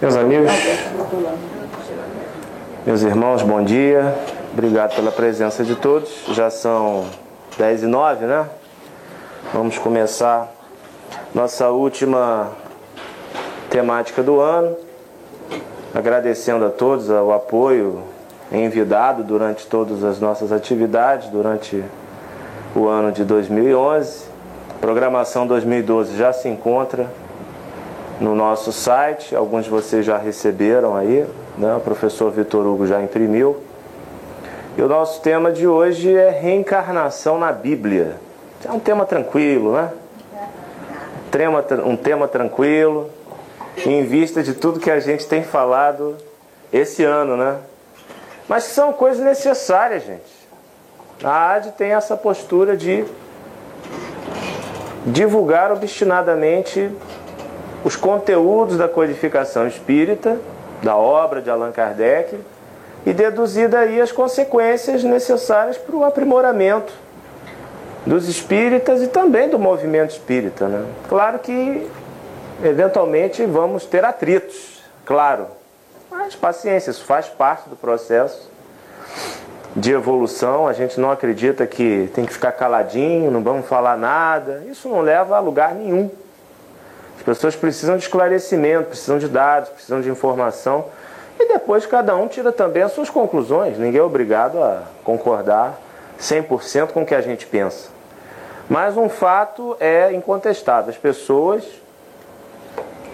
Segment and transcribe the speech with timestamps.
[0.00, 0.50] Meus amigos,
[2.86, 4.14] meus irmãos, bom dia.
[4.50, 6.24] Obrigado pela presença de todos.
[6.32, 7.04] Já são
[7.58, 8.48] 10 e 9, né?
[9.52, 10.50] Vamos começar
[11.34, 12.48] nossa última
[13.68, 14.74] temática do ano.
[15.94, 18.02] Agradecendo a todos o apoio
[18.50, 21.84] envidado durante todas as nossas atividades, durante
[22.74, 24.24] o ano de 2011.
[24.80, 27.06] Programação 2012 já se encontra
[28.20, 31.74] no nosso site, alguns de vocês já receberam aí, né?
[31.74, 33.56] o professor Vitor Hugo já imprimiu.
[34.76, 38.16] E o nosso tema de hoje é reencarnação na Bíblia.
[38.62, 39.90] É um tema tranquilo, né?
[41.84, 43.08] Um tema tranquilo,
[43.86, 46.16] em vista de tudo que a gente tem falado
[46.70, 47.56] esse ano, né?
[48.46, 50.40] Mas são coisas necessárias, gente.
[51.24, 53.04] A AD tem essa postura de
[55.06, 56.90] divulgar obstinadamente
[57.84, 60.38] os conteúdos da codificação espírita,
[60.82, 62.38] da obra de Allan Kardec,
[63.04, 66.92] e deduzir daí as consequências necessárias para o aprimoramento
[68.04, 70.68] dos espíritas e também do movimento espírita.
[70.68, 70.86] Né?
[71.08, 71.88] Claro que,
[72.62, 75.46] eventualmente, vamos ter atritos, claro,
[76.10, 78.50] mas paciência, isso faz parte do processo
[79.74, 80.66] de evolução.
[80.66, 84.64] A gente não acredita que tem que ficar caladinho, não vamos falar nada.
[84.68, 86.10] Isso não leva a lugar nenhum.
[87.30, 90.86] As pessoas precisam de esclarecimento, precisam de dados, precisam de informação.
[91.38, 93.78] E depois cada um tira também as suas conclusões.
[93.78, 95.80] Ninguém é obrigado a concordar
[96.20, 97.88] 100% com o que a gente pensa.
[98.68, 101.64] Mas um fato é incontestável: as pessoas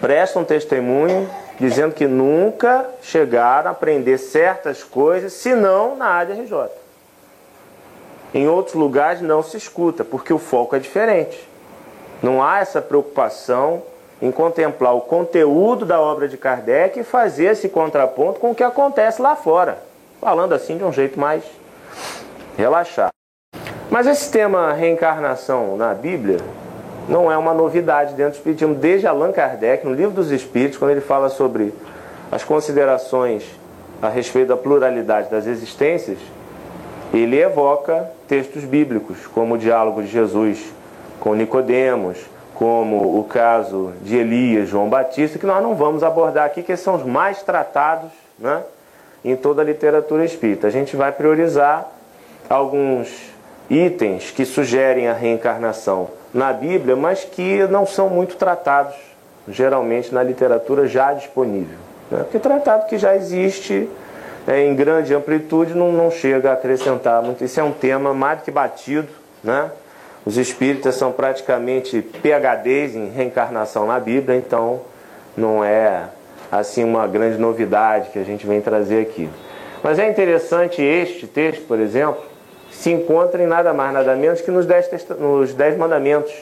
[0.01, 1.29] prestam testemunho
[1.59, 6.71] dizendo que nunca chegaram a aprender certas coisas, senão na ADRJ.
[8.35, 11.49] Em outros lugares não se escuta, porque o foco é diferente.
[12.23, 13.83] Não há essa preocupação
[14.21, 18.63] em contemplar o conteúdo da obra de Kardec e fazer esse contraponto com o que
[18.63, 19.79] acontece lá fora,
[20.21, 21.45] falando assim de um jeito mais
[22.57, 23.11] relaxado.
[23.91, 26.39] Mas esse tema reencarnação na Bíblia
[27.09, 28.75] não é uma novidade dentro do Espiritismo.
[28.75, 31.73] Desde Allan Kardec, no Livro dos Espíritos, quando ele fala sobre
[32.33, 33.45] as considerações
[34.03, 36.19] a respeito da pluralidade das existências,
[37.15, 40.73] ele evoca textos bíblicos, como o diálogo de Jesus
[41.21, 42.19] com Nicodemos,
[42.57, 46.95] como o caso de Elias, João Batista, que nós não vamos abordar aqui, que são
[46.95, 48.63] os mais tratados né,
[49.23, 50.67] em toda a literatura espírita.
[50.67, 51.87] A gente vai priorizar
[52.49, 53.31] alguns
[53.69, 58.95] itens que sugerem a reencarnação na Bíblia, mas que não são muito tratados,
[59.47, 61.77] geralmente, na literatura já disponível.
[62.11, 62.21] Né?
[62.21, 63.87] Porque tratado que já existe
[64.47, 67.45] é, em grande amplitude não, não chega a acrescentar muito.
[67.45, 69.09] Isso é um tema mais do que batido,
[69.45, 69.71] né?
[70.27, 74.81] Os espíritas são praticamente PHDs em reencarnação na Bíblia, então
[75.37, 76.09] não é
[76.51, 79.31] assim uma grande novidade que a gente vem trazer aqui.
[79.85, 82.25] Mas é interessante este texto, por exemplo,
[82.73, 86.33] se encontra em nada mais, nada menos que nos dez, nos dez mandamentos.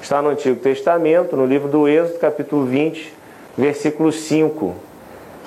[0.00, 3.12] Está no Antigo Testamento, no livro do Êxodo, capítulo 20,
[3.58, 4.72] versículo 5.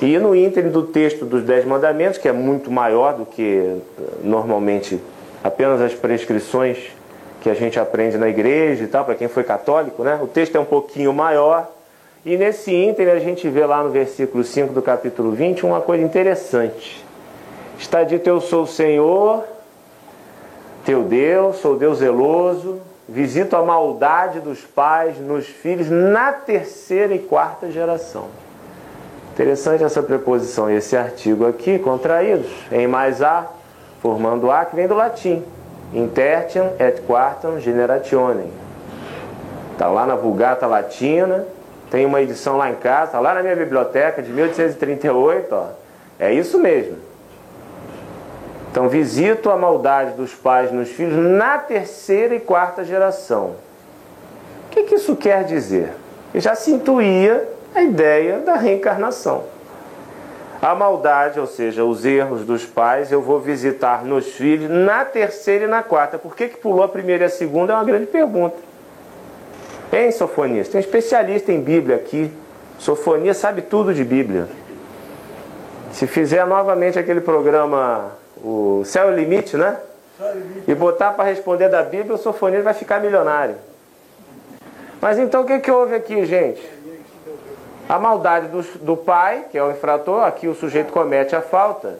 [0.01, 3.77] E no ínterim do texto dos Dez Mandamentos, que é muito maior do que
[4.21, 4.99] normalmente
[5.43, 6.96] apenas as prescrições
[7.41, 10.19] que a gente aprende na igreja e tal, para quem foi católico, né?
[10.21, 11.69] O texto é um pouquinho maior.
[12.25, 16.03] E nesse ínterim a gente vê lá no versículo 5 do capítulo 20 uma coisa
[16.03, 17.05] interessante.
[17.79, 19.43] Está dito: Eu sou o Senhor,
[20.83, 27.19] teu Deus, sou Deus zeloso, visito a maldade dos pais nos filhos na terceira e
[27.19, 28.25] quarta geração.
[29.33, 33.45] Interessante essa preposição, esse artigo aqui, contraídos, em mais A,
[34.01, 35.43] formando A, que vem do latim.
[35.93, 38.51] Intertiam et quartam generationem.
[39.73, 41.45] Está lá na Vulgata Latina,
[41.89, 45.67] tem uma edição lá em casa, está lá na minha biblioteca de 1838, ó.
[46.19, 46.97] É isso mesmo.
[48.71, 53.55] Então, visito a maldade dos pais nos filhos na terceira e quarta geração.
[54.65, 55.93] O que, que isso quer dizer?
[56.31, 59.43] Que já se intuía a ideia da reencarnação.
[60.61, 65.65] A maldade, ou seja, os erros dos pais, eu vou visitar nos filhos na terceira
[65.65, 66.17] e na quarta.
[66.17, 67.73] Por que, que pulou a primeira e a segunda?
[67.73, 68.55] É uma grande pergunta.
[69.93, 70.67] Hein, Sofonias?
[70.67, 72.31] Tem um especialista em Bíblia aqui.
[72.79, 74.47] Sofonia sabe tudo de Bíblia.
[75.91, 78.11] Se fizer novamente aquele programa,
[78.43, 79.77] o Céu e Limite, né?
[80.67, 83.55] E botar para responder da Bíblia, o Sofonias vai ficar milionário.
[84.99, 86.61] Mas então o que, que houve aqui, gente?
[87.89, 91.99] A maldade do, do pai, que é o infrator, aqui o sujeito comete a falta,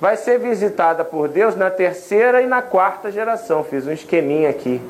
[0.00, 3.62] vai ser visitada por Deus na terceira e na quarta geração.
[3.62, 4.80] Fiz um esqueminha aqui.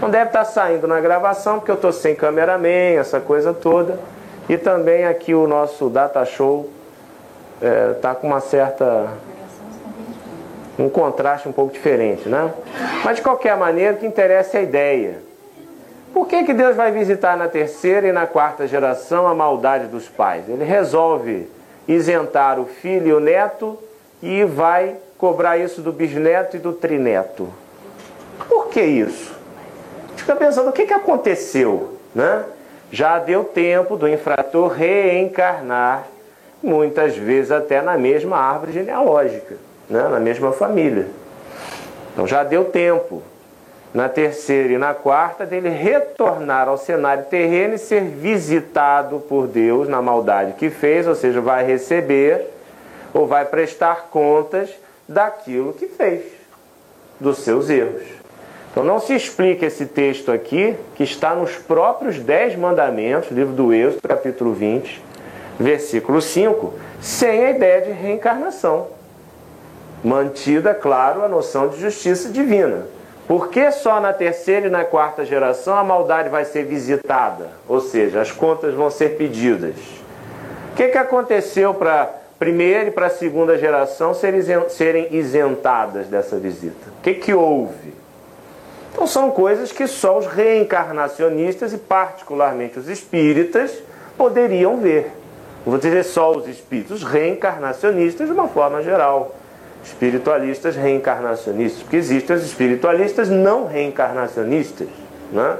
[0.00, 3.98] Não deve estar saindo na gravação, porque eu estou sem cameraman, essa coisa toda.
[4.48, 6.70] E também aqui o nosso data show
[7.56, 9.08] está é, tá com uma certa
[10.78, 12.52] um contraste um pouco diferente, né?
[13.02, 15.25] Mas de qualquer maneira, o que interessa é a ideia.
[16.16, 20.08] Por que, que Deus vai visitar na terceira e na quarta geração a maldade dos
[20.08, 20.48] pais?
[20.48, 21.46] Ele resolve
[21.86, 23.78] isentar o filho e o neto
[24.22, 27.52] e vai cobrar isso do bisneto e do trineto.
[28.48, 29.36] Por que isso?
[30.16, 32.46] Fica pensando o que, que aconteceu, né?
[32.90, 36.06] Já deu tempo do infrator reencarnar,
[36.62, 41.08] muitas vezes até na mesma árvore genealógica né, na mesma família.
[42.14, 43.22] Então já deu tempo,
[43.96, 49.88] na terceira e na quarta, dele retornar ao cenário terreno e ser visitado por Deus
[49.88, 52.52] na maldade que fez, ou seja, vai receber
[53.14, 54.68] ou vai prestar contas
[55.08, 56.24] daquilo que fez,
[57.18, 58.02] dos seus erros.
[58.70, 63.72] Então não se explica esse texto aqui, que está nos próprios Dez Mandamentos, livro do
[63.72, 65.02] Êxodo, capítulo 20,
[65.58, 68.88] versículo 5, sem a ideia de reencarnação
[70.04, 72.94] mantida, claro, a noção de justiça divina.
[73.26, 77.50] Por que só na terceira e na quarta geração a maldade vai ser visitada?
[77.68, 79.74] Ou seja, as contas vão ser pedidas.
[80.72, 82.08] O que, que aconteceu para a
[82.38, 86.90] primeira e para a segunda geração serem isentadas dessa visita?
[86.98, 87.94] O que, que houve?
[88.92, 93.82] Então são coisas que só os reencarnacionistas e particularmente os espíritas
[94.16, 95.10] poderiam ver.
[95.64, 99.34] vou dizer só os espíritos, os reencarnacionistas de uma forma geral
[99.86, 104.88] espiritualistas reencarnacionistas, porque existem os espiritualistas não reencarnacionistas.
[105.30, 105.56] Né?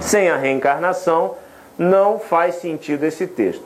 [0.00, 1.34] Sem a reencarnação,
[1.78, 3.64] não faz sentido esse texto.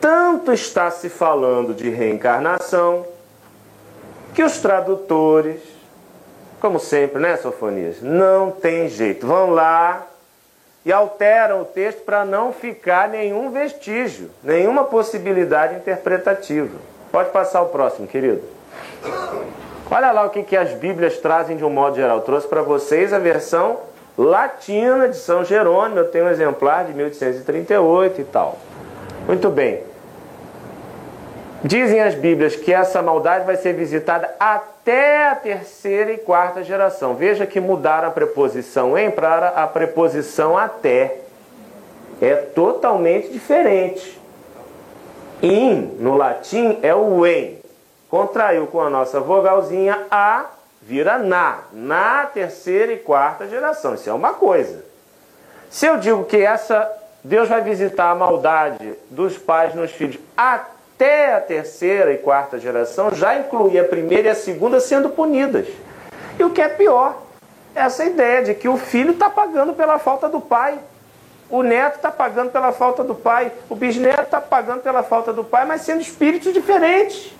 [0.00, 3.04] Tanto está se falando de reencarnação
[4.34, 5.60] que os tradutores,
[6.60, 8.00] como sempre, né, Sofonias?
[8.02, 9.26] Não tem jeito.
[9.26, 10.06] Vão lá
[10.84, 16.76] e alteram o texto para não ficar nenhum vestígio, nenhuma possibilidade interpretativa.
[17.10, 18.55] Pode passar o próximo, querido.
[19.90, 22.18] Olha lá o que, que as Bíblias trazem de um modo geral.
[22.18, 23.78] Eu trouxe para vocês a versão
[24.18, 26.00] latina de São Jerônimo.
[26.00, 28.58] Eu tenho um exemplar de 1838 e tal.
[29.26, 29.82] Muito bem.
[31.62, 37.14] Dizem as Bíblias que essa maldade vai ser visitada até a terceira e quarta geração.
[37.14, 41.18] Veja que mudaram a preposição em para a preposição até.
[42.20, 44.20] É totalmente diferente.
[45.42, 47.65] In, no latim, é o em
[48.08, 50.46] contraiu com a nossa vogalzinha A,
[50.82, 53.94] vira na, na terceira e quarta geração.
[53.94, 54.84] Isso é uma coisa.
[55.68, 56.90] Se eu digo que essa
[57.26, 63.12] Deus vai visitar a maldade dos pais nos filhos até a terceira e quarta geração,
[63.12, 65.66] já inclui a primeira e a segunda sendo punidas.
[66.38, 67.20] E o que é pior,
[67.74, 70.78] essa ideia de que o filho está pagando pela falta do pai.
[71.50, 75.44] O neto está pagando pela falta do pai, o bisneto está pagando pela falta do
[75.44, 77.35] pai, mas sendo espíritos diferentes.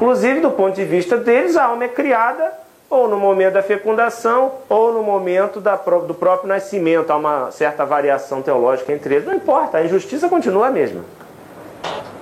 [0.00, 2.54] Inclusive, do ponto de vista deles, a alma é criada
[2.88, 7.10] ou no momento da fecundação ou no momento da, do próprio nascimento.
[7.10, 9.26] Há uma certa variação teológica entre eles.
[9.26, 11.04] Não importa, a injustiça continua a mesma.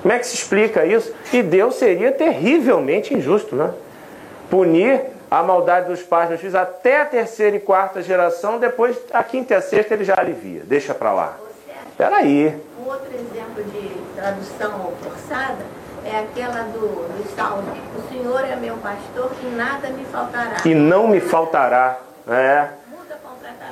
[0.03, 1.15] Como é que se explica isso?
[1.33, 3.73] E Deus seria terrivelmente injusto, né?
[4.51, 9.23] Punir a maldade dos pais nos filhos até a terceira e quarta geração, depois a
[9.23, 10.63] quinta e a sexta ele já alivia.
[10.65, 11.37] Deixa para lá.
[11.91, 12.61] Espera aí.
[12.85, 17.63] Um outro exemplo de tradução forçada é aquela do, do Salmo.
[17.97, 20.57] O Senhor é meu pastor e nada me faltará.
[20.65, 21.99] E não me faltará.
[22.29, 22.69] É.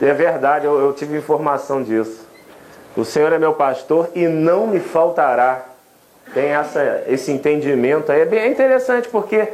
[0.00, 2.26] É verdade, eu, eu tive informação disso.
[2.96, 5.62] O Senhor é meu pastor e não me faltará.
[6.34, 8.22] Tem essa, esse entendimento aí.
[8.22, 9.52] É bem interessante porque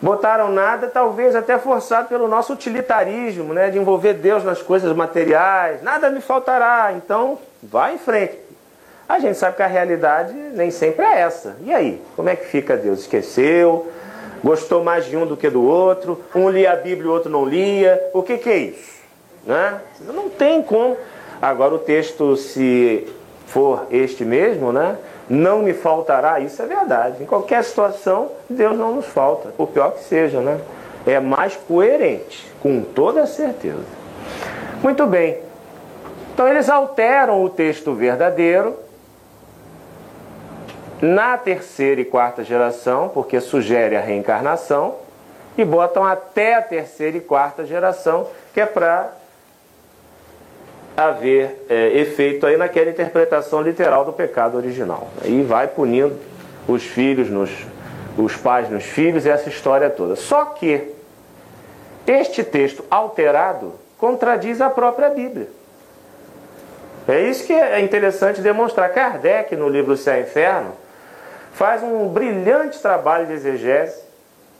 [0.00, 3.70] botaram nada, talvez até forçado pelo nosso utilitarismo, né?
[3.70, 5.82] De envolver Deus nas coisas materiais.
[5.82, 6.92] Nada me faltará.
[6.96, 8.47] Então, vá em frente.
[9.08, 11.56] A gente sabe que a realidade nem sempre é essa.
[11.64, 12.02] E aí?
[12.14, 13.00] Como é que fica Deus?
[13.00, 13.88] Esqueceu?
[14.44, 16.22] Gostou mais de um do que do outro?
[16.34, 17.98] Um lia a Bíblia e o outro não lia?
[18.12, 18.98] O que, que é isso?
[19.46, 19.80] Né?
[20.00, 20.96] Não tem como.
[21.40, 23.08] Agora o texto, se
[23.46, 24.98] for este mesmo, né?
[25.28, 27.22] Não me faltará, isso é verdade.
[27.22, 30.60] Em qualquer situação, Deus não nos falta, o pior que seja, né?
[31.06, 33.84] É mais coerente, com toda certeza.
[34.82, 35.38] Muito bem.
[36.34, 38.76] Então eles alteram o texto verdadeiro
[41.00, 44.96] na terceira e quarta geração, porque sugere a reencarnação,
[45.56, 49.12] e botam até a terceira e quarta geração, que é para
[50.96, 55.08] haver é, efeito aí naquela interpretação literal do pecado original.
[55.24, 56.16] E vai punindo
[56.66, 57.50] os filhos, nos,
[58.16, 60.16] os pais nos filhos, essa história toda.
[60.16, 60.92] Só que
[62.06, 65.48] este texto alterado contradiz a própria Bíblia.
[67.06, 68.92] É isso que é interessante demonstrar.
[68.92, 70.72] Kardec, no livro Céu e Inferno,
[71.58, 74.00] faz um brilhante trabalho de exegese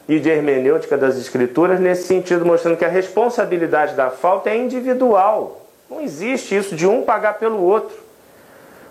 [0.09, 5.61] e de hermenêutica das escrituras nesse sentido, mostrando que a responsabilidade da falta é individual.
[5.89, 7.97] Não existe isso de um pagar pelo outro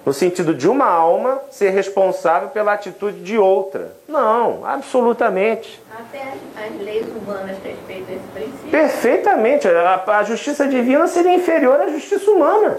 [0.05, 3.91] no sentido de uma alma ser responsável pela atitude de outra.
[4.07, 5.83] Não, absolutamente.
[5.91, 8.71] Até as leis humanas respeitam esse princípio.
[8.71, 9.67] Perfeitamente.
[9.67, 12.77] A, a, justiça divina seria inferior à justiça humana.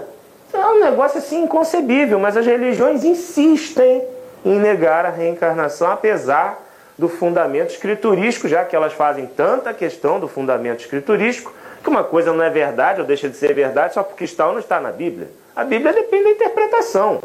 [0.51, 4.03] É um negócio assim inconcebível, mas as religiões insistem
[4.43, 6.65] em negar a reencarnação, apesar
[6.97, 12.33] do fundamento escriturístico, já que elas fazem tanta questão do fundamento escriturístico, que uma coisa
[12.33, 14.91] não é verdade ou deixa de ser verdade só porque está ou não está na
[14.91, 15.29] Bíblia.
[15.55, 17.21] A Bíblia depende da interpretação,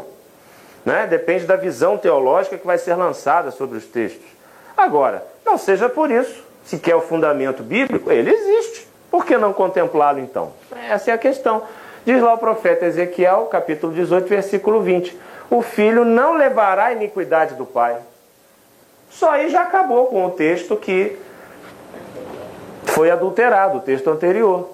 [0.85, 1.05] né?
[1.07, 4.25] depende da visão teológica que vai ser lançada sobre os textos.
[4.77, 8.87] Agora, não seja por isso, se quer o fundamento bíblico, ele existe.
[9.11, 10.53] Por que não contemplá-lo então?
[10.89, 11.63] Essa é a questão.
[12.05, 15.17] Diz lá o profeta Ezequiel, capítulo 18, versículo 20:
[15.49, 17.97] O filho não levará a iniquidade do pai.
[19.09, 21.17] Só aí já acabou com o texto que
[22.83, 24.69] foi adulterado, o texto anterior.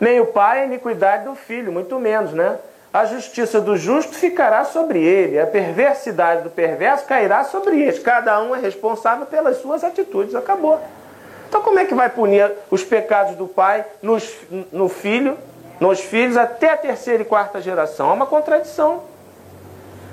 [0.00, 2.58] Nem o pai a iniquidade do filho, muito menos, né?
[2.92, 7.98] a justiça do justo ficará sobre ele, a perversidade do perverso cairá sobre eles.
[7.98, 10.34] Cada um é responsável pelas suas atitudes.
[10.34, 10.80] Acabou.
[11.48, 14.36] Então, como é que vai punir os pecados do pai nos,
[14.72, 15.36] no filho,
[15.80, 18.10] nos filhos até a terceira e quarta geração?
[18.10, 19.02] É uma contradição.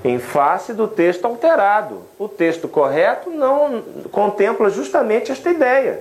[0.06, 2.04] Em face do texto alterado.
[2.20, 3.82] O texto correto não
[4.12, 6.00] contempla justamente esta ideia.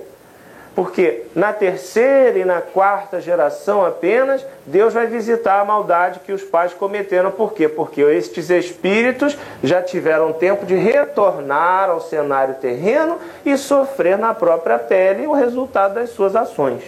[0.75, 6.43] Porque na terceira e na quarta geração apenas, Deus vai visitar a maldade que os
[6.43, 7.31] pais cometeram.
[7.31, 7.67] Por quê?
[7.67, 14.77] Porque estes espíritos já tiveram tempo de retornar ao cenário terreno e sofrer na própria
[14.77, 16.83] pele o resultado das suas ações.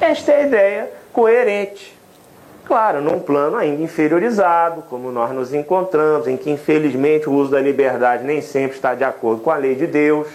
[0.00, 1.97] Esta é a ideia coerente.
[2.68, 7.60] Claro, num plano ainda inferiorizado, como nós nos encontramos, em que infelizmente o uso da
[7.60, 10.28] liberdade nem sempre está de acordo com a lei de Deus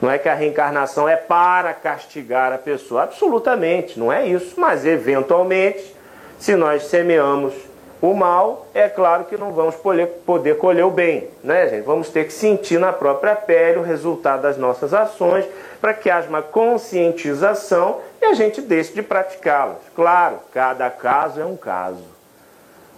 [0.00, 4.58] não é que a reencarnação é para castigar a pessoa, absolutamente, não é isso.
[4.58, 5.94] Mas, eventualmente,
[6.38, 7.52] se nós semeamos
[8.00, 11.84] o mal, é claro que não vamos poder colher o bem, né, gente?
[11.84, 15.44] Vamos ter que sentir na própria pele o resultado das nossas ações
[15.82, 19.78] para que haja uma conscientização e a gente deixe de praticá-las.
[19.94, 22.04] Claro, cada caso é um caso.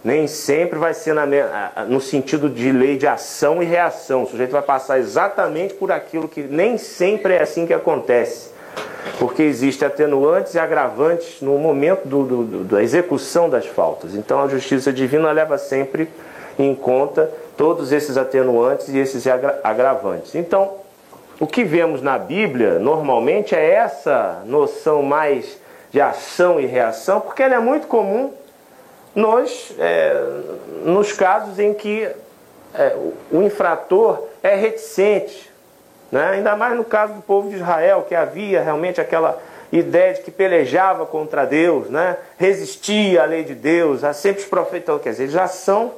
[0.03, 1.25] Nem sempre vai ser na,
[1.87, 4.23] no sentido de lei de ação e reação.
[4.23, 8.51] O sujeito vai passar exatamente por aquilo que nem sempre é assim que acontece.
[9.17, 14.13] Porque existem atenuantes e agravantes no momento do, do, do, da execução das faltas.
[14.13, 16.09] Então a justiça divina leva sempre
[16.59, 19.25] em conta todos esses atenuantes e esses
[19.63, 20.35] agravantes.
[20.35, 20.82] Então,
[21.39, 25.57] o que vemos na Bíblia normalmente é essa noção mais
[25.91, 28.33] de ação e reação, porque ela é muito comum
[29.15, 30.13] nos, é,
[30.83, 32.09] nos casos em que
[32.73, 32.95] é,
[33.31, 35.51] o infrator é reticente,
[36.11, 36.31] né?
[36.31, 39.39] ainda mais no caso do povo de Israel, que havia realmente aquela
[39.71, 42.17] ideia de que pelejava contra Deus, né?
[42.37, 45.93] resistia à lei de Deus, há sempre os profetas, quer dizer, já são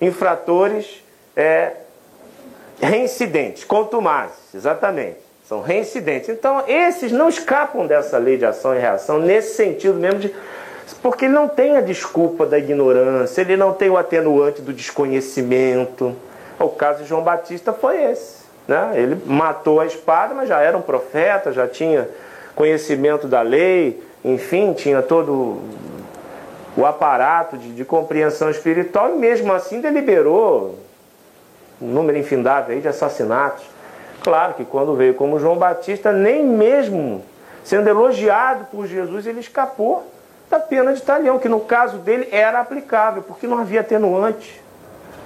[0.00, 1.02] infratores
[1.36, 1.72] é,
[2.80, 6.28] reincidentes, contumazes, exatamente, são reincidentes.
[6.28, 10.34] Então, esses não escapam dessa lei de ação e reação, nesse sentido mesmo de
[11.00, 16.14] porque ele não tem a desculpa da ignorância, ele não tem o atenuante do desconhecimento.
[16.58, 18.42] O caso de João Batista foi esse.
[18.68, 18.92] Né?
[18.94, 22.08] Ele matou a espada, mas já era um profeta, já tinha
[22.54, 25.60] conhecimento da lei, enfim, tinha todo
[26.76, 30.78] o aparato de, de compreensão espiritual e mesmo assim deliberou
[31.82, 33.64] um número infindável de assassinatos.
[34.22, 37.22] Claro que quando veio como João Batista, nem mesmo
[37.64, 40.06] sendo elogiado por Jesus, ele escapou
[40.48, 44.62] da pena de talhão, que no caso dele era aplicável, porque não havia atenuante.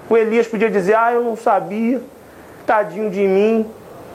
[0.09, 2.01] O Elias podia dizer, ah, eu não sabia,
[2.65, 3.69] tadinho de mim.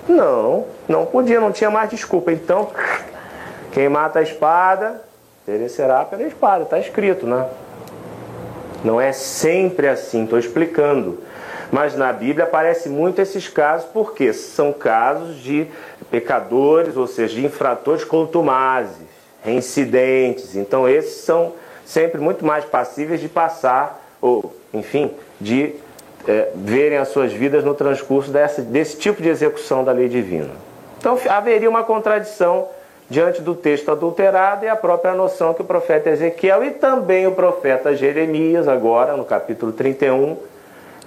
[0.08, 2.32] Não, não podia, não tinha mais desculpa.
[2.32, 2.70] Então,
[3.72, 5.02] quem mata a espada,
[5.46, 7.46] perecerá pela espada, está escrito, né?
[8.84, 11.20] Não é sempre assim, estou explicando.
[11.72, 15.68] Mas na Bíblia aparece muito esses casos, porque são casos de
[16.10, 18.98] pecadores, ou seja, de infratores contumazes
[19.44, 20.56] reincidentes.
[20.56, 21.54] Então, esses são
[21.86, 25.74] sempre muito mais passíveis de passar, ou, enfim, de
[26.28, 30.52] é, verem as suas vidas no transcurso dessa, desse tipo de execução da lei divina.
[31.00, 32.68] Então, haveria uma contradição
[33.10, 37.32] diante do texto adulterado e a própria noção que o profeta Ezequiel e também o
[37.32, 40.38] profeta Jeremias, agora no capítulo 31,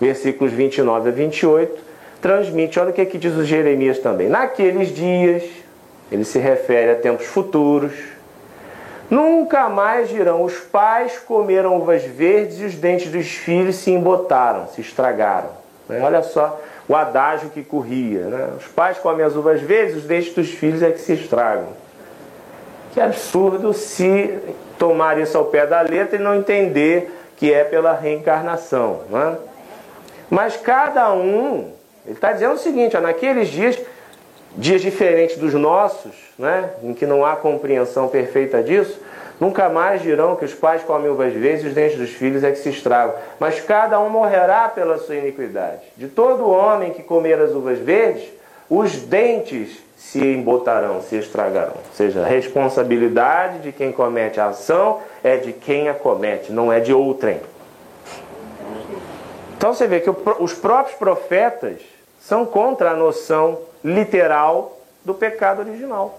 [0.00, 1.82] versículos 29 a 28,
[2.20, 2.78] transmite.
[2.78, 4.28] Olha o que, é que diz o Jeremias também.
[4.28, 5.42] Naqueles dias,
[6.10, 7.92] ele se refere a tempos futuros,
[9.10, 14.66] Nunca mais dirão: os pais comeram uvas verdes e os dentes dos filhos se embotaram,
[14.68, 15.50] se estragaram.
[15.88, 16.00] Né?
[16.02, 18.20] Olha só o adágio que corria.
[18.20, 18.48] Né?
[18.58, 21.68] Os pais comem as uvas verdes, os dentes dos filhos é que se estragam.
[22.92, 24.38] Que absurdo se
[24.78, 29.00] tomar isso ao pé da letra e não entender que é pela reencarnação.
[29.10, 29.36] Né?
[30.30, 31.72] Mas cada um,
[32.04, 33.78] ele está dizendo o seguinte: ó, naqueles dias,
[34.56, 39.00] dias diferentes dos nossos, né, em que não há compreensão perfeita disso,
[39.40, 42.50] nunca mais dirão que os pais comem uvas verdes e os dentes dos filhos é
[42.50, 43.14] que se estragam.
[43.38, 45.82] Mas cada um morrerá pela sua iniquidade.
[45.96, 48.28] De todo homem que comer as uvas verdes,
[48.68, 51.74] os dentes se embotarão, se estragarão.
[51.76, 56.72] Ou seja, a responsabilidade de quem comete a ação é de quem a comete, não
[56.72, 57.40] é de outrem.
[59.56, 61.80] Então você vê que os próprios profetas
[62.20, 66.18] são contra a noção literal do pecado original.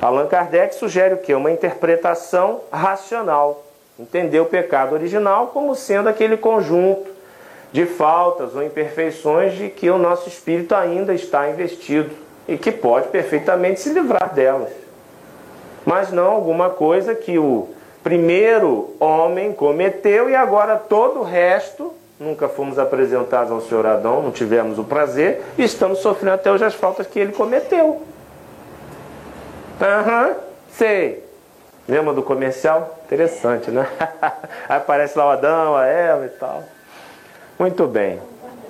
[0.00, 1.34] Allan Kardec sugere o que?
[1.34, 3.64] Uma interpretação racional.
[3.98, 7.10] Entender o pecado original como sendo aquele conjunto
[7.72, 12.10] de faltas ou imperfeições de que o nosso espírito ainda está investido
[12.46, 14.72] e que pode perfeitamente se livrar delas.
[15.84, 17.68] Mas não alguma coisa que o
[18.06, 24.30] primeiro homem cometeu e agora todo o resto, nunca fomos apresentados ao senhor Adão, não
[24.30, 28.00] tivemos o prazer e estamos sofrendo até hoje as faltas que ele cometeu.
[29.82, 30.34] Aham, uhum,
[30.70, 31.24] sei.
[31.88, 32.96] Lembra do comercial?
[33.06, 33.88] Interessante, né?
[34.68, 36.62] Aparece lá o Adão, a Eva e tal.
[37.58, 38.20] Muito bem.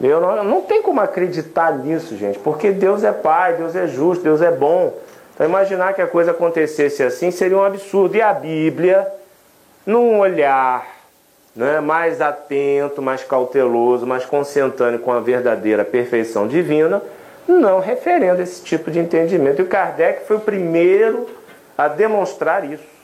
[0.01, 4.25] Eu não, não tem como acreditar nisso, gente, porque Deus é Pai, Deus é justo,
[4.25, 4.95] Deus é bom.
[5.35, 8.17] Então imaginar que a coisa acontecesse assim seria um absurdo.
[8.17, 9.07] E a Bíblia,
[9.87, 10.87] num olhar
[11.55, 17.03] né, mais atento, mais cauteloso, mais consentâneo com a verdadeira perfeição divina,
[17.49, 19.61] não referendo esse tipo de entendimento.
[19.61, 21.27] E o Kardec foi o primeiro
[21.79, 22.97] a demonstrar isso.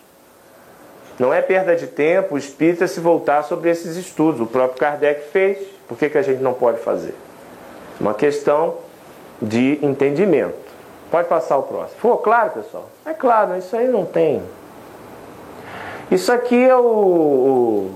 [1.18, 4.40] Não é perda de tempo o espírita se voltar sobre esses estudos.
[4.40, 5.58] O próprio Kardec fez.
[5.86, 7.14] Por que, que a gente não pode fazer?
[8.00, 8.78] Uma questão
[9.40, 10.54] de entendimento.
[11.10, 11.96] Pode passar o próximo.
[11.96, 12.88] Ficou claro, pessoal?
[13.04, 14.42] É claro, isso aí não tem.
[16.12, 17.90] Isso aqui é o, o,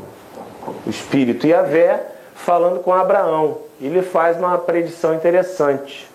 [0.87, 2.02] o espírito Yahvé
[2.35, 3.59] falando com Abraão.
[3.79, 6.09] Ele faz uma predição interessante.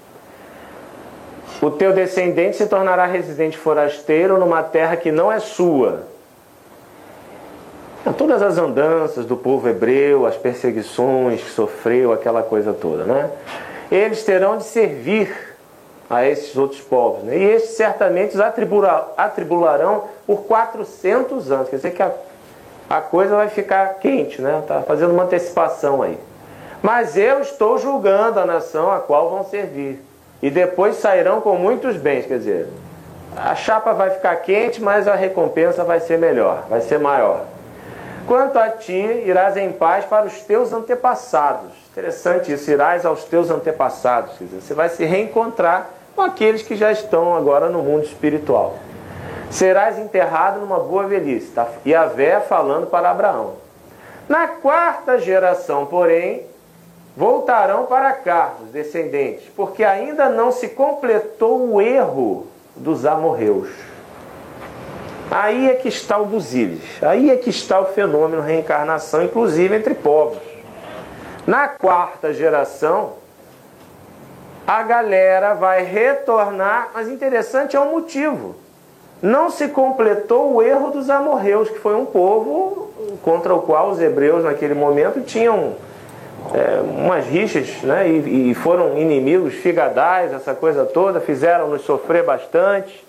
[1.61, 6.07] O teu descendente se tornará residente forasteiro numa terra que não é sua.
[8.17, 13.29] Todas as andanças do povo hebreu, as perseguições que sofreu, aquela coisa toda, né?
[13.91, 15.51] Eles terão de servir
[16.11, 17.23] a esses outros povos.
[17.23, 17.37] Né?
[17.37, 18.41] E estes certamente os
[19.17, 21.67] atribularão por 400 anos.
[21.67, 22.09] Quer dizer que a,
[22.89, 24.59] a coisa vai ficar quente, né?
[24.59, 26.17] Está fazendo uma antecipação aí.
[26.81, 30.01] Mas eu estou julgando a nação a qual vão servir
[30.41, 32.25] e depois sairão com muitos bens.
[32.25, 32.69] Quer dizer,
[33.35, 37.43] a chapa vai ficar quente, mas a recompensa vai ser melhor, vai ser maior.
[38.25, 41.73] Quanto a ti, irás em paz para os teus antepassados.
[41.91, 44.37] Interessante isso, irás aos teus antepassados.
[44.37, 48.77] Quer dizer, você vai se reencontrar com aqueles que já estão agora no mundo espiritual.
[49.51, 51.51] Serás enterrado numa boa velhice.
[51.51, 51.67] Tá?
[51.85, 53.55] E a Vé falando para Abraão.
[54.27, 56.45] Na quarta geração, porém,
[57.17, 63.69] voltarão para cá, os descendentes, porque ainda não se completou o erro dos amorreus.
[65.29, 69.93] Aí é que está o Buziles, aí é que está o fenômeno reencarnação, inclusive entre
[69.93, 70.41] povos.
[71.45, 73.13] Na quarta geração,
[74.67, 78.55] a galera vai retornar, mas interessante é o motivo.
[79.21, 82.89] Não se completou o erro dos amorreus, que foi um povo
[83.23, 85.75] contra o qual os hebreus naquele momento tinham
[86.53, 88.09] é, umas rixas, né?
[88.09, 93.05] E, e, foram inimigos figadais, essa coisa toda, fizeram-nos sofrer bastante.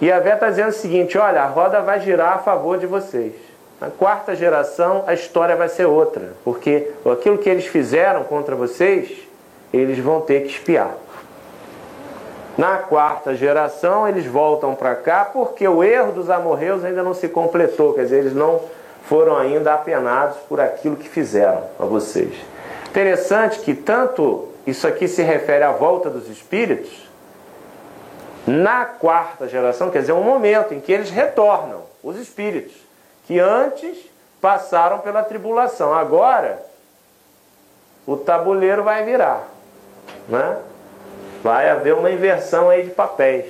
[0.00, 2.86] E a Vé está dizendo o seguinte: olha, a roda vai girar a favor de
[2.86, 3.34] vocês.
[3.80, 9.10] Na quarta geração, a história vai ser outra, porque aquilo que eles fizeram contra vocês,
[9.72, 10.94] eles vão ter que espiar.
[12.58, 17.28] Na quarta geração, eles voltam para cá porque o erro dos amorreus ainda não se
[17.28, 18.60] completou, quer dizer, eles não
[19.04, 22.34] foram ainda apenados por aquilo que fizeram a vocês.
[22.88, 27.08] Interessante que tanto isso aqui se refere à volta dos espíritos,
[28.46, 32.74] na quarta geração, quer dizer, um momento em que eles retornam, os espíritos,
[33.26, 33.96] que antes
[34.40, 35.94] passaram pela tribulação.
[35.94, 36.60] Agora,
[38.06, 39.46] o tabuleiro vai virar,
[40.28, 40.56] né?
[41.42, 43.46] Vai haver uma inversão aí de papéis.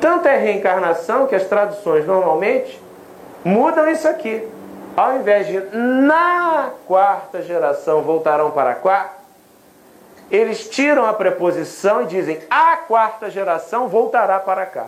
[0.00, 2.80] Tanto é reencarnação que as traduções normalmente
[3.44, 4.48] mudam isso aqui.
[4.96, 9.14] Ao invés de na quarta geração voltarão para cá,
[10.30, 14.86] eles tiram a preposição e dizem a quarta geração voltará para cá.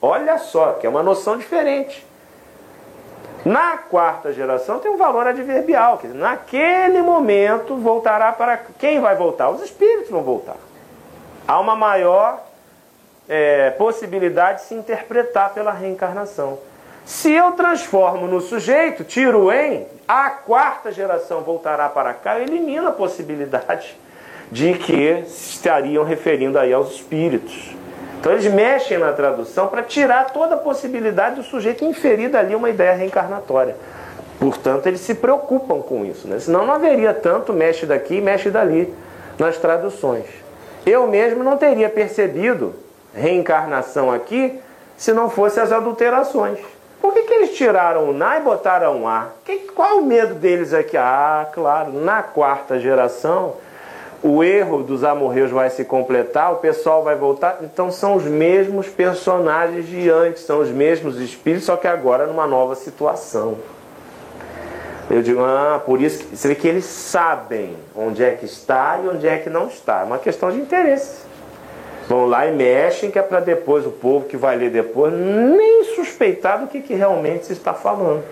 [0.00, 2.06] Olha só, que é uma noção diferente.
[3.44, 9.16] Na quarta geração tem um valor adverbial, quer dizer, naquele momento voltará para quem vai
[9.16, 9.50] voltar?
[9.50, 10.56] Os espíritos vão voltar.
[11.46, 12.40] Há uma maior
[13.28, 16.58] é, possibilidade de se interpretar pela reencarnação.
[17.04, 22.90] Se eu transformo no sujeito, tiro o em, a quarta geração voltará para cá, elimina
[22.90, 23.96] a possibilidade
[24.52, 27.74] de que se estariam referindo aí aos espíritos.
[28.22, 32.70] Então eles mexem na tradução para tirar toda a possibilidade do sujeito inferir dali uma
[32.70, 33.74] ideia reencarnatória.
[34.38, 36.28] Portanto, eles se preocupam com isso.
[36.28, 36.38] Né?
[36.38, 38.94] Senão não haveria tanto mexe daqui e mexe dali
[39.36, 40.26] nas traduções.
[40.86, 42.76] Eu mesmo não teria percebido
[43.12, 44.56] reencarnação aqui
[44.96, 46.60] se não fosse as adulterações.
[47.00, 49.30] Por que, que eles tiraram o na e botaram um a?
[49.44, 50.96] Que, qual é o medo deles aqui?
[50.96, 53.54] Ah, claro, na quarta geração
[54.22, 57.58] o erro dos amorreus vai se completar, o pessoal vai voltar.
[57.62, 62.46] Então são os mesmos personagens de antes, são os mesmos espíritos, só que agora numa
[62.46, 63.58] nova situação.
[65.10, 69.00] Eu digo, ah, por isso que você vê que eles sabem onde é que está
[69.04, 70.00] e onde é que não está.
[70.00, 71.22] É uma questão de interesse.
[72.08, 75.84] Vão lá e mexem, que é para depois o povo que vai ler depois nem
[75.96, 78.22] suspeitar do que, que realmente se está falando.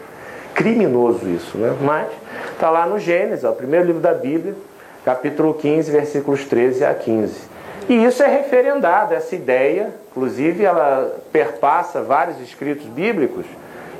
[0.54, 1.76] Criminoso isso, né?
[1.80, 2.08] Mas
[2.52, 4.54] está lá no Gênesis, ó, o primeiro livro da Bíblia
[5.04, 7.50] capítulo 15, versículos 13 a 15.
[7.88, 13.44] E isso é referendado, essa ideia, inclusive ela perpassa vários escritos bíblicos.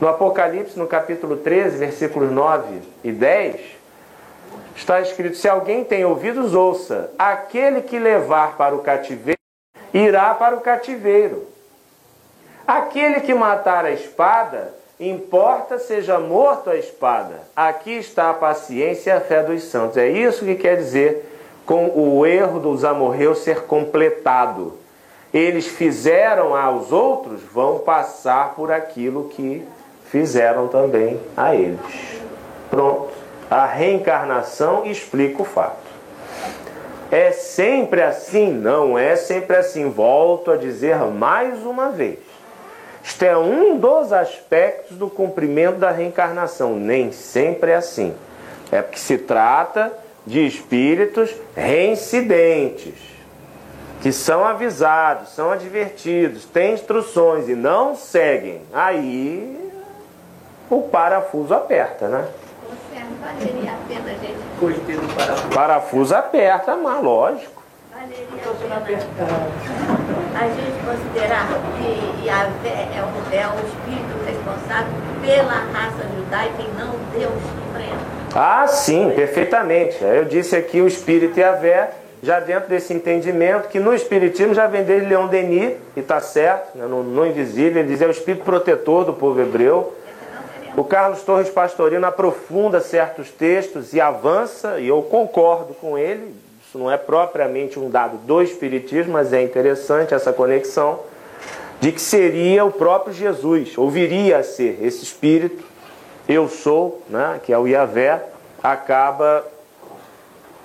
[0.01, 3.61] No Apocalipse, no capítulo 13, versículos 9 e 10,
[4.77, 7.11] está escrito: Se alguém tem ouvidos, ouça.
[7.19, 9.39] Aquele que levar para o cativeiro,
[9.93, 11.47] irá para o cativeiro.
[12.67, 17.41] Aquele que matar a espada, Importa seja morto a espada.
[17.57, 19.97] Aqui está a paciência e a fé dos santos.
[19.97, 21.27] É isso que quer dizer
[21.65, 24.75] com o erro dos amorreus ser completado.
[25.33, 29.67] Eles fizeram aos outros, vão passar por aquilo que
[30.11, 32.21] fizeram também a eles.
[32.69, 33.09] Pronto.
[33.51, 35.89] A reencarnação explica o fato.
[37.11, 38.53] É sempre assim?
[38.53, 39.89] Não é sempre assim.
[39.89, 42.30] Volto a dizer mais uma vez.
[43.03, 46.77] Isto é um dos aspectos do cumprimento da reencarnação.
[46.77, 48.15] Nem sempre é assim.
[48.71, 49.93] É porque se trata
[50.27, 52.95] de espíritos reincidentes,
[54.03, 58.63] que são avisados, são advertidos, têm instruções e não seguem.
[58.73, 59.71] Aí
[60.71, 62.29] o parafuso aperta, né?
[63.21, 65.15] Valeria a pena gente.
[65.15, 65.55] Parafuso.
[65.55, 67.60] parafuso aperta, mas lógico.
[70.35, 71.47] A gente considerar
[71.79, 74.93] que Yahvé é o, é o espírito responsável
[75.23, 78.01] pela raça judaica e não Deus supremo.
[78.35, 80.03] Ah, sim, perfeitamente.
[80.03, 84.83] Eu disse aqui o espírito Yahvé, já dentro desse entendimento, que no Espiritismo já vem
[84.83, 88.45] desde Leão Denis, e está certo, né, no, no Invisível, ele diz é o espírito
[88.45, 89.97] protetor do povo hebreu.
[90.77, 96.35] O Carlos Torres Pastorino aprofunda certos textos e avança, e eu concordo com ele,
[96.71, 101.01] isso não é propriamente um dado do Espiritismo, mas é interessante essa conexão
[101.81, 105.65] de que seria o próprio Jesus, ou viria a ser esse Espírito,
[106.29, 108.23] eu sou, né, que é o Yahvé,
[108.63, 109.45] acaba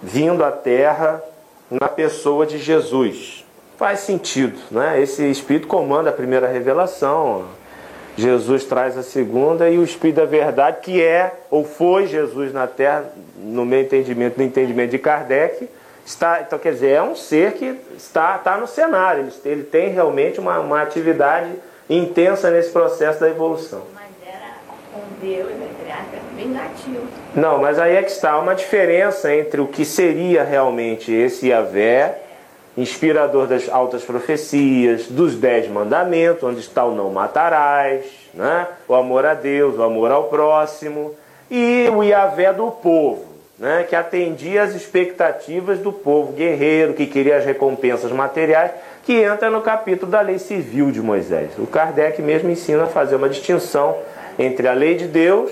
[0.03, 1.23] vindo à Terra
[1.71, 3.43] na pessoa de Jesus.
[3.75, 5.01] Faz sentido, né?
[5.01, 7.45] Esse Espírito comanda a primeira revelação,
[8.15, 12.67] Jesus traz a segunda e o Espírito da Verdade, que é ou foi Jesus na
[12.67, 13.05] Terra,
[13.37, 15.67] no meu entendimento, no entendimento de Kardec,
[16.05, 19.89] Está, então, quer dizer, é um ser que está, está no cenário, ele, ele tem
[19.89, 21.49] realmente uma, uma atividade
[21.89, 23.81] intensa nesse processo da evolução.
[23.91, 24.53] Mas era
[24.93, 27.07] com Deus, entre aspas, vingativo.
[27.33, 32.19] Não, mas aí é que está uma diferença entre o que seria realmente esse Yahvé,
[32.77, 38.67] inspirador das altas profecias, dos dez mandamentos, onde está o não matarás, né?
[38.87, 41.15] o amor a Deus, o amor ao próximo,
[41.49, 47.37] e o Yahvé do povo né, que atendia às expectativas do povo guerreiro, que queria
[47.37, 48.71] as recompensas materiais,
[49.03, 51.51] que entra no capítulo da lei civil de Moisés.
[51.57, 53.97] O Kardec mesmo ensina a fazer uma distinção
[54.37, 55.51] entre a lei de Deus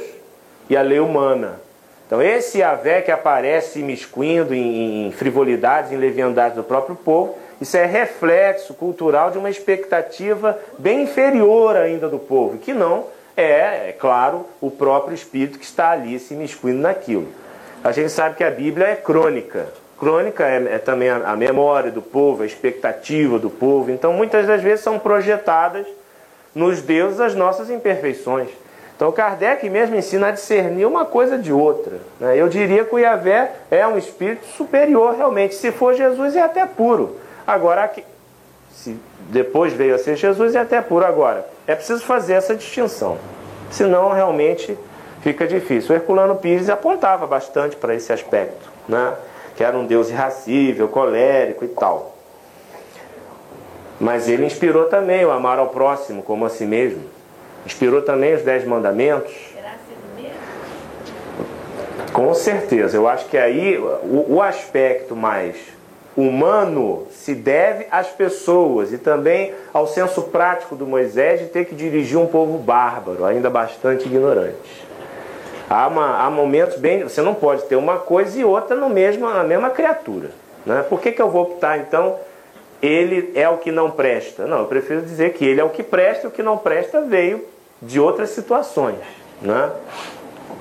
[0.70, 1.62] e a lei humana.
[2.06, 7.78] Então, esse Yahvé que aparece imiscuindo em, em frivolidades, em leviandades do próprio povo, isso
[7.78, 13.06] é reflexo cultural de uma expectativa bem inferior ainda do povo, que não
[13.38, 17.28] é, é claro, o próprio espírito que está ali se imiscuindo naquilo.
[17.84, 19.68] A gente sabe que a Bíblia é crônica.
[20.00, 23.92] Crônica é, é também a, a, memória do povo, a expectativa do povo.
[23.92, 25.86] Então, muitas das vezes são projetadas
[26.56, 28.50] nos deuses as nossas imperfeições.
[28.96, 32.00] Então, Kardec mesmo ensina a discernir uma coisa de outra.
[32.20, 32.38] Né?
[32.38, 35.56] Eu diria que o Yahvé é um espírito superior, realmente.
[35.56, 37.18] Se for Jesus, é até puro.
[37.46, 37.92] Agora,
[38.72, 38.98] se
[39.30, 41.46] depois veio a ser Jesus e até por agora.
[41.68, 43.18] É preciso fazer essa distinção.
[43.72, 44.78] Senão, realmente,
[45.24, 45.96] fica difícil.
[45.96, 49.14] O Herculano Pires apontava bastante para esse aspecto, né?
[49.56, 52.16] que era um Deus irracível, colérico e tal.
[54.00, 57.04] Mas ele inspirou também o amar ao próximo como a si mesmo.
[57.66, 59.34] Inspirou também os Dez Mandamentos.
[62.12, 62.98] Com certeza.
[62.98, 65.56] Eu acho que aí o, o aspecto mais
[66.18, 71.74] humano se deve às pessoas e também ao senso prático do Moisés de ter que
[71.74, 74.93] dirigir um povo bárbaro, ainda bastante ignorante.
[75.70, 77.04] Há, uma, há momentos bem.
[77.04, 80.32] Você não pode ter uma coisa e outra no mesmo, na mesma criatura.
[80.66, 80.84] Né?
[80.88, 82.18] Por que, que eu vou optar então?
[82.82, 84.46] Ele é o que não presta.
[84.46, 87.02] Não, eu prefiro dizer que ele é o que presta e o que não presta
[87.02, 87.46] veio
[87.82, 88.98] de outras situações.
[89.42, 89.72] Né?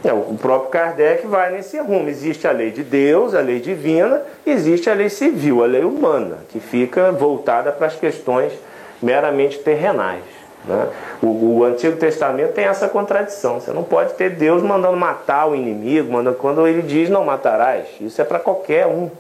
[0.04, 2.08] É, o próprio Kardec vai nesse rumo.
[2.08, 6.38] Existe a lei de Deus, a lei divina, existe a lei civil, a lei humana,
[6.48, 8.52] que fica voltada para as questões
[9.00, 10.22] meramente terrenais.
[10.64, 10.88] Né?
[11.22, 13.60] O, o, Antigo Testamento tem essa contradição.
[13.60, 17.86] Você não pode ter Deus mandando matar o inimigo, mandando, quando ele diz não matarás.
[18.00, 19.10] Isso é para qualquer um.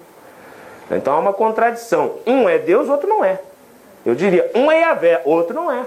[0.90, 2.16] Então há uma contradição.
[2.26, 3.40] Um é Deus, outro não é.
[4.04, 5.84] Eu diria, um é Yahvé, outro não é.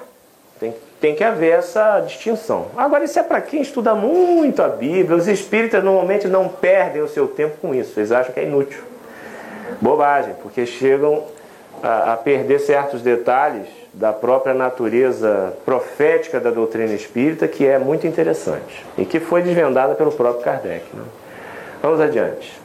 [0.59, 2.67] Tem, tem que haver essa distinção.
[2.77, 5.17] Agora, isso é para quem estuda muito a Bíblia.
[5.17, 7.99] Os espíritas normalmente não perdem o seu tempo com isso.
[7.99, 8.81] Eles acham que é inútil.
[9.81, 11.23] Bobagem, porque chegam
[11.83, 18.05] a, a perder certos detalhes da própria natureza profética da doutrina espírita, que é muito
[18.05, 20.85] interessante e que foi desvendada pelo próprio Kardec.
[20.93, 21.03] Né?
[21.81, 22.59] Vamos adiante.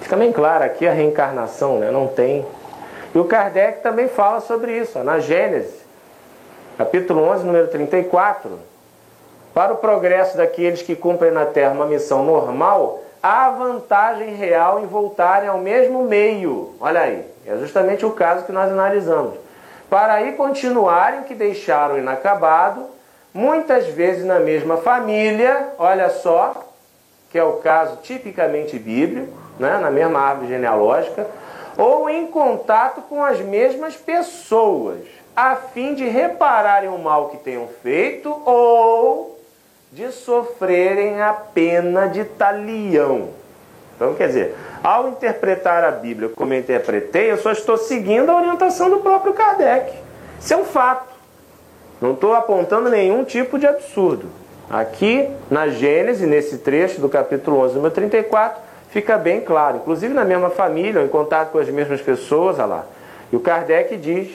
[0.00, 1.90] Fica bem claro aqui a reencarnação, né?
[1.90, 2.46] não tem.
[3.14, 5.80] E o Kardec também fala sobre isso, ó, na Gênesis
[6.80, 8.58] capítulo 11, número 34,
[9.52, 14.86] para o progresso daqueles que cumprem na terra uma missão normal, há vantagem real em
[14.86, 16.74] voltarem ao mesmo meio.
[16.80, 19.34] Olha aí, é justamente o caso que nós analisamos.
[19.90, 22.86] Para aí continuarem que deixaram inacabado,
[23.34, 26.54] muitas vezes na mesma família, olha só,
[27.28, 31.26] que é o caso tipicamente bíblico, né, na mesma árvore genealógica,
[31.76, 35.00] ou em contato com as mesmas pessoas
[35.34, 39.40] a fim de repararem o mal que tenham feito ou
[39.90, 43.39] de sofrerem a pena de talião.
[44.00, 48.36] Então, quer dizer, ao interpretar a Bíblia como eu interpretei, eu só estou seguindo a
[48.36, 49.92] orientação do próprio Kardec.
[50.40, 51.12] Isso é um fato.
[52.00, 54.28] Não estou apontando nenhum tipo de absurdo.
[54.70, 59.76] Aqui na Gênesis, nesse trecho do capítulo 11, número 34, fica bem claro.
[59.76, 62.86] Inclusive na mesma família, em contato com as mesmas pessoas, olha lá.
[63.30, 64.30] E o Kardec diz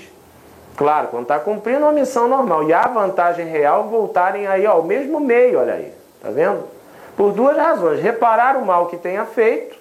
[0.77, 2.69] Claro, quando está cumprindo uma missão normal.
[2.69, 5.91] E há vantagem real voltarem aí ao mesmo meio, olha aí.
[6.21, 6.74] Tá vendo?
[7.15, 8.01] Por duas razões.
[8.01, 9.75] Reparar o mal que tenha feito.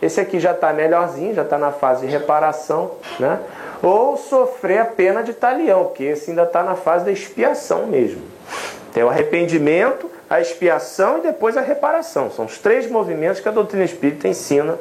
[0.00, 3.40] Esse aqui já está melhorzinho, já está na fase de reparação, né?
[3.82, 8.22] Ou sofrer a pena de talião, porque esse ainda está na fase da expiação mesmo.
[8.92, 12.30] Tem o arrependimento, a expiação e depois a reparação.
[12.30, 14.78] São os três movimentos que a doutrina espírita ensina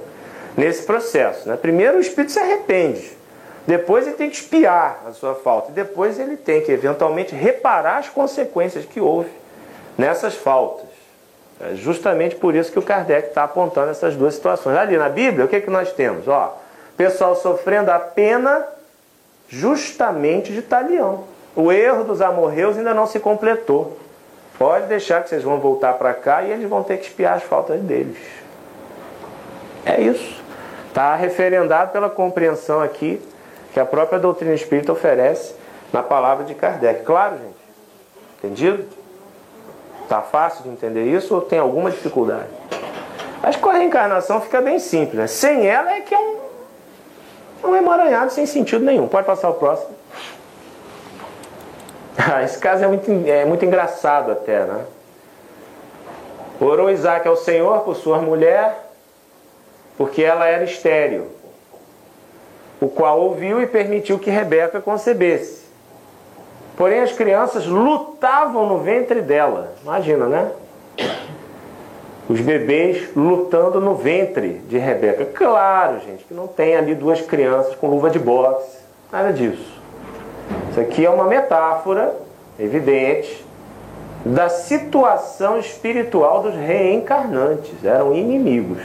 [0.56, 1.48] nesse processo.
[1.48, 1.58] Né?
[1.58, 3.18] Primeiro, o espírito se arrepende.
[3.66, 5.72] Depois ele tem que espiar a sua falta.
[5.72, 9.30] Depois ele tem que, eventualmente, reparar as consequências que houve
[9.98, 10.87] nessas faltas.
[11.60, 14.78] É justamente por isso que o Kardec está apontando essas duas situações.
[14.78, 16.28] Ali na Bíblia, o que, é que nós temos?
[16.28, 16.58] Ó,
[16.96, 18.66] pessoal sofrendo a pena
[19.48, 21.24] justamente de talião.
[21.56, 23.98] O erro dos amorreus ainda não se completou.
[24.58, 27.44] Pode deixar que vocês vão voltar para cá e eles vão ter que espiar as
[27.44, 28.18] faltas deles.
[29.86, 30.44] É isso.
[30.88, 33.22] Está referendado pela compreensão aqui
[33.74, 35.54] que a própria doutrina espírita oferece
[35.94, 37.04] na palavra de Kardec.
[37.04, 37.56] Claro, gente?
[38.40, 38.86] Entendido?
[40.08, 42.48] Tá fácil de entender isso ou tem alguma dificuldade?
[43.44, 45.28] Acho que a reencarnação fica bem simples, né?
[45.28, 46.38] Sem ela é que é um,
[47.66, 49.08] um emaranhado sem sentido nenhum.
[49.08, 49.96] Pode passar o próximo.
[52.30, 54.86] Ah, esse caso é muito, é muito engraçado até, né?
[56.60, 58.90] Orou Isaac ao Senhor por sua mulher,
[59.98, 61.28] porque ela era estéril
[62.80, 65.57] o qual ouviu e permitiu que Rebeca concebesse.
[66.78, 69.74] Porém, as crianças lutavam no ventre dela.
[69.84, 70.52] Imagina, né?
[72.30, 75.26] Os bebês lutando no ventre de Rebeca.
[75.26, 78.78] Claro, gente, que não tem ali duas crianças com luva de boxe.
[79.12, 79.82] Nada disso.
[80.70, 82.14] Isso aqui é uma metáfora
[82.60, 83.44] evidente
[84.24, 87.84] da situação espiritual dos reencarnantes.
[87.84, 88.84] Eram inimigos.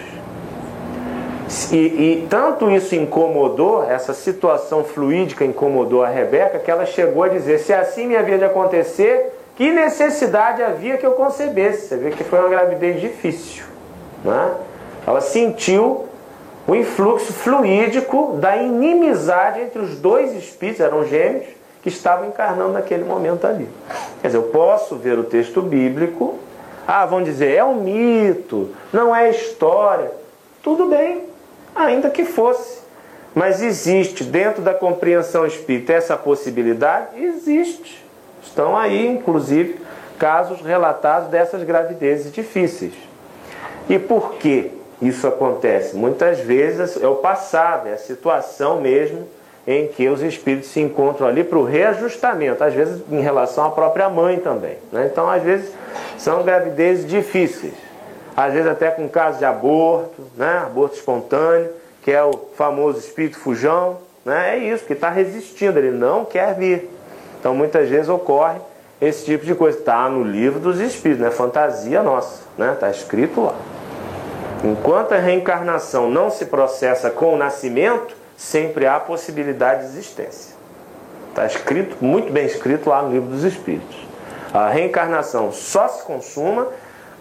[1.70, 7.28] E, e, tanto isso incomodou, essa situação fluídica incomodou a Rebeca, que ela chegou a
[7.28, 11.88] dizer: se assim me havia de acontecer, que necessidade havia que eu concebesse?
[11.88, 13.64] Você vê que foi uma gravidez difícil.
[14.24, 14.54] Né?
[15.06, 16.06] Ela sentiu
[16.66, 21.46] o influxo fluídico da inimizade entre os dois espíritos, eram gêmeos,
[21.82, 23.68] que estavam encarnando naquele momento ali.
[24.20, 26.38] Quer dizer, eu posso ver o texto bíblico,
[26.86, 30.10] ah, vão dizer, é um mito, não é história.
[30.62, 31.24] Tudo bem,
[31.74, 32.82] ainda que fosse.
[33.34, 37.22] Mas existe dentro da compreensão espírita essa possibilidade?
[37.22, 38.04] Existe.
[38.42, 39.78] Estão aí, inclusive,
[40.18, 42.92] casos relatados dessas gravidezes difíceis.
[43.88, 45.96] E por que isso acontece?
[45.96, 49.26] Muitas vezes é o passado, é a situação mesmo
[49.66, 53.70] em que os espíritos se encontram ali para o reajustamento, às vezes em relação à
[53.70, 54.76] própria mãe também.
[54.90, 55.08] Né?
[55.10, 55.72] Então, às vezes,
[56.18, 57.74] são gravidezes difíceis,
[58.36, 60.62] às vezes até com casos de aborto, né?
[60.64, 61.70] aborto espontâneo,
[62.02, 63.98] que é o famoso espírito fujão.
[64.24, 64.56] Né?
[64.56, 66.88] É isso, que está resistindo, ele não quer vir.
[67.38, 68.58] Então, muitas vezes ocorre
[69.00, 69.78] esse tipo de coisa.
[69.78, 72.76] Está no livro dos espíritos, não é fantasia nossa, está né?
[72.78, 73.54] Tá escrito lá.
[74.64, 80.54] Enquanto a reencarnação não se processa com o nascimento, sempre há possibilidade de existência.
[81.30, 83.96] Está escrito, muito bem escrito lá no livro dos Espíritos.
[84.54, 86.68] A reencarnação só se consuma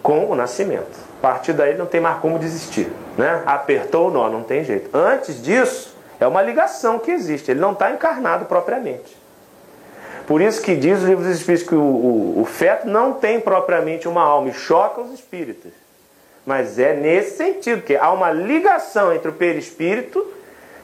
[0.02, 0.98] com o nascimento.
[1.18, 2.90] A partir daí não tem mais como desistir.
[3.16, 3.42] Né?
[3.46, 4.90] Apertou o nó, não tem jeito.
[4.96, 7.50] Antes disso, é uma ligação que existe.
[7.50, 9.16] Ele não está encarnado propriamente.
[10.26, 13.40] Por isso que diz o livro dos Espíritos que o, o, o feto não tem
[13.40, 15.72] propriamente uma alma e choca os espíritos.
[16.44, 20.24] Mas é nesse sentido, que há uma ligação entre o perispírito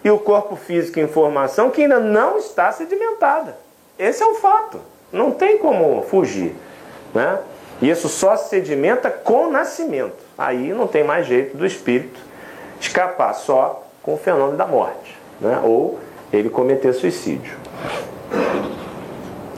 [0.05, 3.57] e o corpo físico em formação que ainda não está sedimentada.
[3.99, 4.81] Esse é o fato.
[5.13, 6.55] Não tem como fugir.
[7.15, 7.39] Né?
[7.81, 10.17] Isso só se sedimenta com o nascimento.
[10.37, 12.19] Aí não tem mais jeito do espírito
[12.81, 15.17] escapar só com o fenômeno da morte.
[15.41, 15.61] Né?
[15.65, 15.99] Ou
[16.33, 17.57] ele cometer suicídio.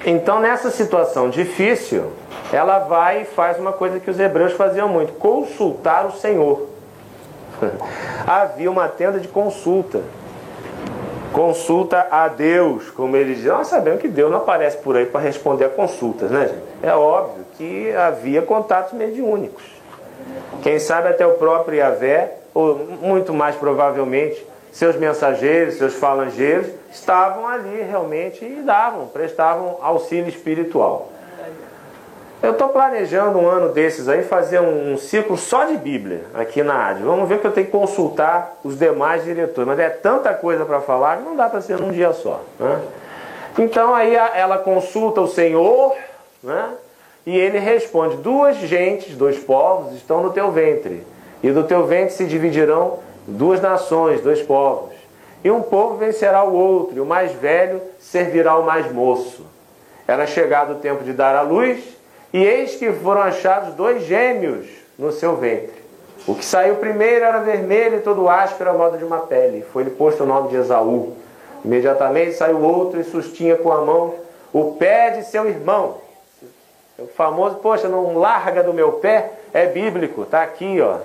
[0.05, 2.13] Então, nessa situação difícil,
[2.53, 6.69] ela vai e faz uma coisa que os hebreus faziam muito: consultar o Senhor.
[8.27, 10.01] Havia uma tenda de consulta.
[11.33, 13.53] Consulta a Deus, como eles dizem.
[13.53, 16.63] Nós sabemos que Deus não aparece por aí para responder a consultas, né, gente?
[16.83, 19.63] É óbvio que havia contatos mediúnicos.
[20.63, 24.43] Quem sabe até o próprio Yahvé, ou muito mais provavelmente,
[24.73, 31.11] seus mensageiros, seus falangeiros, estavam ali realmente e davam, prestavam auxílio espiritual.
[32.43, 36.63] Eu estou planejando um ano desses aí fazer um, um, ciclo só de Bíblia aqui
[36.63, 37.03] na AD.
[37.03, 40.81] Vamos ver que eu tenho que consultar os demais diretores, mas é tanta coisa para
[40.81, 42.41] falar que não dá para ser num dia só.
[42.59, 42.81] Né?
[43.59, 45.95] Então aí ela consulta o Senhor
[46.43, 46.71] né?
[47.27, 51.05] E ele responde: Duas gentes, dois povos estão no teu ventre,
[51.43, 54.95] e do teu ventre se dividirão duas nações, dois povos.
[55.43, 59.47] E um povo vencerá o outro, e o mais velho servirá ao mais moço.
[60.07, 61.81] Era chegado o tempo de dar à luz
[62.33, 64.67] e eis que foram achados dois gêmeos
[64.99, 65.81] no seu ventre.
[66.27, 69.65] O que saiu primeiro era vermelho e todo áspero à moda de uma pele.
[69.73, 71.15] Foi-lhe posto o nome de Esaú.
[71.65, 74.15] Imediatamente saiu outro e sustinha com a mão
[74.53, 75.99] o pé de seu irmão.
[77.01, 80.99] O famoso, poxa, não larga do meu pé, é bíblico, tá aqui, ó.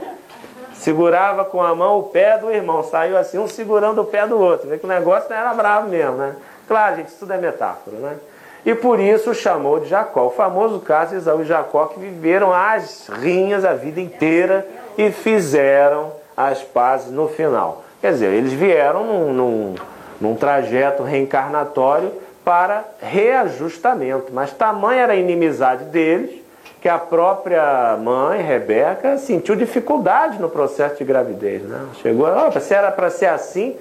[0.74, 4.38] Segurava com a mão o pé do irmão, saiu assim, um segurando o pé do
[4.38, 4.68] outro.
[4.68, 6.36] Vê que o negócio não era bravo mesmo, né?
[6.68, 8.18] Claro, gente, isso tudo é metáfora, né?
[8.66, 10.26] E por isso chamou de Jacó.
[10.26, 15.12] O famoso caso de Isaú e Jacó que viveram as rinhas a vida inteira e
[15.12, 17.84] fizeram as pazes no final.
[18.02, 19.76] Quer dizer, eles vieram num, num,
[20.20, 22.12] num trajeto reencarnatório
[22.46, 24.32] para reajustamento.
[24.32, 26.46] Mas tamanha era a inimizade deles
[26.80, 31.64] que a própria mãe, Rebeca, sentiu dificuldade no processo de gravidez.
[31.64, 31.84] Né?
[32.02, 33.76] Chegou, oh, se era para ser assim,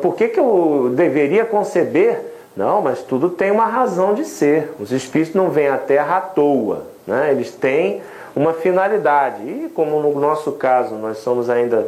[0.00, 4.72] por que, que eu deveria conceber não, mas tudo tem uma razão de ser.
[4.78, 6.84] Os espíritos não vêm à Terra à toa.
[7.06, 7.32] Né?
[7.32, 8.00] Eles têm
[8.34, 9.42] uma finalidade.
[9.42, 11.84] E como no nosso caso nós somos ainda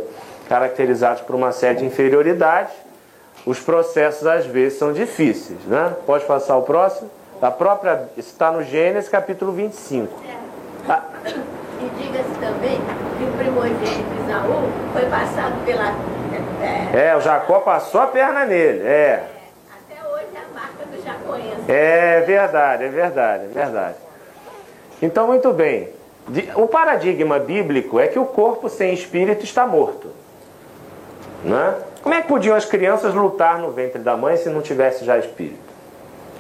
[0.48, 2.70] caracterizados por uma série de inferioridade,
[3.46, 5.61] os processos às vezes são difíceis.
[5.66, 5.94] Né?
[6.04, 7.09] Pode passar o próximo?
[7.40, 10.12] A própria, está no Gênesis capítulo 25.
[10.88, 11.02] Ah.
[11.24, 12.80] E diga-se também
[13.18, 15.94] que o primogênito Isaú foi passado pela.
[16.62, 18.82] É, é, o Jacó passou a perna nele.
[18.82, 19.28] É.
[21.68, 23.97] É verdade, é verdade, é verdade.
[25.03, 25.88] Então, muito bem.
[26.55, 30.11] O paradigma bíblico é que o corpo sem espírito está morto.
[31.45, 31.74] Né?
[32.03, 35.18] Como é que podiam as crianças lutar no ventre da mãe se não tivesse já
[35.18, 35.66] espírito?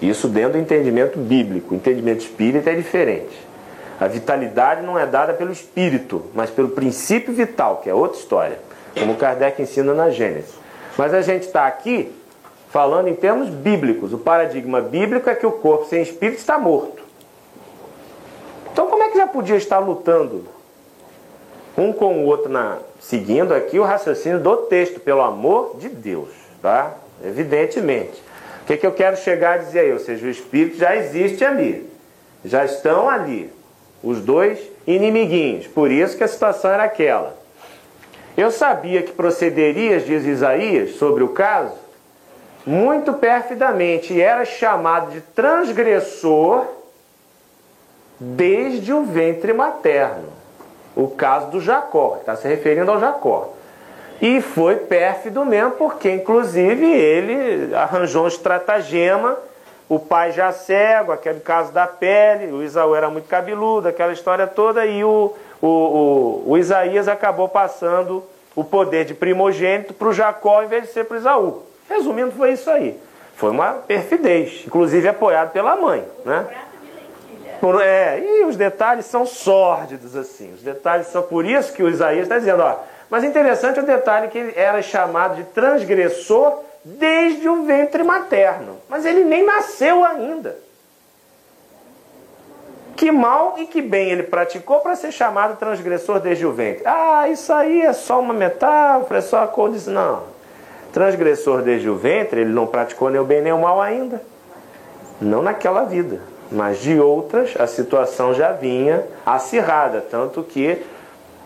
[0.00, 1.74] Isso dentro do entendimento bíblico.
[1.74, 3.46] O entendimento espírita é diferente.
[3.98, 8.58] A vitalidade não é dada pelo espírito, mas pelo princípio vital, que é outra história,
[8.98, 10.54] como Kardec ensina na Gênesis.
[10.98, 12.12] Mas a gente está aqui
[12.68, 14.12] falando em termos bíblicos.
[14.12, 17.02] O paradigma bíblico é que o corpo sem espírito está morto.
[18.72, 20.44] Então, como é que já podia estar lutando
[21.76, 26.30] um com o outro na, seguindo aqui o raciocínio do texto, pelo amor de Deus,
[26.62, 26.94] tá?
[27.24, 28.22] Evidentemente.
[28.62, 29.92] O que, que eu quero chegar a dizer aí?
[29.92, 31.88] Ou seja, o Espírito já existe ali.
[32.44, 33.52] Já estão ali.
[34.02, 35.66] Os dois inimiguinhos.
[35.66, 37.36] Por isso que a situação era aquela.
[38.36, 41.74] Eu sabia que procederias, diz Isaías, sobre o caso,
[42.66, 46.66] muito perfidamente, e era chamado de transgressor
[48.18, 50.35] desde o ventre materno.
[50.96, 53.52] O caso do Jacó, está se referindo ao Jacó.
[54.20, 59.36] E foi pérfido mesmo, porque inclusive ele arranjou um estratagema.
[59.88, 64.46] O pai já cego, aquele caso da pele, o Isaú era muito cabeludo, aquela história
[64.46, 65.32] toda, e o,
[65.62, 68.24] o, o, o Isaías acabou passando
[68.56, 71.62] o poder de primogênito para o Jacó em vez de ser para Isaú.
[71.88, 72.98] Resumindo, foi isso aí.
[73.36, 76.02] Foi uma perfidez, inclusive apoiado pela mãe.
[76.24, 76.46] Né?
[77.82, 80.52] É, e os detalhes são sórdidos assim.
[80.54, 82.76] Os detalhes são por isso que o Isaías está dizendo, ó.
[83.08, 88.78] Mas interessante o detalhe que ele era chamado de transgressor desde o ventre materno.
[88.88, 90.56] Mas ele nem nasceu ainda.
[92.96, 96.82] Que mal e que bem ele praticou para ser chamado transgressor desde o ventre?
[96.86, 99.92] Ah, isso aí é só uma metáfora, é só a condição.
[99.92, 100.22] Não.
[100.92, 104.22] Transgressor desde o ventre, ele não praticou nem o bem nem o mal ainda.
[105.20, 106.20] Não naquela vida.
[106.50, 110.00] Mas de outras, a situação já vinha acirrada.
[110.00, 110.80] Tanto que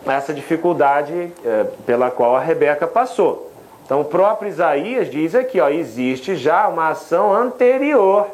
[0.05, 3.51] essa dificuldade é, pela qual a Rebeca passou.
[3.85, 8.27] Então o próprio Isaías diz aqui, ó, existe já uma ação anterior.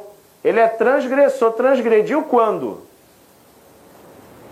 [0.43, 1.51] Ele é transgressor.
[1.53, 2.81] Transgrediu quando?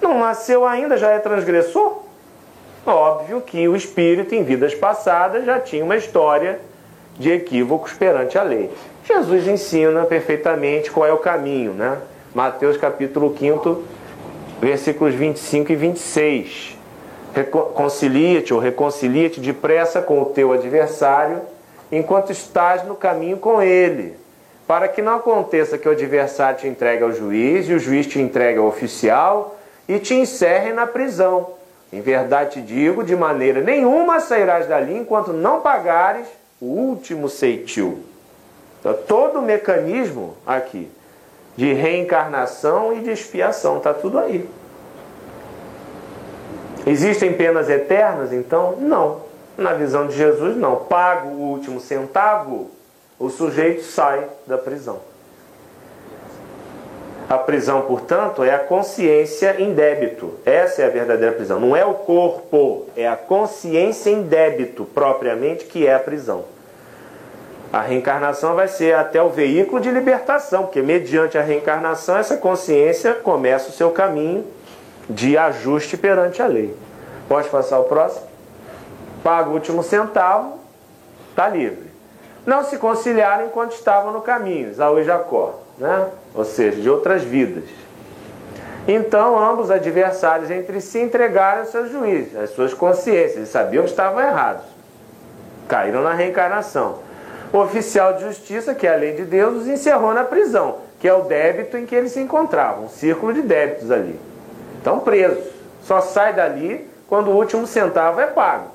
[0.02, 2.04] Não nasceu ainda, já é transgressor?
[2.86, 6.60] Óbvio que o espírito, em vidas passadas, já tinha uma história
[7.18, 8.72] de equívocos perante a lei.
[9.08, 12.00] Jesus ensina perfeitamente qual é o caminho, né?
[12.34, 13.84] Mateus capítulo 5,
[14.60, 16.78] versículos 25 e 26.
[17.32, 21.42] Reconcilia-te ou reconcilia-te depressa com o teu adversário,
[21.92, 24.18] enquanto estás no caminho com ele,
[24.68, 28.20] para que não aconteça que o adversário te entregue ao juiz e o juiz te
[28.20, 29.56] entregue ao oficial
[29.88, 31.52] e te encerrem na prisão.
[31.94, 36.26] Em verdade te digo, de maneira nenhuma sairás dali enquanto não pagares
[36.60, 38.15] o último ceitil.
[38.86, 40.92] Então, todo o mecanismo aqui
[41.58, 44.48] de reencarnação e de expiação, está tudo aí.
[46.86, 48.32] Existem penas eternas?
[48.32, 49.22] Então, não.
[49.58, 50.76] Na visão de Jesus, não.
[50.76, 52.70] Pago o último centavo,
[53.18, 55.00] o sujeito sai da prisão.
[57.28, 60.36] A prisão, portanto, é a consciência em débito.
[60.46, 61.60] Essa é a verdadeira prisão.
[61.60, 66.54] Não é o corpo, é a consciência em débito, propriamente, que é a prisão.
[67.76, 73.14] A reencarnação vai ser até o veículo de libertação, porque mediante a reencarnação, essa consciência
[73.16, 74.48] começa o seu caminho
[75.10, 76.74] de ajuste perante a lei.
[77.28, 78.28] Pode passar o próximo?
[79.22, 80.58] Paga o último centavo,
[81.32, 81.92] está livre.
[82.46, 86.08] Não se conciliaram enquanto estavam no caminho, Isaú e Jacó né?
[86.34, 87.66] ou seja, de outras vidas.
[88.88, 94.22] Então, ambos adversários entre si entregaram seus juízes, as suas consciências, e sabiam que estavam
[94.22, 94.64] errados.
[95.68, 97.04] Caíram na reencarnação.
[97.56, 101.08] O oficial de justiça, que é a lei de Deus, os encerrou na prisão, que
[101.08, 104.20] é o débito em que eles se encontravam, um círculo de débitos ali.
[104.78, 105.54] Estão presos.
[105.82, 108.72] Só sai dali quando o último centavo é pago.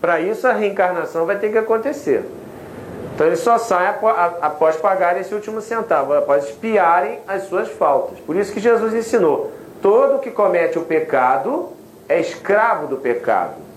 [0.00, 2.24] Para isso, a reencarnação vai ter que acontecer.
[3.12, 3.88] Então eles só saem
[4.40, 8.20] após pagar esse último centavo, após espiarem as suas faltas.
[8.20, 9.50] Por isso que Jesus ensinou:
[9.82, 11.70] todo que comete o pecado
[12.08, 13.71] é escravo do pecado.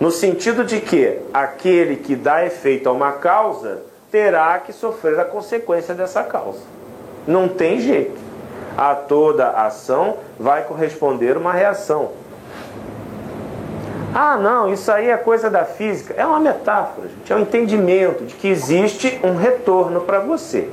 [0.00, 5.24] No sentido de que aquele que dá efeito a uma causa terá que sofrer a
[5.24, 6.60] consequência dessa causa.
[7.26, 8.18] Não tem jeito.
[8.76, 12.10] A toda ação vai corresponder uma reação.
[14.14, 16.14] Ah, não, isso aí é coisa da física.
[16.16, 17.32] É uma metáfora, gente.
[17.32, 20.68] É um entendimento de que existe um retorno para você.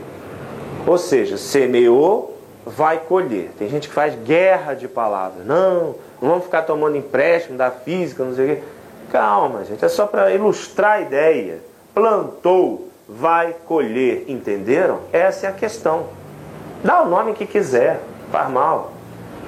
[0.88, 3.52] Ou seja, semeou, vai colher.
[3.58, 5.46] Tem gente que faz guerra de palavras.
[5.46, 8.64] Não, não vamos ficar tomando empréstimo da física, não sei o quê.
[9.12, 9.84] Calma, gente.
[9.84, 11.60] É só para ilustrar a ideia.
[11.94, 14.26] Plantou, vai colher.
[14.28, 15.00] Entenderam?
[15.14, 16.08] Essa é a questão.
[16.84, 18.00] Dá o nome que quiser,
[18.32, 18.92] faz mal.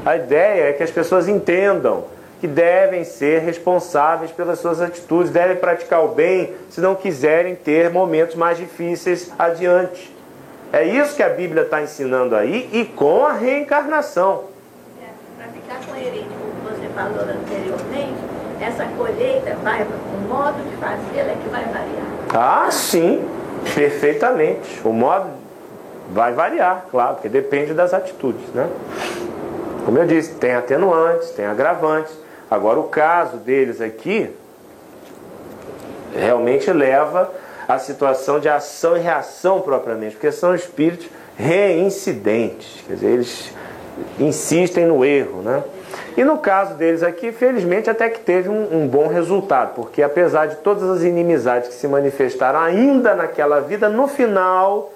[0.06, 2.06] A ideia é que as pessoas entendam
[2.40, 7.90] que devem ser responsáveis pelas suas atitudes, devem praticar o bem se não quiserem ter
[7.90, 10.16] momentos mais difíceis adiante.
[10.72, 14.44] É isso que a Bíblia está ensinando aí e com a reencarnação.
[15.02, 20.58] É, Para ficar coerente com o que você falou anteriormente, essa colheita vai, o modo
[20.70, 22.08] de fazê-la é que vai variar.
[22.34, 23.26] Ah, sim,
[23.74, 24.82] perfeitamente.
[24.84, 25.30] O modo
[26.12, 28.68] vai variar, claro, porque depende das atitudes, né?
[29.86, 32.14] Como eu disse, tem atenuantes, tem agravantes.
[32.50, 34.30] Agora, o caso deles aqui
[36.14, 37.32] realmente leva
[37.68, 43.54] à situação de ação e reação propriamente, porque são espíritos reincidentes, quer dizer, eles
[44.20, 45.64] insistem no erro, né?
[46.18, 50.48] E no caso deles aqui, felizmente até que teve um, um, bom resultado, porque apesar
[50.48, 54.92] de todas as inimizades que se manifestaram ainda naquela vida, no final,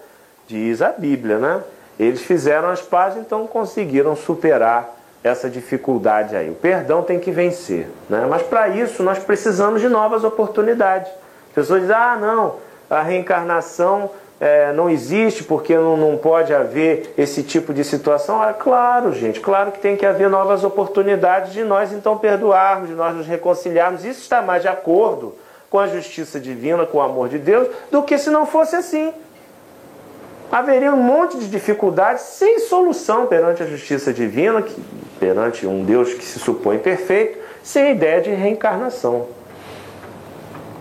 [0.47, 1.61] diz a Bíblia, né?
[1.99, 6.49] Eles fizeram as pazes, então conseguiram superar essa dificuldade aí.
[6.49, 8.25] O perdão tem que vencer, né?
[8.27, 11.11] Mas para isso nós precisamos de novas oportunidades.
[11.49, 12.55] As pessoas dizem, ah, não,
[12.89, 14.09] a reencarnação
[14.41, 18.41] é, não existe porque não, não pode haver esse tipo de situação?
[18.41, 22.95] Ah, claro, gente, claro que tem que haver novas oportunidades de nós então perdoarmos, de
[22.95, 24.03] nós nos reconciliarmos.
[24.03, 25.35] Isso está mais de acordo
[25.69, 29.13] com a justiça divina, com o amor de Deus, do que se não fosse assim.
[30.51, 34.75] Haveria um monte de dificuldades sem solução perante a justiça divina, que,
[35.19, 39.27] perante um Deus que se supõe perfeito, sem ideia de reencarnação.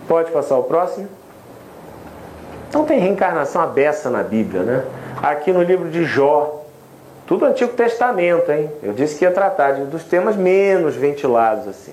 [0.08, 1.19] Pode passar o próximo?
[2.70, 4.84] Então tem reencarnação abessa na Bíblia, né?
[5.20, 6.62] Aqui no livro de Jó,
[7.26, 8.70] tudo Antigo Testamento, hein?
[8.80, 11.92] Eu disse que ia tratar de, dos temas menos ventilados assim.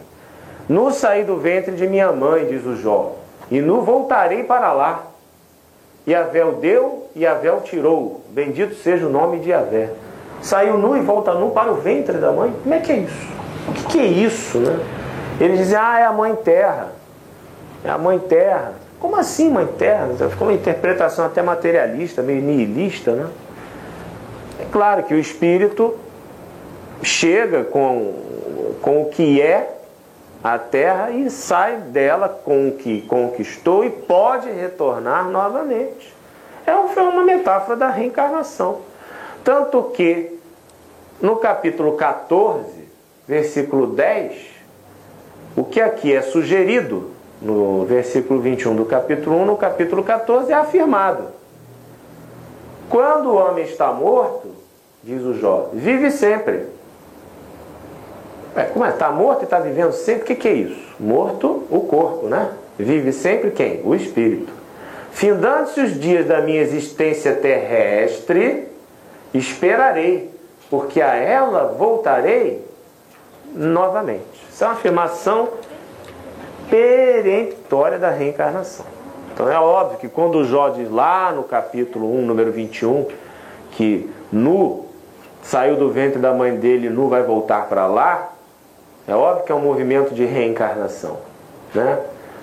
[0.70, 3.16] No saí do ventre de minha mãe, diz o Jó,
[3.50, 5.02] e no voltarei para lá.
[6.06, 8.22] E Avel deu e Avel tirou.
[8.30, 9.90] Bendito seja o nome de Avé.
[10.44, 12.54] Saiu nu e volta nu para o ventre da mãe?
[12.62, 13.28] Como é que é isso?
[13.68, 14.80] O que, que é isso, né?
[15.40, 16.90] Eles dizem, ah, é a mãe terra.
[17.84, 18.74] É a mãe terra.
[19.00, 20.10] Como assim, mãe terra?
[20.30, 23.28] Ficou uma interpretação até materialista, meio nihilista, né?
[24.60, 25.96] É claro que o espírito
[27.04, 28.14] chega com,
[28.82, 29.78] com o que é
[30.44, 36.16] a terra e sai dela com o que conquistou e pode retornar novamente.
[36.66, 38.82] É uma metáfora da reencarnação.
[39.44, 40.38] Tanto que
[41.22, 42.66] no capítulo 14,
[43.28, 44.34] versículo 10,
[45.56, 47.12] o que aqui é sugerido
[47.42, 51.26] no versículo 21 do capítulo 1, no capítulo 14 é afirmado.
[52.90, 54.50] Quando o homem está morto,
[55.04, 56.66] diz o Jó, vive sempre.
[58.56, 58.90] É, como é?
[58.90, 60.24] Está morto e está vivendo sempre?
[60.24, 60.96] O que, que é isso?
[61.00, 62.52] Morto o corpo, né?
[62.78, 63.82] Vive sempre quem?
[63.84, 64.52] O espírito.
[65.12, 68.68] Findando-se os dias da minha existência terrestre,
[69.34, 70.32] esperarei,
[70.70, 72.64] porque a ela voltarei
[73.54, 74.26] novamente.
[74.50, 75.50] Isso é uma afirmação
[76.70, 78.86] peremptória da reencarnação.
[79.34, 83.06] Então é óbvio que quando Jó diz lá no capítulo 1, número 21,
[83.72, 84.86] que Nu
[85.44, 88.34] saiu do ventre da mãe dele, Nu vai voltar para lá,
[89.08, 91.18] é óbvio que é um movimento de reencarnação.
[91.74, 92.00] Né?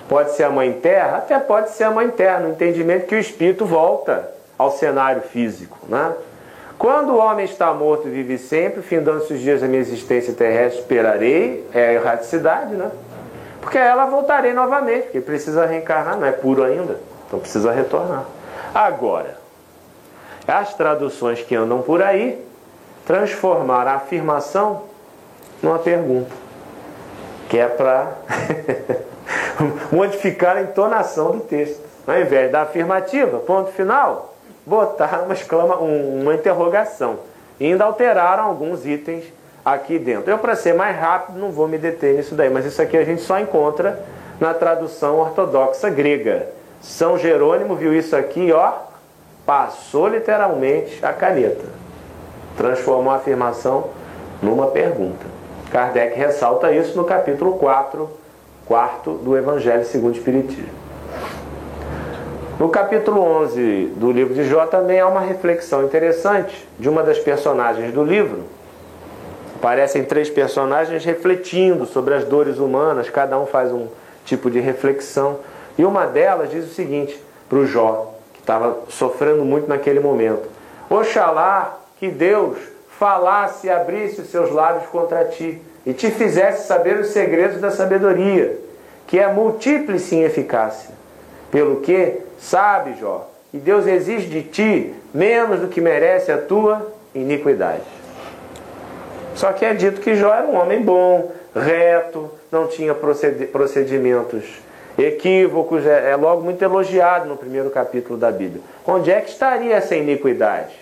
[0.07, 3.19] Pode ser a mãe terra, até pode ser a mãe terra, no entendimento que o
[3.19, 5.77] espírito volta ao cenário físico.
[5.87, 6.13] Né?
[6.77, 10.81] Quando o homem está morto e vive sempre, findando-se os dias da minha existência terrestre,
[10.81, 12.91] esperarei, é a erraticidade, né?
[13.65, 18.23] Porque ela voltarei novamente, porque precisa reencarnar, não é puro ainda, então precisa retornar.
[18.71, 19.39] Agora,
[20.47, 22.45] as traduções que andam por aí
[23.07, 24.83] transformaram a afirmação
[25.63, 26.29] numa pergunta,
[27.49, 28.11] que é para
[29.91, 31.83] modificar a entonação do texto.
[32.05, 37.17] Ao invés da afirmativa, ponto final, botaram uma, exclama, uma interrogação.
[37.59, 39.25] E ainda alteraram alguns itens
[39.65, 40.29] aqui dentro.
[40.29, 43.03] Eu, para ser mais rápido, não vou me deter nisso daí, mas isso aqui a
[43.03, 43.99] gente só encontra
[44.39, 46.47] na tradução ortodoxa grega.
[46.79, 48.73] São Jerônimo viu isso aqui, ó,
[49.45, 51.65] passou literalmente a caneta.
[52.55, 53.89] Transformou a afirmação
[54.41, 55.25] numa pergunta.
[55.71, 58.07] Kardec ressalta isso no capítulo 4,
[58.65, 60.85] quarto do Evangelho segundo o Espiritismo.
[62.59, 67.19] No capítulo 11 do livro de Jó também há uma reflexão interessante de uma das
[67.19, 68.43] personagens do livro,
[69.55, 73.87] Aparecem três personagens refletindo sobre as dores humanas, cada um faz um
[74.25, 75.39] tipo de reflexão.
[75.77, 80.47] E uma delas diz o seguinte para o Jó, que estava sofrendo muito naquele momento:
[80.89, 82.57] Oxalá que Deus
[82.99, 87.71] falasse e abrisse os seus lábios contra ti e te fizesse saber os segredos da
[87.71, 88.57] sabedoria,
[89.07, 90.93] que é múltiplice em eficácia.
[91.51, 96.91] Pelo que, sabe, Jó, que Deus exige de ti menos do que merece a tua
[97.13, 97.94] iniquidade.
[99.35, 104.45] Só que é dito que Jó era um homem bom, reto, não tinha procedimentos
[104.97, 108.61] equívocos, é, é logo muito elogiado no primeiro capítulo da Bíblia.
[108.87, 110.73] Onde é que estaria essa iniquidade?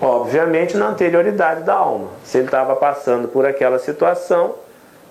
[0.00, 2.08] Obviamente na anterioridade da alma.
[2.24, 4.54] Se ele estava passando por aquela situação,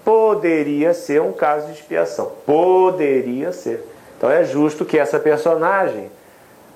[0.04, 2.32] poderia ser um caso de expiação.
[2.46, 3.86] Poderia ser.
[4.18, 6.12] Então é justo que essa personagem,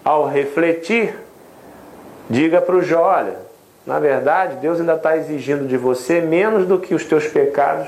[0.05, 1.15] ao refletir
[2.33, 3.37] Diga para o Jó, olha,
[3.85, 7.87] Na verdade, Deus ainda está exigindo de você menos do que os teus pecados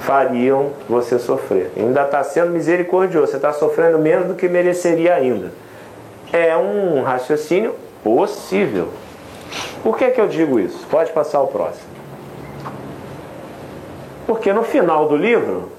[0.00, 1.72] fariam você sofrer.
[1.76, 5.50] Ainda está sendo misericordioso, você está sofrendo menos do que mereceria ainda.
[6.32, 7.74] É um raciocínio
[8.04, 8.90] possível.
[9.82, 10.86] Por que, que eu digo isso?
[10.88, 11.90] Pode passar o próximo.
[14.28, 15.72] Porque no final do livro,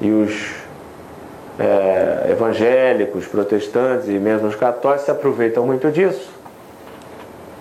[0.00, 0.61] e os
[1.58, 6.30] é, evangélicos, protestantes e mesmo os católicos se aproveitam muito disso.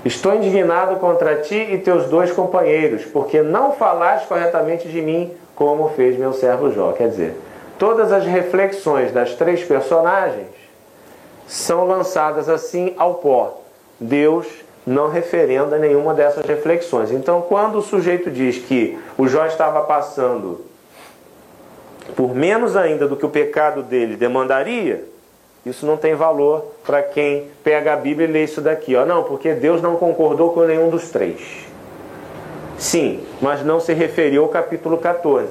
[0.04, 5.90] Estou indignado contra ti e teus dois companheiros, porque não falaste corretamente de mim, como
[5.90, 6.92] fez meu servo Jó.
[6.94, 7.36] Quer dizer,
[7.78, 10.48] todas as reflexões das três personagens
[11.48, 13.62] são lançadas assim ao pó.
[14.00, 14.48] Deus
[14.88, 17.12] não referenda nenhuma dessas reflexões.
[17.12, 20.66] Então, quando o sujeito diz que o Jó estava passando
[22.16, 25.04] por menos ainda do que o pecado dele demandaria,
[25.66, 28.96] isso não tem valor para quem pega a Bíblia e lê isso daqui.
[28.96, 29.06] Ó.
[29.06, 31.66] Não, porque Deus não concordou com nenhum dos três.
[32.78, 35.50] Sim, mas não se referiu ao capítulo 14.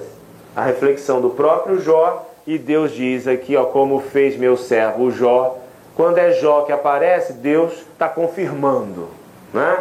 [0.57, 5.57] A reflexão do próprio Jó, e Deus diz aqui, ó, como fez meu servo Jó.
[5.95, 9.09] Quando é Jó que aparece, Deus está confirmando.
[9.55, 9.79] Né?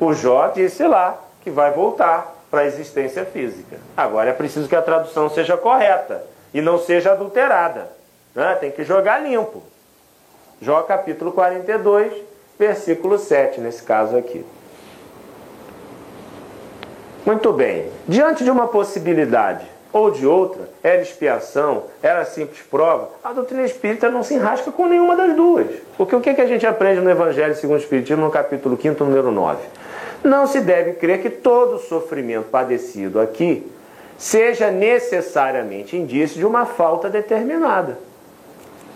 [0.00, 3.78] O Jó disse lá que vai voltar para a existência física.
[3.96, 6.22] Agora é preciso que a tradução seja correta
[6.52, 7.90] e não seja adulterada.
[8.34, 8.56] Né?
[8.60, 9.62] Tem que jogar limpo.
[10.60, 12.12] Jó capítulo 42,
[12.58, 14.44] versículo 7, nesse caso aqui.
[17.24, 17.90] Muito bem.
[18.06, 24.10] Diante de uma possibilidade ou de outra, era expiação, era simples prova, a doutrina espírita
[24.10, 25.66] não se enrasca com nenhuma das duas.
[25.96, 29.02] Porque o que, que a gente aprende no Evangelho segundo o Espiritismo, no capítulo 5,
[29.02, 29.58] número 9?
[30.26, 33.64] Não se deve crer que todo sofrimento padecido aqui
[34.18, 37.96] seja necessariamente indício de uma falta determinada.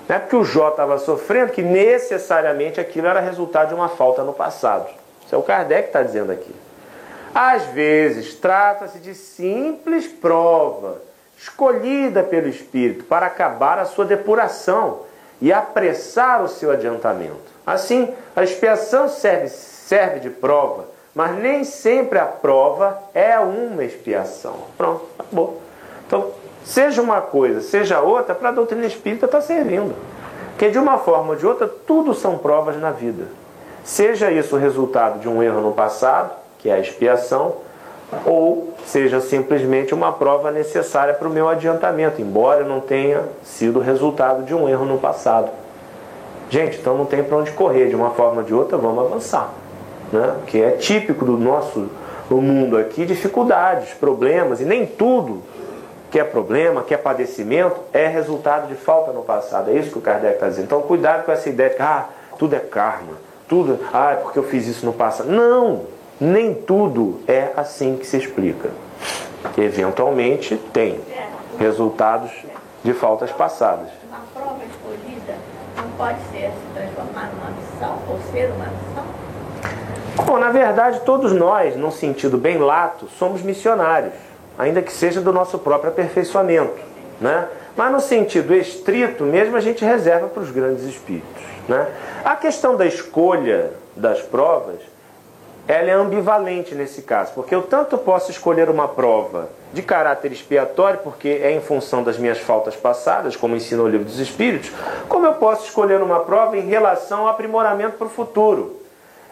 [0.08, 4.24] Não é porque o Jó estava sofrendo que necessariamente aquilo era resultado de uma falta
[4.24, 4.88] no passado.
[5.24, 6.52] Isso é o Kardec que está dizendo aqui.
[7.32, 11.00] Às vezes, trata-se de simples prova
[11.38, 15.02] escolhida pelo Espírito para acabar a sua depuração
[15.40, 17.52] e apressar o seu adiantamento.
[17.64, 24.54] Assim, a expiação serve, serve de prova mas nem sempre a prova é uma expiação.
[24.76, 25.60] Pronto, acabou.
[26.06, 26.28] Então,
[26.64, 29.94] seja uma coisa, seja outra, para a doutrina espírita está servindo.
[30.50, 33.24] Porque de uma forma ou de outra, tudo são provas na vida.
[33.82, 37.54] Seja isso o resultado de um erro no passado, que é a expiação,
[38.26, 44.42] ou seja simplesmente uma prova necessária para o meu adiantamento, embora não tenha sido resultado
[44.44, 45.50] de um erro no passado.
[46.50, 49.50] Gente, então não tem para onde correr, de uma forma ou de outra, vamos avançar
[50.12, 50.36] né?
[50.46, 51.88] que é típico do nosso
[52.28, 55.42] do mundo aqui, dificuldades, problemas, e nem tudo
[56.12, 59.70] que é problema, que é padecimento, é resultado de falta no passado.
[59.70, 60.66] É isso que o Kardec está dizendo.
[60.66, 62.06] Então, cuidado com essa ideia de que ah,
[62.38, 63.14] tudo é karma,
[63.48, 65.28] tudo, ah, é porque eu fiz isso no passado.
[65.28, 65.82] Não,
[66.20, 68.70] nem tudo é assim que se explica.
[69.58, 71.00] Eventualmente tem
[71.58, 72.30] resultados
[72.84, 73.88] de faltas passadas.
[74.08, 75.34] Uma prova escolhida
[75.76, 79.09] não pode ser se transformar numa missão ou ser uma missão?
[80.26, 84.12] Bom, na verdade, todos nós, num sentido bem lato, somos missionários,
[84.58, 86.78] ainda que seja do nosso próprio aperfeiçoamento.
[87.20, 87.48] Né?
[87.76, 91.42] Mas no sentido estrito, mesmo a gente reserva para os grandes espíritos.
[91.68, 91.86] Né?
[92.24, 94.80] A questão da escolha das provas,
[95.66, 101.00] ela é ambivalente nesse caso, porque eu tanto posso escolher uma prova de caráter expiatório,
[101.02, 104.70] porque é em função das minhas faltas passadas, como ensina o livro dos Espíritos,
[105.08, 108.79] como eu posso escolher uma prova em relação ao aprimoramento para o futuro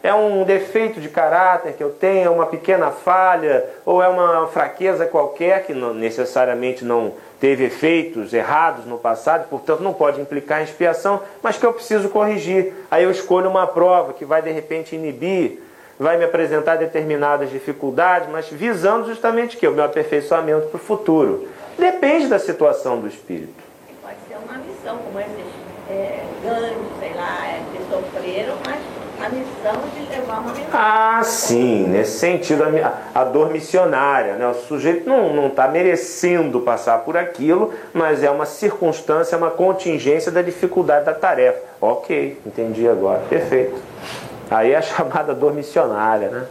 [0.03, 4.47] é um defeito de caráter que eu tenho, é uma pequena falha, ou é uma
[4.47, 10.61] fraqueza qualquer que não, necessariamente não teve efeitos errados no passado, portanto não pode implicar
[10.61, 12.73] em expiação, mas que eu preciso corrigir.
[12.91, 15.61] Aí eu escolho uma prova que vai de repente inibir,
[15.99, 21.49] vai me apresentar determinadas dificuldades, mas visando justamente que o meu aperfeiçoamento para o futuro.
[21.77, 23.55] Depende da situação do espírito.
[24.03, 25.47] Pode ser uma missão, como esses
[25.91, 30.69] é, ganhos, sei lá, é, que sofreram, mas a missão de levar uma mensagem.
[30.73, 34.35] Ah, sim, nesse sentido, a, a dor missionária.
[34.35, 34.47] Né?
[34.47, 40.43] O sujeito não está merecendo passar por aquilo, mas é uma circunstância, uma contingência da
[40.43, 41.61] dificuldade da tarefa.
[41.81, 43.81] Ok, entendi agora, perfeito.
[44.51, 46.47] Aí é a chamada dor missionária, né?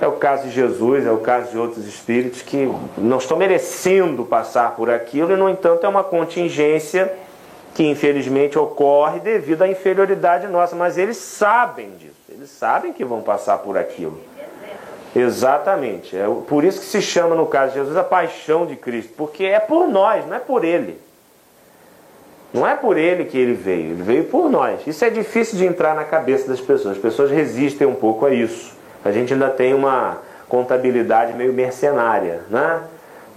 [0.00, 2.68] É o caso de Jesus, é o caso de outros espíritos que
[2.98, 7.12] não estão merecendo passar por aquilo e, no entanto, é uma contingência
[7.74, 13.22] que infelizmente ocorre devido à inferioridade nossa, mas eles sabem disso, eles sabem que vão
[13.22, 14.20] passar por aquilo.
[15.14, 19.12] Exatamente, é por isso que se chama no caso de Jesus a paixão de Cristo,
[19.16, 20.98] porque é por nós, não é por ele.
[22.52, 24.86] Não é por ele que ele veio, ele veio por nós.
[24.86, 26.96] Isso é difícil de entrar na cabeça das pessoas.
[26.96, 28.76] As pessoas resistem um pouco a isso.
[29.02, 30.18] A gente ainda tem uma
[30.48, 32.82] contabilidade meio mercenária, né?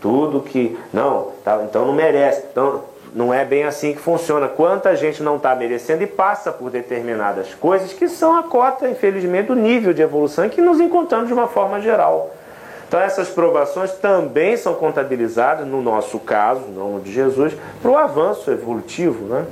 [0.01, 0.77] Tudo que.
[0.93, 2.43] Não, tá, então não merece.
[2.51, 2.83] Então,
[3.15, 4.49] não é bem assim que funciona.
[4.49, 9.47] Quanta gente não está merecendo e passa por determinadas coisas que são a cota, infelizmente,
[9.47, 12.35] do nível de evolução que nos encontramos de uma forma geral.
[12.85, 17.97] Então essas provações também são contabilizadas, no nosso caso, não no de Jesus, para o
[17.97, 19.23] avanço evolutivo.
[19.25, 19.45] Né?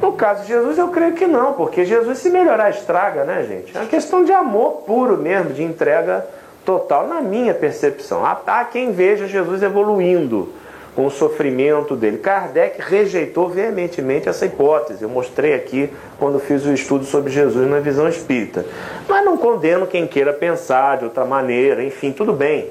[0.00, 3.76] No caso de Jesus, eu creio que não, porque Jesus se melhorar estraga, né, gente?
[3.76, 6.26] É uma questão de amor puro mesmo, de entrega
[6.64, 8.24] total, na minha percepção.
[8.24, 10.62] Há quem veja Jesus evoluindo
[10.94, 12.18] com o sofrimento dele.
[12.18, 15.02] Kardec rejeitou veementemente essa hipótese.
[15.02, 18.64] Eu mostrei aqui quando fiz o estudo sobre Jesus na visão espírita.
[19.08, 22.68] Mas não condeno quem queira pensar de outra maneira, enfim, tudo bem.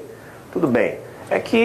[0.52, 0.98] Tudo bem.
[1.30, 1.56] É que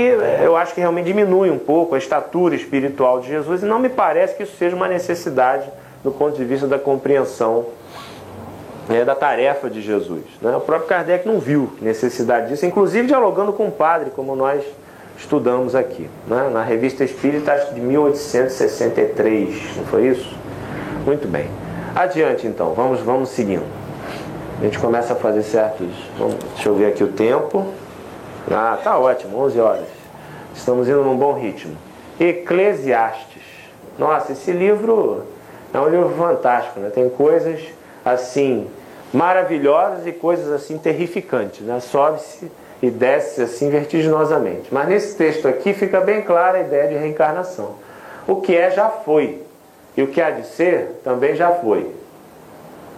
[0.41, 3.89] eu acho que realmente diminui um pouco a estatura espiritual de Jesus e não me
[3.89, 5.69] parece que isso seja uma necessidade
[6.03, 7.65] do ponto de vista da compreensão
[8.89, 10.23] é, da tarefa de Jesus.
[10.41, 10.55] Né?
[10.55, 14.63] O próprio Kardec não viu necessidade disso, inclusive dialogando com o padre, como nós
[15.17, 16.49] estudamos aqui, né?
[16.51, 20.35] na Revista Espírita, acho que de 1863, não foi isso?
[21.05, 21.49] Muito bem.
[21.95, 23.65] Adiante então, vamos, vamos seguindo.
[24.59, 25.87] A gente começa a fazer certos.
[26.17, 27.65] Vamos, deixa eu ver aqui o tempo.
[28.49, 29.87] Ah, tá ótimo, 11 horas.
[30.55, 31.75] Estamos indo num bom ritmo.
[32.19, 33.43] Eclesiastes.
[33.99, 35.23] Nossa, esse livro
[35.73, 36.89] é um livro fantástico, né?
[36.89, 37.61] Tem coisas
[38.03, 38.67] assim
[39.13, 41.79] maravilhosas e coisas assim terrificantes, né?
[41.79, 42.51] Sobe-se
[42.81, 44.67] e desce assim vertiginosamente.
[44.71, 47.75] Mas nesse texto aqui fica bem clara a ideia de reencarnação.
[48.27, 49.41] O que é já foi,
[49.95, 51.93] e o que há de ser também já foi.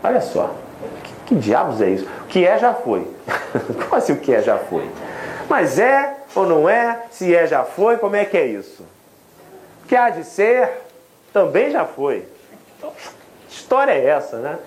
[0.04, 0.56] Olha só,
[1.04, 2.08] que, que diabos é isso?
[2.24, 3.08] O que é já foi.
[3.84, 4.90] como assim o que é já foi?
[5.48, 7.04] Mas é ou não é?
[7.10, 8.84] Se é já foi, como é que é isso?
[9.84, 10.70] O que há de ser
[11.34, 12.26] também já foi.
[12.78, 12.92] Então,
[13.48, 14.58] que história é essa, né?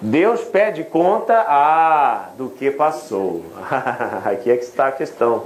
[0.00, 3.42] Deus pede conta ah, do que passou.
[4.24, 5.44] Aqui é que está a questão.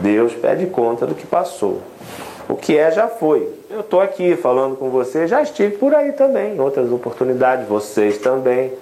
[0.00, 1.80] Deus pede conta do que passou.
[2.48, 3.48] O que é já foi.
[3.70, 8.18] Eu estou aqui falando com você, já estive por aí também, em outras oportunidades, vocês
[8.18, 8.72] também.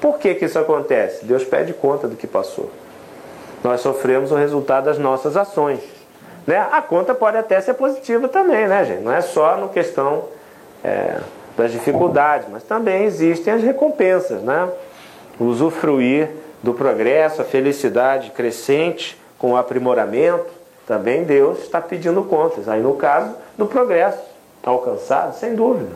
[0.00, 1.24] Por que, que isso acontece?
[1.24, 2.70] Deus pede conta do que passou.
[3.64, 5.80] Nós sofremos o resultado das nossas ações.
[6.46, 6.56] Né?
[6.70, 9.02] A conta pode até ser positiva também, né, gente?
[9.02, 10.24] Não é só no questão
[10.84, 11.18] é,
[11.56, 14.68] das dificuldades, mas também existem as recompensas, né?
[15.40, 16.30] Usufruir
[16.62, 20.46] do progresso, a felicidade crescente com o aprimoramento,
[20.86, 22.68] também Deus está pedindo contas.
[22.68, 24.18] Aí no caso do progresso
[24.62, 25.94] alcançado, sem dúvida.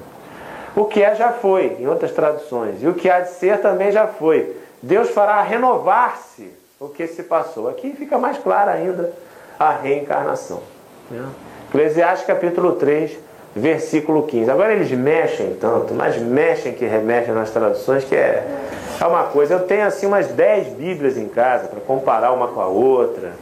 [0.75, 3.91] O que é já foi, em outras traduções, e o que há de ser também
[3.91, 4.57] já foi.
[4.83, 7.69] Deus fará renovar-se o que se passou.
[7.69, 9.13] Aqui fica mais clara ainda
[9.59, 10.63] a reencarnação.
[11.11, 11.27] Né?
[11.69, 13.19] Eclesiastes capítulo 3,
[13.55, 14.51] versículo 15.
[14.51, 18.47] Agora eles mexem tanto, mas mexem que remexem nas traduções, que é,
[19.01, 19.55] é uma coisa.
[19.55, 23.33] Eu tenho assim umas 10 Bíblias em casa para comparar uma com a outra.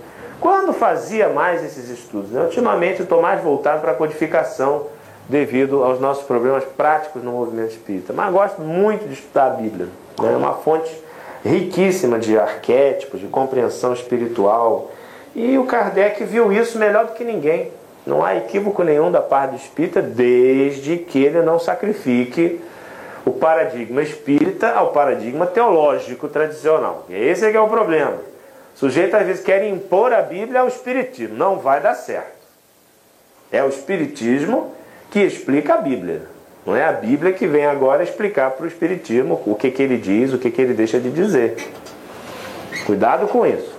[0.40, 2.30] Quando fazia mais esses estudos?
[2.30, 2.42] Né?
[2.42, 4.86] Ultimamente estou mais voltado para a codificação
[5.28, 8.12] devido aos nossos problemas práticos no movimento espírita.
[8.12, 9.88] Mas gosto muito de estudar a Bíblia.
[10.20, 10.32] Né?
[10.32, 10.90] É uma fonte
[11.44, 14.90] riquíssima de arquétipos, de compreensão espiritual.
[15.34, 17.72] E o Kardec viu isso melhor do que ninguém.
[18.08, 22.58] Não há equívoco nenhum da parte do espírita, desde que ele não sacrifique
[23.22, 27.04] o paradigma espírita ao paradigma teológico tradicional.
[27.10, 28.14] E esse é que é o problema.
[28.74, 31.36] O sujeito às vezes quer impor a Bíblia ao espiritismo.
[31.36, 32.32] Não vai dar certo.
[33.52, 34.72] É o espiritismo
[35.10, 36.22] que explica a Bíblia.
[36.64, 39.98] Não é a Bíblia que vem agora explicar para o espiritismo o que, que ele
[39.98, 41.58] diz, o que, que ele deixa de dizer.
[42.86, 43.76] Cuidado com isso.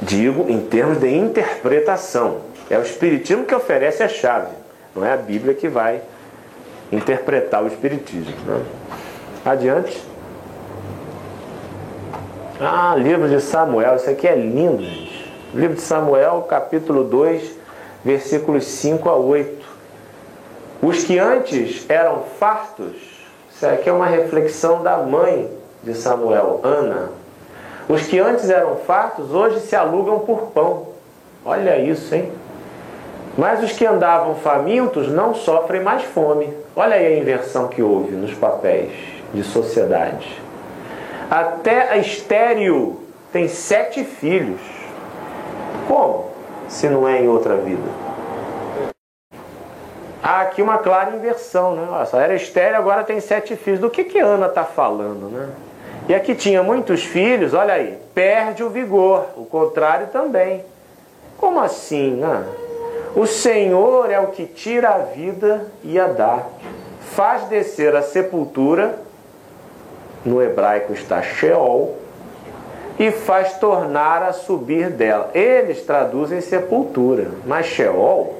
[0.00, 2.51] Digo em termos de interpretação.
[2.70, 4.52] É o Espiritismo que oferece a chave,
[4.94, 6.00] não é a Bíblia que vai
[6.90, 8.34] interpretar o Espiritismo.
[8.46, 8.64] Né?
[9.44, 10.02] Adiante.
[12.60, 15.32] Ah, livro de Samuel, isso aqui é lindo, gente.
[15.54, 17.58] Livro de Samuel, capítulo 2,
[18.04, 19.66] versículos 5 a 8.
[20.80, 22.96] Os que antes eram fartos,
[23.54, 25.50] isso aqui é uma reflexão da mãe
[25.82, 27.10] de Samuel, Ana.
[27.88, 30.88] Os que antes eram fartos, hoje se alugam por pão.
[31.44, 32.32] Olha isso, hein?
[33.36, 36.52] Mas os que andavam famintos não sofrem mais fome.
[36.76, 38.92] Olha aí a inversão que houve nos papéis
[39.32, 40.40] de sociedade.
[41.30, 43.00] Até a estéreo
[43.32, 44.60] tem sete filhos.
[45.88, 46.30] Como?
[46.68, 47.82] Se não é em outra vida.
[50.22, 51.84] Há aqui uma clara inversão, né?
[51.90, 53.80] Nossa, era estéreo, agora tem sete filhos.
[53.80, 55.48] Do que que Ana está falando, né?
[56.08, 59.26] E aqui tinha muitos filhos, olha aí, perde o vigor.
[59.36, 60.64] O contrário também.
[61.38, 62.16] Como assim?
[62.16, 62.44] Né?
[63.14, 66.40] O Senhor é o que tira a vida e a dá.
[67.14, 68.98] faz descer a sepultura,
[70.24, 71.94] no hebraico está Sheol,
[72.98, 75.30] e faz tornar a subir dela.
[75.34, 78.36] Eles traduzem sepultura, mas Sheol,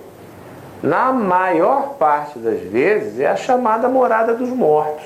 [0.83, 5.05] na maior parte das vezes, é a chamada morada dos mortos.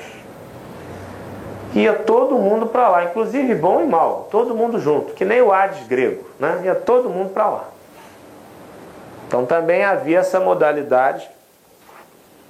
[1.75, 5.51] Ia todo mundo para lá, inclusive bom e mal, todo mundo junto, que nem o
[5.51, 6.61] Hades grego, né?
[6.63, 7.76] Ia todo mundo para lá.
[9.27, 11.29] Então também havia essa modalidade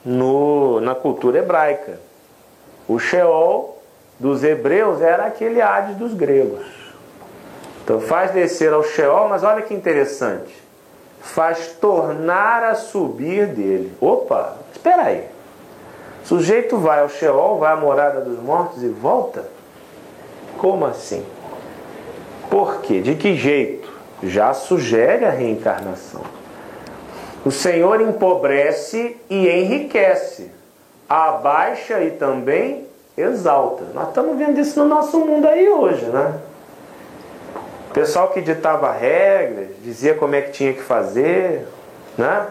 [0.05, 1.99] no, na cultura hebraica.
[2.87, 3.81] O Sheol
[4.19, 6.65] dos hebreus era aquele Hades dos gregos.
[7.83, 10.53] Então faz descer ao Sheol, mas olha que interessante.
[11.19, 13.93] Faz tornar a subir dele.
[13.99, 15.25] Opa, espera aí.
[16.23, 19.45] O sujeito vai ao Sheol, vai à morada dos mortos e volta?
[20.57, 21.25] Como assim?
[22.49, 23.01] Por quê?
[23.01, 23.91] De que jeito?
[24.23, 26.21] Já sugere a reencarnação.
[27.45, 30.51] O Senhor empobrece e enriquece,
[31.07, 32.85] abaixa e também
[33.17, 33.85] exalta.
[33.93, 36.33] Nós estamos vendo isso no nosso mundo aí hoje, né?
[37.89, 41.65] O pessoal que ditava regras, dizia como é que tinha que fazer,
[42.17, 42.47] né?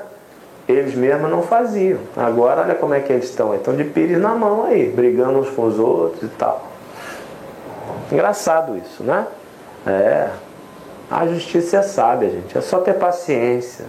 [0.68, 2.00] Eles mesmos não faziam.
[2.16, 3.54] Agora olha como é que eles estão.
[3.54, 6.66] Estão de pires na mão aí, brigando uns com os outros e tal.
[8.10, 9.26] Engraçado isso, né?
[9.86, 10.30] É.
[11.08, 12.58] A justiça é sábia, gente.
[12.58, 13.84] É só ter paciência.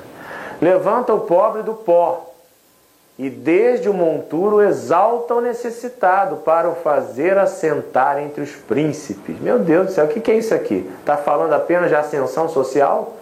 [0.61, 2.27] Levanta o pobre do pó,
[3.17, 9.39] e desde o monturo exalta o necessitado para o fazer assentar entre os príncipes.
[9.39, 10.87] Meu Deus do céu, o que é isso aqui?
[10.99, 13.13] Está falando apenas de ascensão social?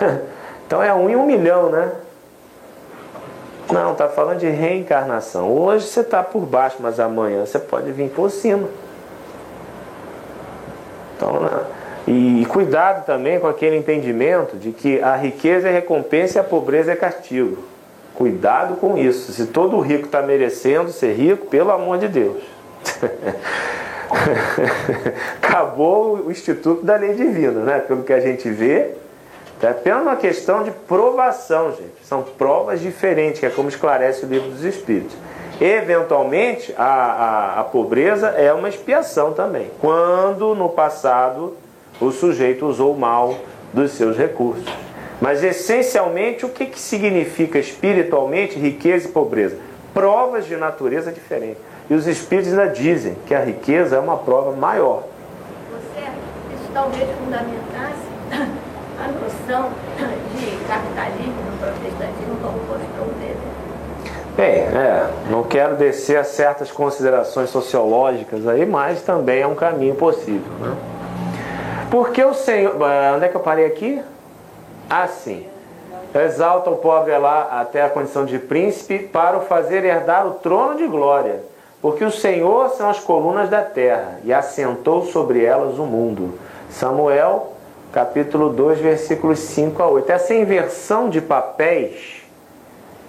[0.66, 1.92] então é um em um milhão, né?
[3.72, 5.52] Não, está falando de reencarnação.
[5.52, 8.68] Hoje você está por baixo, mas amanhã você pode vir por cima.
[11.16, 11.64] Então, né?
[12.06, 16.92] E cuidado também com aquele entendimento de que a riqueza é recompensa e a pobreza
[16.92, 17.62] é castigo.
[18.14, 19.32] Cuidado com isso.
[19.32, 22.42] Se todo rico está merecendo ser rico, pelo amor de Deus.
[25.40, 27.78] Acabou o instituto da lei divina, né?
[27.78, 28.90] Pelo que a gente vê,
[29.62, 32.04] é apenas uma questão de provação, gente.
[32.04, 35.16] São provas diferentes, que é como esclarece o livro dos Espíritos.
[35.60, 39.70] Eventualmente, a, a, a pobreza é uma expiação também.
[39.80, 41.56] Quando no passado
[42.00, 43.36] o sujeito usou mal
[43.72, 44.66] dos seus recursos.
[45.20, 49.58] Mas essencialmente, o que, que significa espiritualmente riqueza e pobreza?
[49.92, 51.58] Provas de natureza diferente.
[51.90, 55.02] E os espíritos ainda dizem que a riqueza é uma prova maior.
[55.72, 56.00] Você,
[56.54, 58.10] isso talvez fundamentasse
[58.98, 59.70] a noção
[60.36, 63.36] de capitalismo no protestantismo como postou dele.
[64.36, 69.96] Bem, é, não quero descer a certas considerações sociológicas aí, mas também é um caminho
[69.96, 70.52] possível.
[70.60, 70.74] Né?
[71.90, 72.76] Porque o Senhor.
[73.14, 74.00] Onde é que eu parei aqui?
[74.88, 75.46] Assim.
[76.14, 80.76] Exalta o pobre lá até a condição de príncipe para o fazer herdar o trono
[80.76, 81.40] de glória.
[81.80, 86.38] Porque o Senhor são as colunas da terra e assentou sobre elas o mundo.
[86.68, 87.52] Samuel,
[87.92, 90.10] capítulo 2, versículos 5 a 8.
[90.10, 92.22] Essa inversão de papéis,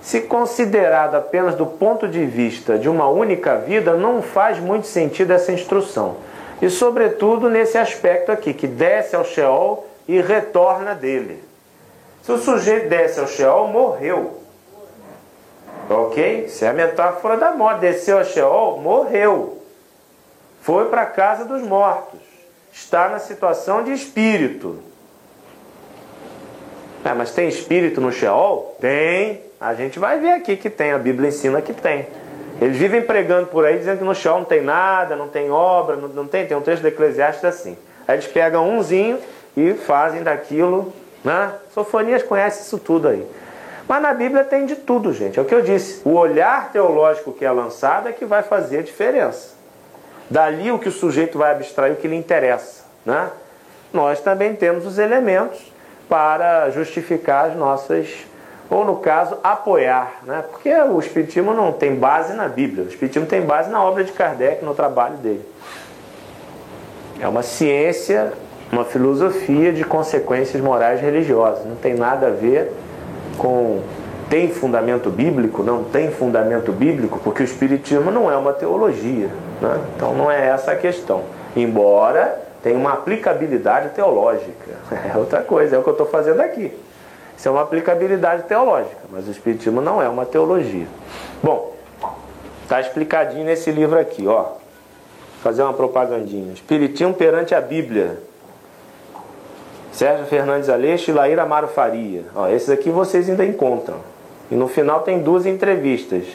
[0.01, 5.31] se considerada apenas do ponto de vista de uma única vida, não faz muito sentido
[5.31, 6.15] essa instrução.
[6.61, 11.43] E, sobretudo, nesse aspecto aqui, que desce ao Sheol e retorna dele.
[12.21, 14.39] Se o sujeito desce ao Sheol, morreu.
[15.89, 16.45] Ok?
[16.45, 17.81] Isso é a metáfora da morte.
[17.81, 19.61] Desceu ao Sheol, morreu.
[20.61, 22.19] Foi para a casa dos mortos.
[22.71, 24.79] Está na situação de espírito.
[27.03, 28.75] É, mas tem espírito no Sheol?
[28.79, 29.41] Tem.
[29.59, 30.91] A gente vai ver aqui que tem.
[30.91, 32.07] A Bíblia ensina que tem.
[32.61, 35.95] Eles vivem pregando por aí, dizendo que no chão não tem nada, não tem obra,
[35.95, 36.45] não, não tem.
[36.45, 37.75] Tem um trecho do Eclesiastes assim.
[38.07, 39.17] Aí eles pegam umzinho
[39.57, 40.93] e fazem daquilo.
[41.23, 41.51] Né?
[41.73, 43.25] Sofonias conhece isso tudo aí.
[43.87, 45.39] Mas na Bíblia tem de tudo, gente.
[45.39, 46.07] É o que eu disse.
[46.07, 49.55] O olhar teológico que é lançado é que vai fazer a diferença.
[50.29, 52.85] Dali o que o sujeito vai abstrair, o que lhe interessa.
[53.03, 53.27] Né?
[53.91, 55.59] Nós também temos os elementos
[56.07, 58.25] para justificar as nossas
[58.71, 60.45] ou no caso, apoiar, né?
[60.49, 64.13] porque o Espiritismo não tem base na Bíblia, o Espiritismo tem base na obra de
[64.13, 65.45] Kardec, no trabalho dele.
[67.19, 68.31] É uma ciência,
[68.71, 72.71] uma filosofia de consequências morais religiosas, não tem nada a ver
[73.37, 73.81] com
[74.29, 79.27] tem fundamento bíblico, não tem fundamento bíblico, porque o Espiritismo não é uma teologia.
[79.59, 79.81] Né?
[79.93, 81.23] Então não é essa a questão.
[81.53, 84.71] Embora tenha uma aplicabilidade teológica.
[85.13, 86.71] É outra coisa, é o que eu estou fazendo aqui.
[87.41, 90.85] Isso é uma aplicabilidade teológica, mas o Espiritismo não é uma teologia.
[91.41, 91.75] Bom,
[92.61, 94.43] está explicadinho nesse livro aqui, ó.
[94.43, 94.59] Vou
[95.41, 96.53] fazer uma propagandinha.
[96.53, 98.19] Espiritismo perante a Bíblia.
[99.91, 102.25] Sérgio Fernandes Aleixo e Laíra Amaro Faria.
[102.35, 103.97] Ó, esses aqui vocês ainda encontram.
[104.51, 106.25] E no final tem duas entrevistas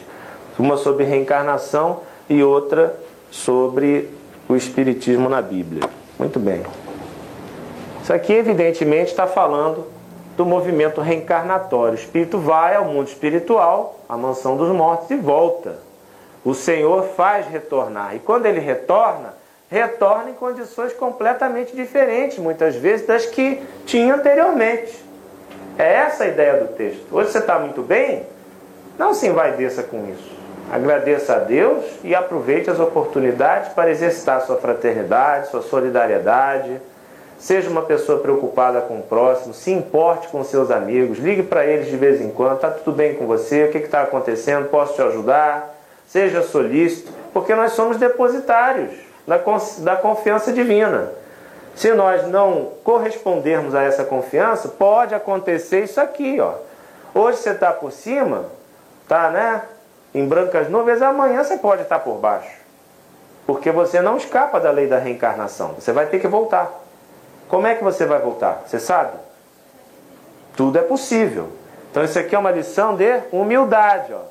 [0.59, 2.93] Uma sobre reencarnação e outra
[3.31, 4.09] sobre
[4.49, 5.89] o Espiritismo na Bíblia.
[6.19, 6.63] Muito bem.
[8.03, 9.95] Isso aqui, evidentemente, está falando
[10.37, 11.93] do movimento reencarnatório.
[11.93, 15.79] O espírito vai ao mundo espiritual, à mansão dos mortos, e volta.
[16.45, 18.15] O Senhor faz retornar.
[18.15, 19.33] E quando ele retorna,
[19.69, 25.03] retorna em condições completamente diferentes, muitas vezes, das que tinha anteriormente.
[25.77, 27.03] É essa a ideia do texto.
[27.11, 28.23] Hoje você está muito bem?
[28.97, 30.37] Não se envaideça com isso.
[30.71, 36.79] Agradeça a Deus e aproveite as oportunidades para exercitar sua fraternidade, sua solidariedade.
[37.37, 41.87] Seja uma pessoa preocupada com o próximo, se importe com seus amigos, ligue para eles
[41.87, 42.55] de vez em quando.
[42.55, 43.65] Está tudo bem com você?
[43.65, 44.69] O que está acontecendo?
[44.69, 45.75] Posso te ajudar?
[46.07, 48.91] Seja solícito, porque nós somos depositários
[49.27, 49.39] da,
[49.79, 51.11] da confiança divina.
[51.75, 56.53] Se nós não correspondermos a essa confiança, pode acontecer isso aqui, ó.
[57.13, 58.45] Hoje você está por cima,
[59.07, 59.61] tá, né?
[60.11, 62.57] Em brancas nuvens, amanhã você pode estar por baixo.
[63.45, 65.75] Porque você não escapa da lei da reencarnação.
[65.77, 66.86] Você vai ter que voltar.
[67.47, 68.63] Como é que você vai voltar?
[68.65, 69.17] Você sabe?
[70.55, 71.49] Tudo é possível.
[71.91, 74.21] Então isso aqui é uma lição de humildade, ó.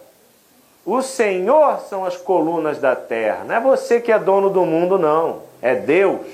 [0.84, 3.42] O Senhor são as colunas da terra.
[3.44, 5.42] Não é você que é dono do mundo, não.
[5.60, 6.26] É Deus.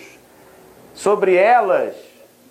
[0.95, 1.95] Sobre elas,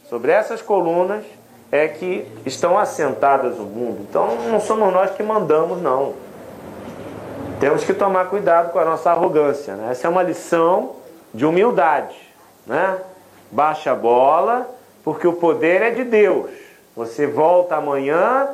[0.10, 1.24] sobre essas colunas,
[1.72, 4.00] é que estão assentadas o mundo.
[4.10, 6.14] Então não somos nós que mandamos, não.
[7.60, 9.76] Temos que tomar cuidado com a nossa arrogância.
[9.76, 9.92] Né?
[9.92, 10.96] Essa é uma lição
[11.32, 12.16] de humildade.
[12.66, 12.98] Né?
[13.52, 14.70] Baixa a bola,
[15.04, 16.50] porque o poder é de Deus.
[16.96, 18.50] Você volta amanhã,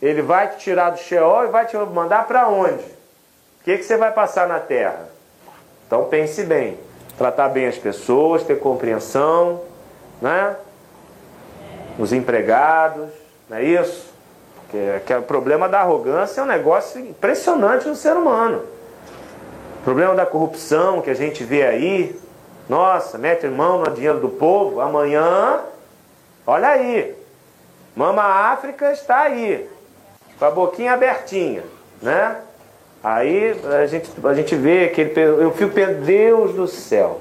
[0.00, 2.84] ele vai te tirar do Sheol e vai te mandar para onde?
[3.60, 5.08] O que, que você vai passar na terra?
[5.86, 6.78] Então pense bem
[7.16, 9.62] tratar bem as pessoas, ter compreensão,
[10.20, 10.56] né?
[11.98, 13.08] Os empregados,
[13.48, 14.14] não é isso?
[14.60, 18.62] Porque, que é o problema da arrogância é um negócio impressionante no ser humano.
[19.80, 22.20] O problema da corrupção que a gente vê aí,
[22.68, 25.60] nossa, mete mão no dinheiro do povo, amanhã,
[26.46, 27.14] olha aí,
[27.94, 29.68] Mama África está aí,
[30.38, 31.62] com a boquinha abertinha,
[32.02, 32.36] né?
[33.02, 35.72] Aí a gente, a gente vê que ele, eu fico
[36.04, 37.20] Deus do céu.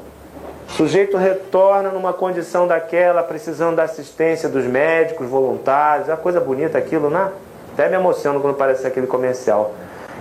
[0.67, 6.77] O sujeito retorna numa condição daquela, precisando da assistência dos médicos, voluntários, é coisa bonita
[6.77, 7.31] aquilo, né?
[7.71, 9.75] Até me emociono quando aparece aquele comercial.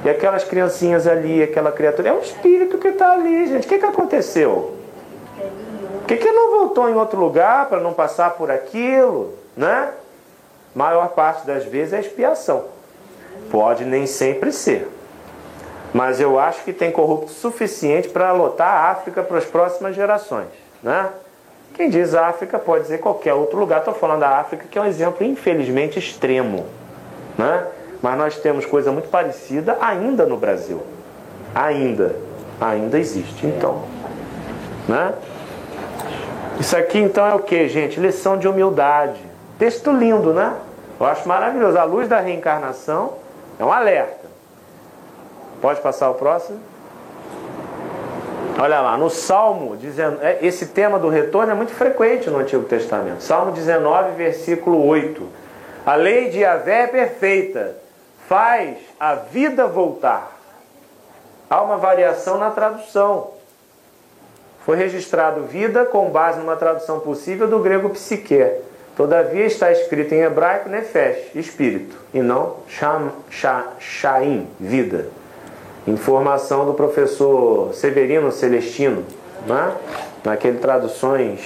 [0.04, 3.64] E aquelas criancinhas ali, aquela criatura, é um espírito que está ali, gente.
[3.64, 4.83] O que, que aconteceu?
[6.04, 9.38] Por que, que não voltou em outro lugar para não passar por aquilo?
[9.56, 9.90] Né?
[10.74, 12.66] Maior parte das vezes é expiação.
[13.50, 14.86] Pode nem sempre ser.
[15.94, 20.48] Mas eu acho que tem corrupto suficiente para lotar a África para as próximas gerações.
[20.82, 21.08] Né?
[21.72, 23.78] Quem diz África pode dizer qualquer outro lugar.
[23.78, 26.66] Estou falando da África, que é um exemplo, infelizmente, extremo.
[27.38, 27.66] Né?
[28.02, 30.82] Mas nós temos coisa muito parecida ainda no Brasil.
[31.54, 32.14] Ainda.
[32.60, 33.46] Ainda existe.
[33.46, 33.84] Então.
[34.86, 35.14] Né?
[36.58, 37.98] Isso aqui então é o que, gente?
[37.98, 39.20] Lição de humildade.
[39.58, 40.54] Texto lindo, né?
[40.98, 41.78] Eu acho maravilhoso.
[41.78, 43.14] A luz da reencarnação
[43.58, 44.28] é um alerta.
[45.60, 46.60] Pode passar o próximo?
[48.58, 49.76] Olha lá, no Salmo,
[50.20, 53.20] é, esse tema do retorno é muito frequente no Antigo Testamento.
[53.20, 55.26] Salmo 19, versículo 8.
[55.84, 57.76] A lei de Yahvé é perfeita,
[58.28, 60.38] faz a vida voltar.
[61.50, 63.33] Há uma variação na tradução.
[64.64, 68.42] Foi registrado vida com base numa tradução possível do grego psique.
[68.96, 73.12] Todavia está escrito em hebraico nefesh, espírito, e não sham,
[73.78, 75.08] shaim, vida.
[75.86, 79.04] Informação do professor Severino Celestino,
[79.46, 79.72] né?
[80.24, 81.40] naquele traduções.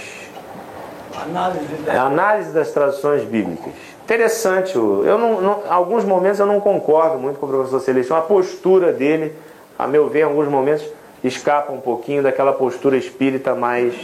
[1.20, 2.02] Análise, da...
[2.02, 3.72] Análise das traduções bíblicas.
[4.04, 8.22] Interessante, eu não, não, alguns momentos eu não concordo muito com o professor Celestino, a
[8.22, 9.34] postura dele,
[9.76, 10.86] a meu ver, em alguns momentos
[11.22, 13.94] escapa um pouquinho daquela postura espírita mais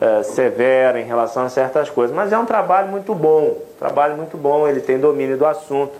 [0.00, 2.14] é, severa em relação a certas coisas.
[2.14, 5.92] Mas é um trabalho muito bom, trabalho muito bom, ele tem domínio do assunto.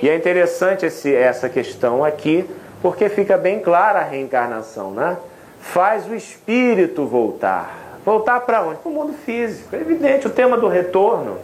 [0.00, 2.48] E é interessante esse, essa questão aqui,
[2.80, 5.16] porque fica bem clara a reencarnação, né?
[5.60, 7.98] Faz o espírito voltar.
[8.04, 8.78] Voltar para onde?
[8.78, 9.74] Para o mundo físico.
[9.74, 11.38] É evidente, o tema do retorno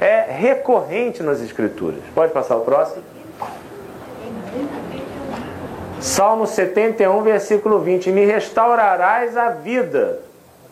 [0.00, 2.00] é recorrente nas escrituras.
[2.14, 3.02] Pode passar o próximo?
[6.04, 10.20] Salmo 71, versículo 20: Me restaurarás a vida,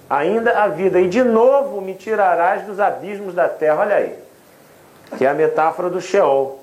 [0.08, 3.80] ainda a vida, e de novo me tirarás dos abismos da terra.
[3.80, 4.14] Olha aí,
[5.16, 6.60] que é a metáfora do Sheol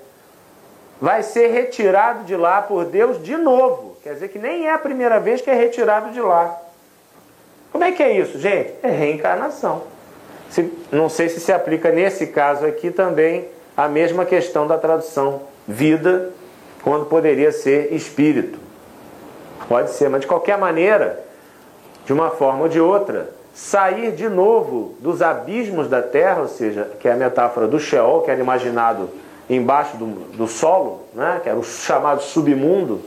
[1.01, 3.97] vai ser retirado de lá por Deus de novo.
[4.03, 6.55] Quer dizer que nem é a primeira vez que é retirado de lá.
[7.71, 8.75] Como é que é isso, gente?
[8.83, 9.81] É reencarnação.
[10.47, 15.41] Se, não sei se se aplica nesse caso aqui também a mesma questão da tradução
[15.67, 16.31] vida,
[16.83, 18.59] quando poderia ser espírito.
[19.67, 21.23] Pode ser, mas de qualquer maneira,
[22.05, 26.89] de uma forma ou de outra, sair de novo dos abismos da terra, ou seja,
[26.99, 29.09] que é a metáfora do Sheol, que era imaginado
[29.49, 33.01] embaixo do, do solo, né, que era o chamado submundo,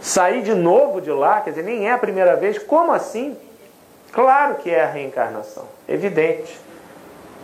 [0.00, 3.36] sair de novo de lá, quer dizer, nem é a primeira vez, como assim?
[4.12, 6.58] Claro que é a reencarnação, evidente.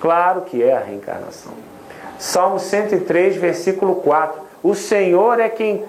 [0.01, 1.53] Claro que é a reencarnação.
[2.18, 4.41] Salmo 103, versículo 4.
[4.62, 5.84] O Senhor é quem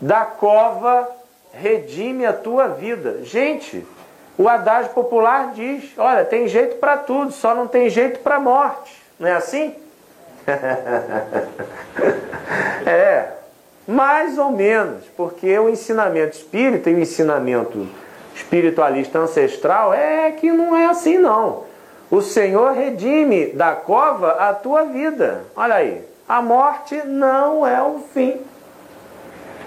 [0.00, 1.08] da cova
[1.52, 3.18] redime a tua vida.
[3.22, 3.86] Gente,
[4.38, 8.40] o adágio popular diz: olha, tem jeito para tudo, só não tem jeito para a
[8.40, 9.02] morte.
[9.18, 9.74] Não é assim?
[12.86, 13.28] é,
[13.86, 17.86] mais ou menos, porque o ensinamento espírita e o ensinamento
[18.34, 21.64] espiritualista ancestral é que não é assim não.
[22.10, 25.44] O Senhor redime da cova a tua vida.
[25.56, 28.40] Olha aí, a morte não é o fim.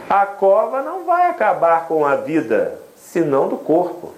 [0.10, 4.14] A cova não vai acabar com a vida, senão do corpo.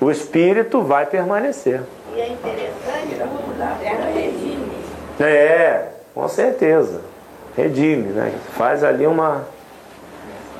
[0.00, 1.82] O espírito vai permanecer.
[2.14, 3.14] E é interessante
[4.14, 4.72] redime.
[5.20, 7.00] É, com certeza.
[7.56, 8.34] Redime, né?
[8.52, 9.44] Faz ali uma,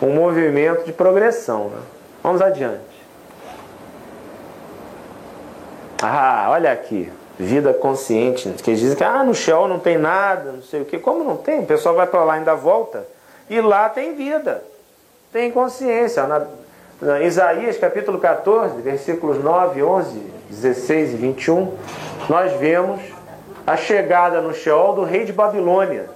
[0.00, 1.68] um movimento de progressão.
[1.68, 1.78] Né?
[2.22, 2.80] Vamos adiante.
[6.02, 7.10] Ah, olha aqui.
[7.38, 8.48] Vida consciente.
[8.62, 10.98] Que dizem que ah, no Sheol não tem nada, não sei o que.
[10.98, 11.60] Como não tem?
[11.60, 13.06] O pessoal vai para lá e ainda volta.
[13.48, 14.62] E lá tem vida.
[15.32, 16.26] Tem consciência.
[16.26, 16.46] Na,
[17.00, 20.18] na Isaías capítulo 14, versículos 9, 11,
[20.48, 21.74] 16 e 21,
[22.28, 23.00] nós vemos
[23.66, 26.06] a chegada no Sheol do rei de Babilônia.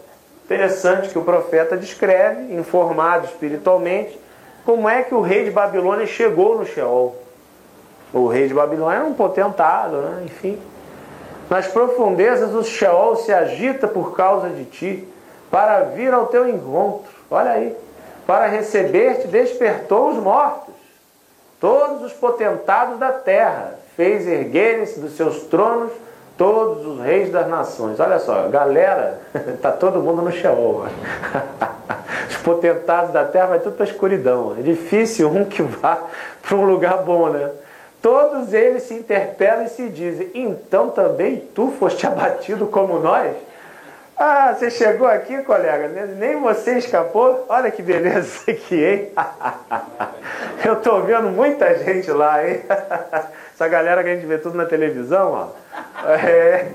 [0.44, 4.18] Interessante que o profeta descreve, informado espiritualmente,
[4.64, 7.16] como é que o rei de Babilônia chegou no Sheol.
[8.12, 10.22] O rei de Babilônia era um potentado, né?
[10.24, 10.58] enfim.
[11.50, 15.08] Nas profundezas do Sheol se agita por causa de ti,
[15.50, 17.10] para vir ao teu encontro.
[17.28, 17.76] Olha aí.
[18.24, 20.72] Para receber-te despertou os mortos.
[21.60, 25.90] Todos os potentados da terra fez erguerem-se dos seus tronos
[26.38, 27.98] todos os reis das nações.
[27.98, 29.20] Olha só, galera,
[29.60, 30.86] tá todo mundo no Sheol.
[32.30, 34.56] Os potentados da terra vai tudo para a escuridão.
[34.58, 35.98] É difícil um que vá
[36.40, 37.50] para um lugar bom, né?
[38.02, 43.34] Todos eles se interpelam e se dizem: Então também tu foste abatido como nós?
[44.22, 47.46] Ah, você chegou aqui, colega, nem você escapou?
[47.48, 49.12] Olha que beleza isso aqui, hein?
[50.62, 52.60] Eu tô vendo muita gente lá, hein?
[53.54, 56.06] Essa galera que a gente vê tudo na televisão, ó.
[56.06, 56.66] É...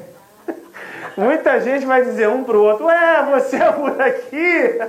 [1.15, 4.80] Muita gente vai dizer um pro outro, ué, você é por aqui?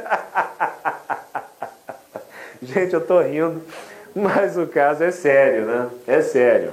[2.62, 3.62] Gente, eu tô rindo,
[4.16, 5.88] mas o caso é sério, né?
[6.06, 6.72] É sério.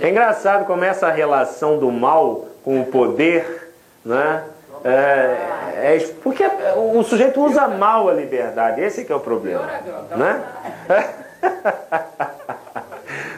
[0.00, 3.72] É engraçado como essa relação do mal com o poder,
[4.04, 4.44] né?
[4.84, 9.68] É, é, porque o sujeito usa mal a liberdade, esse que é o problema,
[10.16, 10.44] né?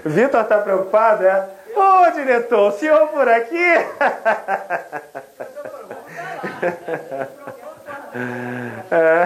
[0.05, 1.49] Vitor está preocupado, é?
[1.75, 3.59] Ô diretor, o senhor por aqui?
[8.91, 9.25] É.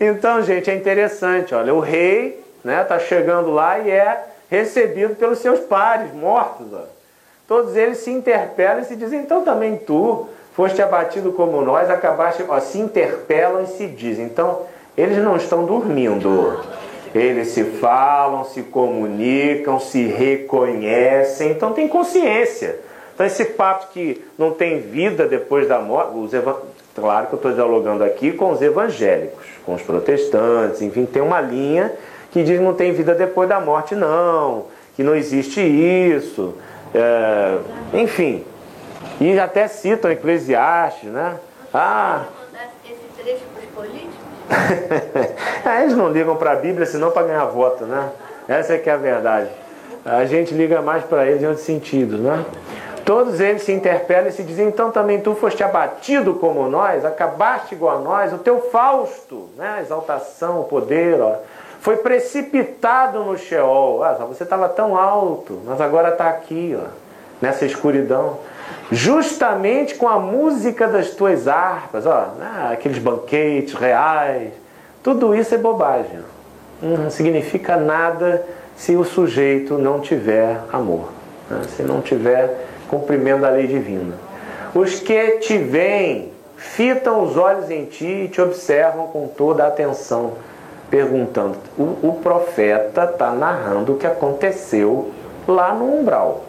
[0.00, 5.38] Então, gente, é interessante, olha, o rei né, tá chegando lá e é recebido pelos
[5.38, 6.66] seus pares mortos.
[6.72, 6.82] Ó.
[7.46, 12.44] Todos eles se interpelam e se dizem, então também tu foste abatido como nós, acabaste,
[12.48, 14.24] ó, se interpelam e se dizem.
[14.24, 14.62] Então,
[14.96, 16.60] eles não estão dormindo.
[17.14, 22.80] Eles se falam, se comunicam, se reconhecem, então tem consciência.
[23.14, 26.32] Então esse papo que não tem vida depois da morte, os.
[26.94, 31.40] Claro que eu estou dialogando aqui com os evangélicos, com os protestantes, enfim, tem uma
[31.40, 31.92] linha
[32.30, 34.66] que diz que não tem vida depois da morte, não,
[34.96, 36.54] que não existe isso,
[36.94, 37.58] é...
[37.92, 38.44] enfim.
[39.20, 41.36] E até citam Eclesiastes, né?
[41.72, 42.24] Ah.
[43.74, 44.14] Políticos?
[45.82, 48.10] Eles não ligam para a Bíblia senão para ganhar voto, né?
[48.48, 49.48] Essa é que é a verdade.
[50.04, 52.44] A gente liga mais para eles em outros sentidos, né?
[53.04, 57.74] Todos eles se interpelam e se dizem, então também tu foste abatido como nós, acabaste
[57.74, 59.80] igual a nós, o teu Fausto, né?
[59.82, 61.36] exaltação, o poder, ó,
[61.82, 64.02] foi precipitado no Sheol.
[64.02, 66.86] Ah, você estava tão alto, mas agora está aqui, ó,
[67.42, 68.38] nessa escuridão.
[68.90, 72.70] Justamente com a música das tuas harpas, ó, né?
[72.72, 74.50] aqueles banquetes reais,
[75.02, 76.20] tudo isso é bobagem.
[76.80, 81.10] Não significa nada se o sujeito não tiver amor,
[81.50, 81.60] né?
[81.76, 84.14] se não tiver cumprimento da lei divina.
[84.74, 89.68] Os que te veem fitam os olhos em ti e te observam com toda a
[89.68, 90.32] atenção,
[90.90, 95.10] perguntando: o, o profeta está narrando o que aconteceu
[95.46, 96.44] lá no umbral,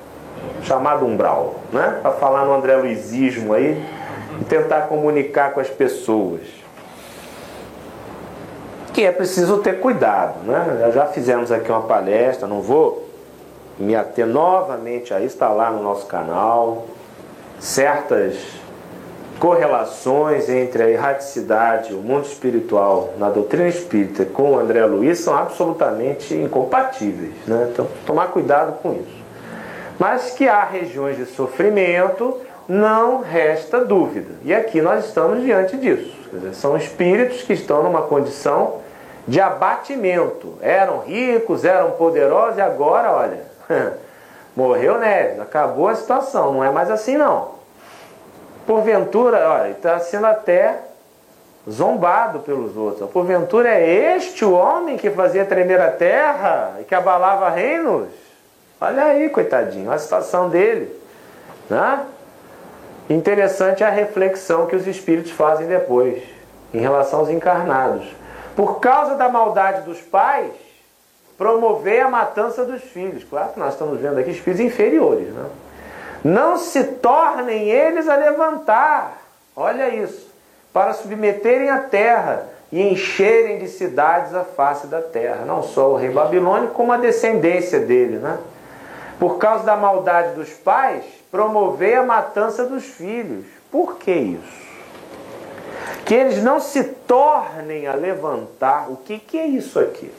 [0.64, 2.00] chamado umbral, né?
[2.02, 3.84] para falar no André Luizismo aí
[4.40, 6.42] e tentar comunicar com as pessoas.
[8.94, 10.40] que é preciso ter cuidado.
[10.46, 10.92] Né?
[10.94, 13.05] Já fizemos aqui uma palestra, não vou
[13.78, 15.20] me ater novamente a
[15.50, 16.86] lá no nosso canal,
[17.60, 18.36] certas
[19.40, 25.36] correlações entre a erraticidade o mundo espiritual na doutrina espírita com o André Luiz são
[25.36, 27.34] absolutamente incompatíveis.
[27.46, 27.70] Né?
[27.72, 29.26] Então, tomar cuidado com isso.
[30.00, 34.34] Mas que há regiões de sofrimento, não resta dúvida.
[34.44, 36.16] E aqui nós estamos diante disso.
[36.34, 38.80] Dizer, são espíritos que estão numa condição
[39.28, 40.56] de abatimento.
[40.62, 43.55] Eram ricos, eram poderosos e agora, olha,
[44.56, 47.56] morreu Neves, acabou a situação, não é mais assim não.
[48.66, 50.80] Porventura, olha, está sendo até
[51.70, 53.10] zombado pelos outros.
[53.12, 58.10] Porventura é este o homem que fazia tremer a terra e que abalava reinos?
[58.82, 61.00] Olha aí, coitadinho, a situação dele.
[61.70, 62.06] Né?
[63.10, 66.24] Interessante a reflexão que os espíritos fazem depois,
[66.74, 68.06] em relação aos encarnados
[68.56, 70.52] por causa da maldade dos pais,
[71.38, 73.24] promover a matança dos filhos.
[73.24, 75.28] Claro que nós estamos vendo aqui os filhos inferiores.
[75.28, 75.46] Né?
[76.24, 79.22] Não se tornem eles a levantar,
[79.56, 80.32] olha isso,
[80.74, 85.46] para submeterem a terra e encherem de cidades a face da terra.
[85.46, 88.18] Não só o rei babilônico, como a descendência dele.
[88.18, 88.38] Né?
[89.20, 93.46] Por causa da maldade dos pais, promover a matança dos filhos.
[93.72, 94.66] Por que isso?
[96.06, 98.92] que eles não se tornem a levantar.
[98.92, 100.12] O que, que é isso aqui?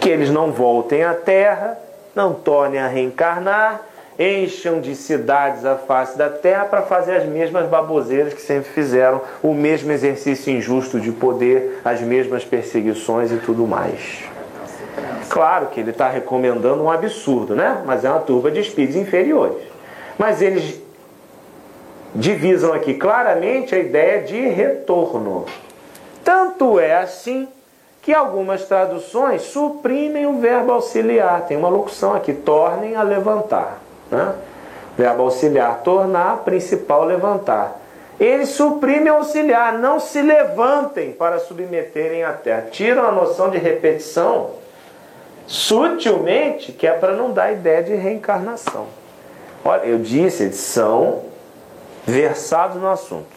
[0.00, 1.78] Que eles não voltem à terra,
[2.14, 3.82] não tornem a reencarnar,
[4.18, 9.20] encham de cidades a face da terra para fazer as mesmas baboseiras que sempre fizeram,
[9.42, 14.24] o mesmo exercício injusto de poder, as mesmas perseguições e tudo mais.
[15.28, 17.82] Claro que ele está recomendando um absurdo, né?
[17.84, 19.62] Mas é uma turba de espíritos inferiores.
[20.16, 20.80] Mas eles
[22.14, 25.44] divisam aqui claramente a ideia de retorno.
[26.24, 27.48] Tanto é assim
[28.06, 31.44] que algumas traduções suprimem o verbo auxiliar.
[31.48, 33.80] Tem uma locução aqui, tornem a levantar.
[34.08, 34.32] Né?
[34.96, 37.80] Verbo auxiliar, tornar, principal, levantar.
[38.20, 42.68] Eles suprimem auxiliar, não se levantem para submeterem a terra.
[42.70, 44.50] Tiram a noção de repetição
[45.44, 48.86] sutilmente, que é para não dar ideia de reencarnação.
[49.64, 51.22] Olha, eu disse, eles são
[52.06, 53.35] versados no assunto.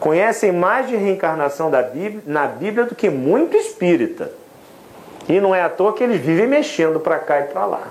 [0.00, 4.30] Conhecem mais de reencarnação da Bíblia, na Bíblia do que muito espírita.
[5.28, 7.82] E não é à toa que eles vivem mexendo para cá e para lá.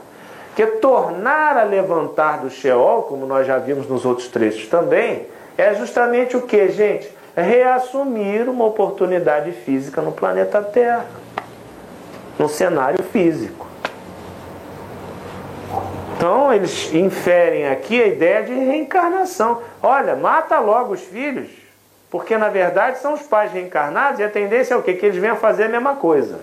[0.47, 5.27] Porque tornar a levantar do Sheol, como nós já vimos nos outros trechos também,
[5.57, 7.11] é justamente o que, gente?
[7.35, 11.05] Reassumir uma oportunidade física no planeta Terra,
[12.39, 13.67] no cenário físico.
[16.15, 19.61] Então eles inferem aqui a ideia de reencarnação.
[19.83, 21.47] Olha, mata logo os filhos,
[22.09, 24.93] porque na verdade são os pais reencarnados e a tendência é o quê?
[24.93, 26.39] Que eles venham fazer a mesma coisa.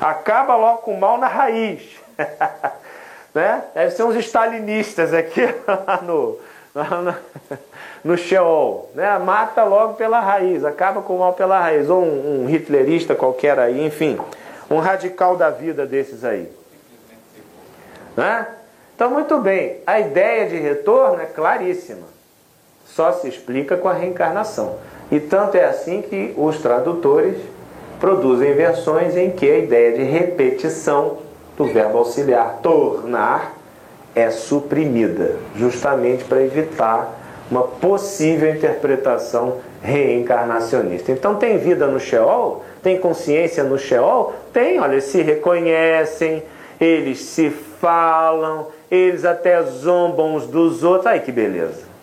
[0.00, 2.00] Acaba logo com o mal na raiz.
[3.34, 3.64] né?
[3.74, 5.42] Deve ser uns stalinistas aqui
[6.02, 6.38] no,
[6.74, 7.14] no,
[8.04, 8.90] no Sheol.
[8.94, 9.18] Né?
[9.18, 11.90] Mata logo pela raiz, acaba com o mal pela raiz.
[11.90, 14.18] Ou um, um hitlerista qualquer aí, enfim.
[14.70, 16.50] Um radical da vida desses aí.
[18.16, 18.46] Né?
[18.94, 22.13] Então, muito bem, a ideia de retorno é claríssima.
[22.94, 24.76] Só se explica com a reencarnação.
[25.10, 27.36] E tanto é assim que os tradutores
[27.98, 31.18] produzem versões em que a ideia de repetição
[31.56, 33.56] do verbo auxiliar tornar
[34.14, 37.12] é suprimida, justamente para evitar
[37.50, 41.10] uma possível interpretação reencarnacionista.
[41.10, 42.64] Então, tem vida no Sheol?
[42.80, 44.34] Tem consciência no Sheol?
[44.52, 46.44] Tem, olha, eles se reconhecem,
[46.80, 51.06] eles se falam, eles até zombam uns dos outros.
[51.08, 51.93] Aí que beleza.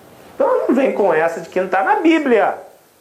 [0.41, 2.55] Então não vem com essa de que não está na Bíblia.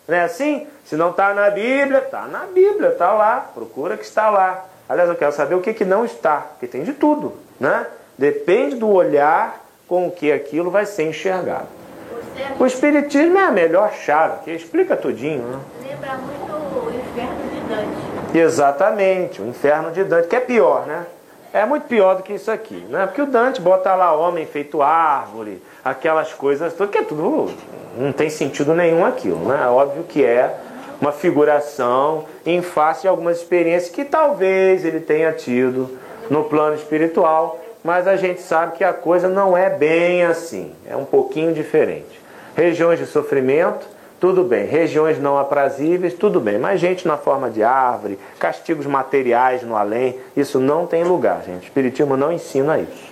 [0.06, 0.66] Não é assim?
[0.84, 3.50] Se não está na Bíblia, está na Bíblia, está lá.
[3.54, 4.66] Procura que está lá.
[4.86, 7.32] Aliás, eu quero saber o que, que não está, porque tem de tudo.
[7.58, 7.86] Né?
[8.18, 11.68] Depende do olhar com que aquilo vai ser enxergado.
[12.58, 15.42] O Espiritismo é a melhor chave, que explica tudinho.
[15.42, 15.58] Né?
[15.88, 18.38] Lembra muito o inferno de Dante.
[18.38, 21.06] Exatamente, o inferno de Dante, que é pior, né?
[21.52, 23.06] é muito pior do que isso aqui, né?
[23.06, 27.50] Porque o Dante bota lá homem feito árvore, aquelas coisas que é tudo,
[27.96, 29.66] não tem sentido nenhum aquilo, né?
[29.66, 30.54] Óbvio que é
[31.00, 35.98] uma figuração em face de algumas experiências que talvez ele tenha tido
[36.28, 40.94] no plano espiritual, mas a gente sabe que a coisa não é bem assim, é
[40.94, 42.20] um pouquinho diferente.
[42.54, 43.86] Regiões de sofrimento,
[44.20, 44.66] tudo bem.
[44.66, 46.58] Regiões não aprazíveis, tudo bem.
[46.58, 51.62] Mas gente na forma de árvore, castigos materiais no além, isso não tem lugar, gente.
[51.62, 53.09] O Espiritismo não ensina isso.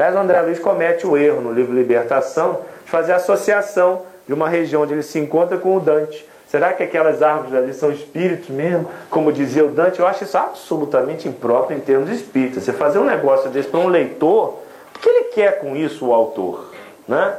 [0.00, 4.80] Aliás, André Luiz comete o erro no livro Libertação de fazer associação de uma região
[4.80, 6.26] onde ele se encontra com o Dante.
[6.48, 8.88] Será que aquelas árvores ali são espíritos mesmo?
[9.10, 12.64] Como dizia o Dante, eu acho isso absolutamente impróprio em termos espíritas.
[12.64, 14.60] Você fazer um negócio desse para um leitor,
[14.96, 16.72] o que ele quer com isso, o autor?
[17.06, 17.34] Né?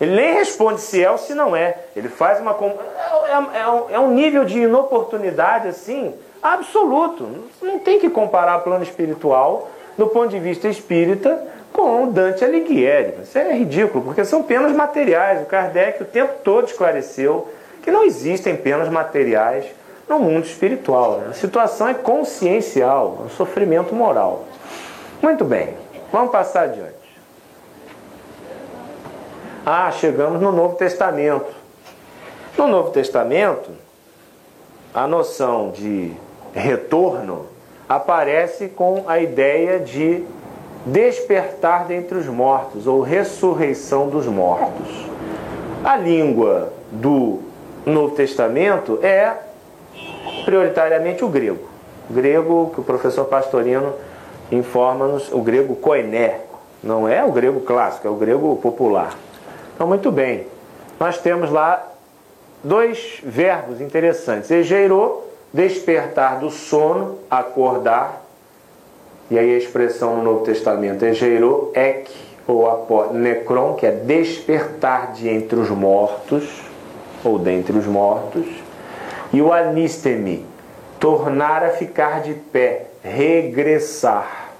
[0.00, 1.76] Ele nem responde se é ou se não é.
[1.94, 2.52] Ele faz uma.
[3.26, 7.28] É, é, é um nível de inoportunidade assim absoluto.
[7.60, 9.68] Não tem que comparar plano espiritual
[9.98, 13.12] do ponto de vista espírita com Dante Alighieri.
[13.22, 15.42] Isso é ridículo, porque são penas materiais.
[15.42, 17.48] O Kardec o tempo todo esclareceu
[17.82, 19.66] que não existem penas materiais
[20.08, 21.18] no mundo espiritual.
[21.18, 21.28] Né?
[21.30, 24.46] A situação é consciencial, é um sofrimento moral.
[25.20, 25.74] Muito bem,
[26.10, 26.96] vamos passar adiante.
[29.66, 31.54] Ah, chegamos no Novo Testamento.
[32.56, 33.70] No Novo Testamento,
[34.94, 36.12] a noção de
[36.54, 37.46] retorno
[37.86, 40.24] aparece com a ideia de
[40.86, 45.06] despertar dentre os mortos ou ressurreição dos mortos.
[45.84, 47.40] A língua do
[47.84, 49.34] Novo Testamento é
[50.44, 51.66] prioritariamente o grego.
[52.08, 53.92] O grego que o professor Pastorino
[54.50, 56.40] informa-nos, o grego koiné,
[56.82, 59.16] não é o grego clássico, é o grego popular.
[59.74, 60.46] Então, muito bem.
[61.00, 61.84] Nós temos lá
[62.62, 64.50] dois verbos interessantes.
[64.50, 65.22] Egeirô,
[65.52, 68.22] despertar do sono, acordar.
[69.30, 72.10] E aí a expressão no Novo Testamento, egeirô, ek,
[72.46, 76.62] ou necron, que é despertar de entre os mortos
[77.24, 78.46] ou dentre os mortos,
[79.32, 80.46] e o anistemi,
[81.00, 84.50] tornar a ficar de pé, regressar.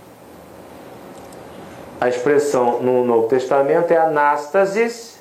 [2.01, 5.18] A expressão no Novo Testamento é anástasis,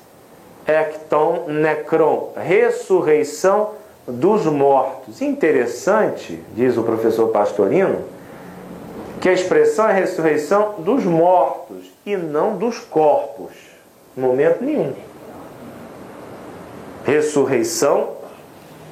[0.66, 3.70] ecton necron, ressurreição
[4.06, 5.22] dos mortos.
[5.22, 8.15] Interessante, diz o professor Pastorino,
[9.26, 13.50] que a expressão é ressurreição dos mortos e não dos corpos.
[14.16, 14.94] Momento nenhum
[17.04, 18.18] ressurreição,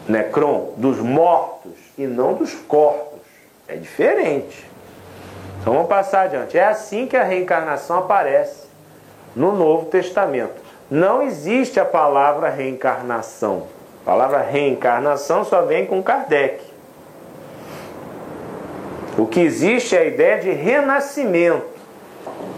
[0.08, 3.20] necron, dos mortos e não dos corpos.
[3.68, 4.68] É diferente.
[5.60, 6.58] Então vamos passar adiante.
[6.58, 8.66] É assim que a reencarnação aparece
[9.36, 10.60] no Novo Testamento.
[10.90, 13.68] Não existe a palavra reencarnação.
[14.02, 16.73] A palavra reencarnação só vem com Kardec.
[19.16, 21.66] O que existe é a ideia de renascimento,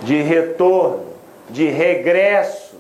[0.03, 1.07] de retorno,
[1.51, 2.77] de regresso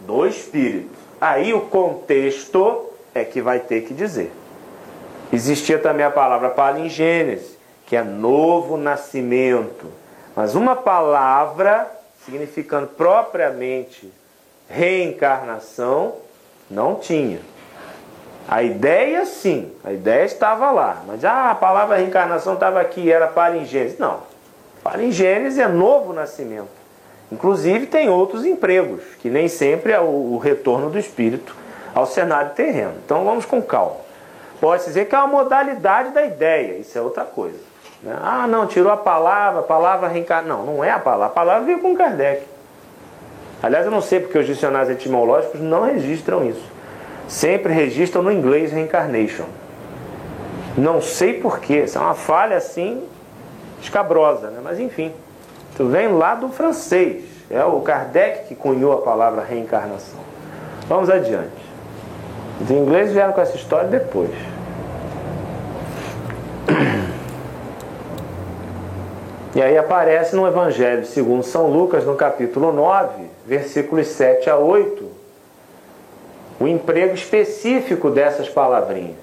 [0.00, 0.90] do espírito.
[1.20, 4.32] Aí o contexto é que vai ter que dizer.
[5.32, 9.86] Existia também a palavra palingênese, que é novo nascimento.
[10.34, 11.90] Mas uma palavra
[12.24, 14.10] significando propriamente
[14.68, 16.14] reencarnação
[16.70, 17.40] não tinha.
[18.48, 23.26] A ideia sim, a ideia estava lá, mas ah, a palavra reencarnação estava aqui, era
[23.28, 23.96] palingênese.
[23.98, 24.20] Não.
[24.82, 26.82] Palingênese é novo nascimento.
[27.30, 31.56] Inclusive, tem outros empregos, que nem sempre é o, retorno do espírito
[31.94, 32.94] ao cenário terreno.
[33.04, 33.96] Então, vamos com calma.
[34.60, 37.58] Pode dizer que é uma modalidade da ideia, isso é outra coisa.
[38.02, 38.14] Né?
[38.22, 40.54] Ah, não, tirou a palavra, a palavra reencarna.
[40.54, 41.26] Não, não é a palavra.
[41.26, 42.42] A palavra veio com Kardec.
[43.62, 46.64] Aliás, eu não sei porque os dicionários etimológicos não registram isso.
[47.32, 49.46] Sempre registram no inglês reincarnation.
[50.76, 51.84] Não sei porquê.
[51.84, 53.02] Isso é uma falha assim
[53.80, 54.60] escabrosa, né?
[54.62, 55.10] mas enfim.
[55.72, 57.24] Isso vem lá do francês.
[57.50, 60.20] É o Kardec que cunhou a palavra reencarnação.
[60.86, 61.50] Vamos adiante.
[62.60, 64.30] Os ingleses vieram com essa história depois.
[69.54, 75.01] E aí aparece no Evangelho segundo São Lucas, no capítulo 9, versículos 7 a 8,
[76.60, 79.16] o emprego específico dessas palavrinhas.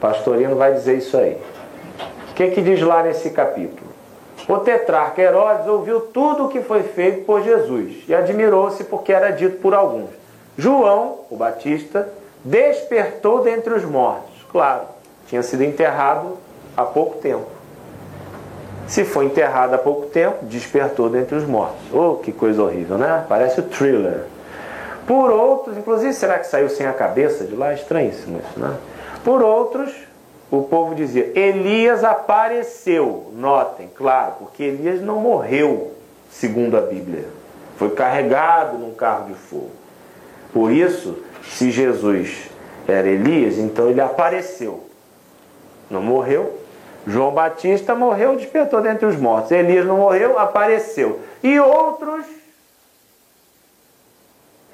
[0.00, 1.36] Pastorino vai dizer isso aí.
[2.30, 3.90] O que, que diz lá nesse capítulo?
[4.48, 9.30] O tetrarca Herodes ouviu tudo o que foi feito por Jesus e admirou-se porque era
[9.30, 10.10] dito por alguns.
[10.56, 12.08] João, o Batista,
[12.42, 14.30] despertou dentre os mortos.
[14.50, 14.82] Claro,
[15.28, 16.38] tinha sido enterrado
[16.76, 17.46] há pouco tempo.
[18.86, 21.78] Se foi enterrado há pouco tempo, despertou dentre os mortos.
[21.92, 23.24] Oh, que coisa horrível, né?
[23.28, 24.24] Parece o thriller.
[25.06, 27.72] Por outros, inclusive, será que saiu sem a cabeça de lá?
[27.72, 28.76] Estranhíssimo isso, né?
[29.24, 29.92] Por outros,
[30.50, 33.32] o povo dizia: Elias apareceu.
[33.34, 35.92] Notem, claro, porque Elias não morreu,
[36.30, 37.26] segundo a Bíblia.
[37.76, 39.70] Foi carregado num carro de fogo.
[40.52, 42.50] Por isso, se Jesus
[42.86, 44.84] era Elias, então ele apareceu.
[45.90, 46.58] Não morreu.
[47.06, 49.50] João Batista morreu, despertou dentre os mortos.
[49.50, 51.20] Elias não morreu, apareceu.
[51.42, 52.26] E outros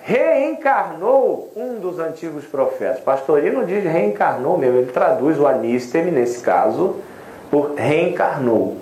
[0.06, 3.00] reencarnou um dos antigos profetas.
[3.00, 6.98] Pastorino diz reencarnou mesmo, ele traduz o anisteme, nesse caso,
[7.50, 8.76] por reencarnou.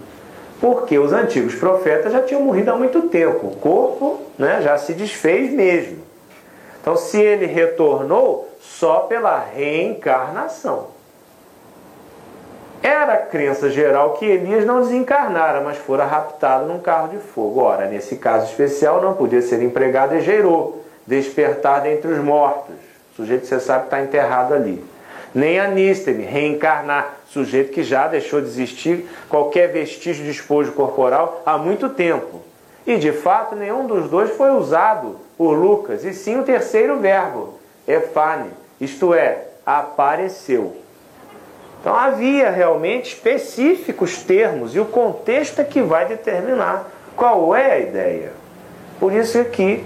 [0.60, 4.92] Porque os antigos profetas já tinham morrido há muito tempo, o corpo né, já se
[4.92, 6.04] desfez mesmo.
[6.82, 10.88] Então, se ele retornou, só pela reencarnação.
[12.82, 17.62] Era a crença geral que Elias não desencarnara, mas fora raptado num carro de fogo.
[17.62, 22.74] Ora, nesse caso especial, não podia ser empregado Egeirô, despertar dentre os mortos.
[23.12, 24.84] O sujeito, você sabe, está enterrado ali.
[25.34, 31.58] Nem Anísteme, reencarnar, sujeito que já deixou de existir qualquer vestígio de esposo corporal há
[31.58, 32.40] muito tempo.
[32.86, 37.58] E de fato, nenhum dos dois foi usado por Lucas, e sim o terceiro verbo,
[37.88, 38.50] efane,
[38.80, 40.76] isto é, apareceu.
[41.80, 47.78] Então havia realmente específicos termos e o contexto é que vai determinar qual é a
[47.78, 48.32] ideia.
[48.98, 49.84] Por isso aqui,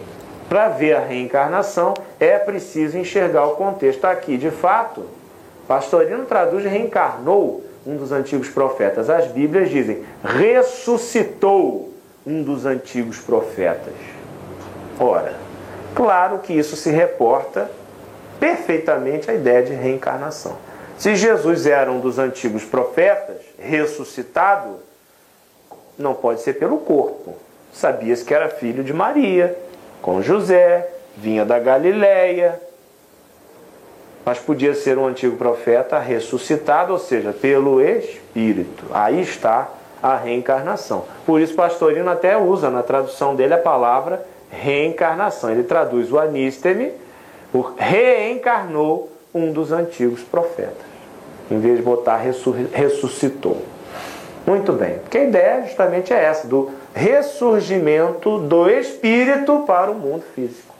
[0.48, 4.36] para ver a reencarnação, é preciso enxergar o contexto aqui.
[4.36, 5.04] De fato,
[5.66, 9.10] Pastorino traduz reencarnou um dos antigos profetas.
[9.10, 11.92] As Bíblias dizem ressuscitou
[12.26, 13.94] um dos antigos profetas.
[14.98, 15.34] Ora,
[15.94, 17.70] claro que isso se reporta
[18.40, 20.56] perfeitamente à ideia de reencarnação.
[20.96, 24.76] Se Jesus era um dos antigos profetas, ressuscitado,
[25.98, 27.36] não pode ser pelo corpo.
[27.72, 29.56] Sabia-se que era filho de Maria,
[30.00, 32.60] com José, vinha da Galileia,
[34.24, 38.84] mas podia ser um antigo profeta ressuscitado, ou seja, pelo Espírito.
[38.92, 39.68] Aí está
[40.02, 41.04] a reencarnação.
[41.24, 45.50] Por isso, Pastorino até usa na tradução dele a palavra reencarnação.
[45.50, 46.92] Ele traduz o anisteme
[47.50, 50.86] por reencarnou um dos antigos profetas,
[51.50, 52.20] em vez de botar
[52.72, 53.62] ressuscitou.
[54.46, 60.24] Muito bem, porque a ideia justamente é essa, do ressurgimento do espírito para o mundo
[60.34, 60.74] físico.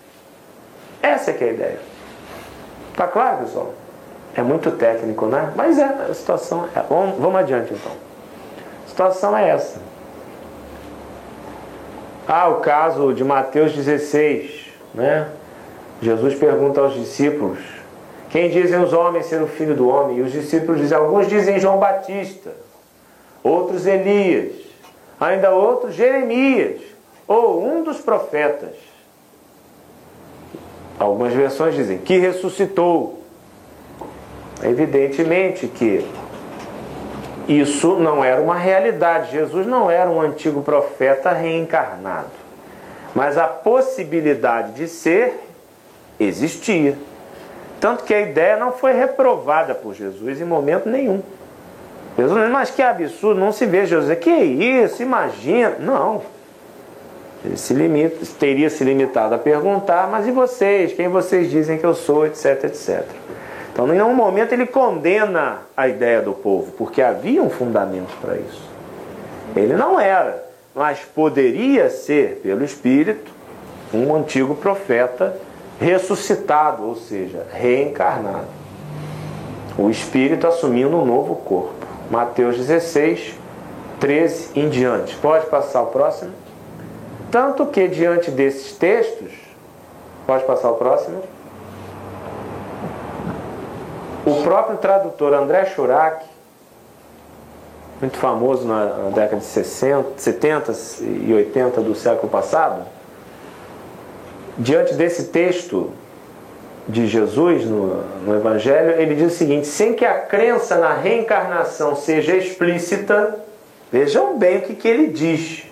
[1.00, 1.80] Essa é que é a ideia.
[2.96, 3.72] Tá claro, pessoal?
[4.34, 5.52] É muito técnico, né?
[5.54, 6.82] Mas é, a situação é.
[6.88, 7.92] Vamos, vamos adiante então.
[8.84, 9.80] A situação é essa.
[12.26, 15.28] Ah, o caso de Mateus 16, né?
[16.02, 17.60] Jesus pergunta aos discípulos:
[18.28, 20.18] Quem dizem os homens ser o filho do homem?
[20.18, 22.50] E os discípulos dizem: Alguns dizem João Batista,
[23.42, 24.67] outros Elias,
[25.20, 26.80] ainda outros Jeremias,
[27.26, 28.74] ou um dos profetas.
[30.98, 33.18] Algumas versões dizem que ressuscitou.
[34.62, 36.04] Evidentemente que
[37.46, 39.30] isso não era uma realidade.
[39.30, 42.30] Jesus não era um antigo profeta reencarnado.
[43.14, 45.40] Mas a possibilidade de ser
[46.18, 46.96] existia.
[47.80, 51.22] Tanto que a ideia não foi reprovada por Jesus em momento nenhum.
[52.18, 54.18] Jesus, mas que absurdo, não se vê Jesus.
[54.18, 55.76] Que isso, imagina.
[55.78, 56.22] Não.
[57.44, 60.92] Ele se limita, teria se limitado a perguntar, mas e vocês?
[60.92, 63.04] Quem vocês dizem que eu sou, etc, etc.
[63.72, 68.34] Então, em nenhum momento ele condena a ideia do povo, porque havia um fundamento para
[68.34, 68.68] isso.
[69.54, 73.30] Ele não era, mas poderia ser, pelo Espírito,
[73.94, 75.36] um antigo profeta
[75.80, 78.48] ressuscitado, ou seja, reencarnado.
[79.78, 81.77] O Espírito assumindo um novo corpo.
[82.10, 83.34] Mateus 16,
[84.00, 85.14] 13 em diante.
[85.16, 86.32] Pode passar o próximo?
[87.30, 89.32] Tanto que diante desses textos,
[90.26, 91.22] pode passar o próximo?
[94.24, 96.24] O próprio tradutor André Churac,
[98.00, 100.72] muito famoso na, década de 60, 70
[101.02, 102.86] e 80 do século passado,
[104.56, 105.92] diante desse texto
[106.88, 111.94] de Jesus no, no, Evangelho, ele diz o seguinte: sem que a crença na reencarnação
[111.94, 113.38] seja explícita,
[113.92, 115.64] vejam bem o que, que ele diz.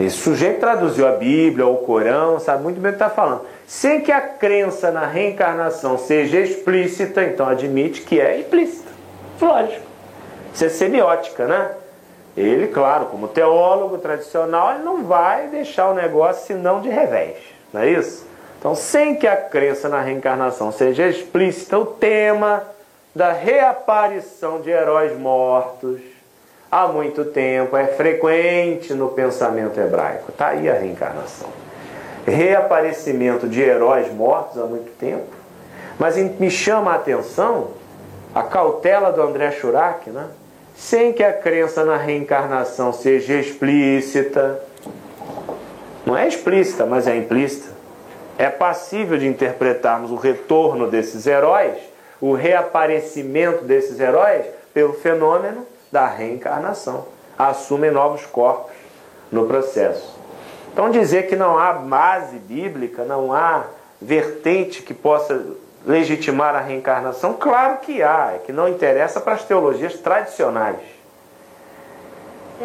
[0.00, 3.42] Esse sujeito traduziu a Bíblia o Corão, sabe muito bem o que está falando.
[3.66, 8.90] Sem que a crença na reencarnação seja explícita, então admite que é implícita.
[9.40, 9.86] Lógico.
[10.52, 11.70] Isso é semiótica, né?
[12.36, 17.36] Ele, claro, como teólogo tradicional, ele não vai deixar o negócio senão de revés,
[17.72, 18.26] não é isso?
[18.64, 22.62] Então, sem que a crença na reencarnação seja explícita, o tema
[23.14, 26.00] da reaparição de heróis mortos
[26.72, 30.30] há muito tempo, é frequente no pensamento hebraico.
[30.30, 31.50] Está aí a reencarnação.
[32.24, 35.26] Reaparecimento de heróis mortos há muito tempo.
[35.98, 37.72] Mas me chama a atenção
[38.34, 40.26] a cautela do André Churak, né?
[40.74, 44.58] sem que a crença na reencarnação seja explícita.
[46.06, 47.73] Não é explícita, mas é implícita.
[48.38, 51.76] É passível de interpretarmos o retorno desses heróis,
[52.20, 57.06] o reaparecimento desses heróis, pelo fenômeno da reencarnação.
[57.38, 58.72] Assumem novos corpos
[59.30, 60.18] no processo.
[60.72, 63.66] Então, dizer que não há base bíblica, não há
[64.02, 65.40] vertente que possa
[65.86, 70.78] legitimar a reencarnação, claro que há, é que não interessa para as teologias tradicionais.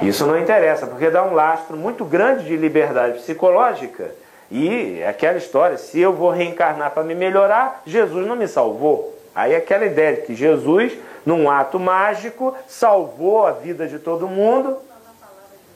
[0.01, 4.11] Isso não interessa, porque dá um lastro muito grande de liberdade psicológica
[4.51, 9.15] E aquela história, se eu vou reencarnar para me melhorar, Jesus não me salvou.
[9.35, 10.93] Aí aquela ideia de que Jesus,
[11.25, 14.77] num ato mágico, salvou a vida de todo mundo.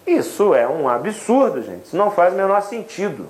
[0.05, 1.85] Isso é um absurdo, gente.
[1.85, 3.27] Isso não faz o menor sentido.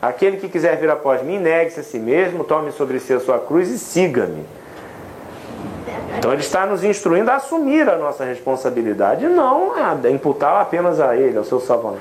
[0.00, 3.38] Aquele que quiser vir após mim, negue-se a si mesmo, tome sobre si a sua
[3.38, 4.44] cruz e siga-me.
[6.18, 11.16] Então ele está nos instruindo a assumir a nossa responsabilidade, não a imputar apenas a
[11.16, 11.98] ele, ao seu salvador.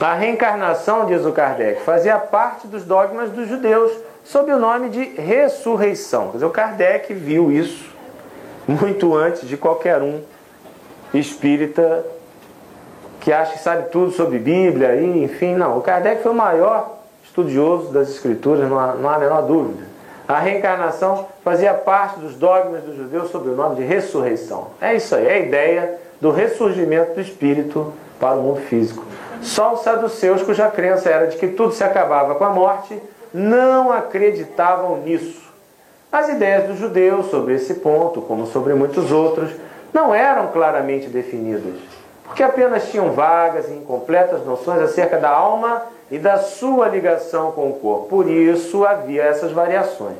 [0.00, 3.92] A reencarnação, diz o Kardec, fazia parte dos dogmas dos judeus,
[4.24, 6.28] sob o nome de ressurreição.
[6.28, 7.92] Quer dizer, o Kardec viu isso
[8.66, 10.20] muito antes de qualquer um
[11.12, 12.04] espírita
[13.20, 15.78] que acha que sabe tudo sobre Bíblia, e, enfim, não.
[15.78, 19.84] O Kardec foi o maior estudioso das Escrituras, não há, não há a menor dúvida.
[20.26, 24.68] A reencarnação fazia parte dos dogmas dos judeus sob o nome de ressurreição.
[24.80, 29.04] É isso aí, é a ideia do ressurgimento do espírito para o mundo físico.
[29.42, 33.00] Só os saduceus, cuja crença era de que tudo se acabava com a morte,
[33.32, 35.42] não acreditavam nisso.
[36.10, 39.50] As ideias dos judeus sobre esse ponto, como sobre muitos outros,
[39.92, 41.74] não eram claramente definidas,
[42.24, 47.70] porque apenas tinham vagas e incompletas noções acerca da alma e da sua ligação com
[47.70, 48.06] o corpo.
[48.06, 50.18] Por isso havia essas variações.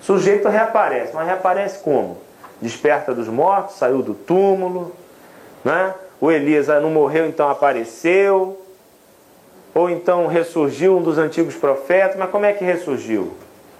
[0.00, 2.18] O sujeito reaparece, mas reaparece como?
[2.60, 4.92] Desperta dos mortos, saiu do túmulo,
[5.64, 5.94] né?
[6.20, 8.58] O Elias não morreu, então apareceu,
[9.74, 13.34] ou então ressurgiu um dos antigos profetas, mas como é que ressurgiu?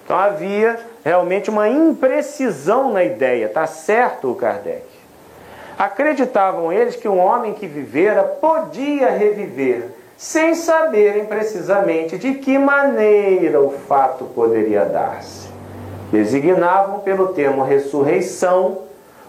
[0.04, 4.84] Então havia realmente uma imprecisão na ideia, tá certo o Kardec?
[5.78, 13.60] Acreditavam eles que um homem que vivera podia reviver, sem saberem precisamente de que maneira
[13.60, 15.48] o fato poderia dar-se.
[16.10, 18.78] Designavam pelo termo ressurreição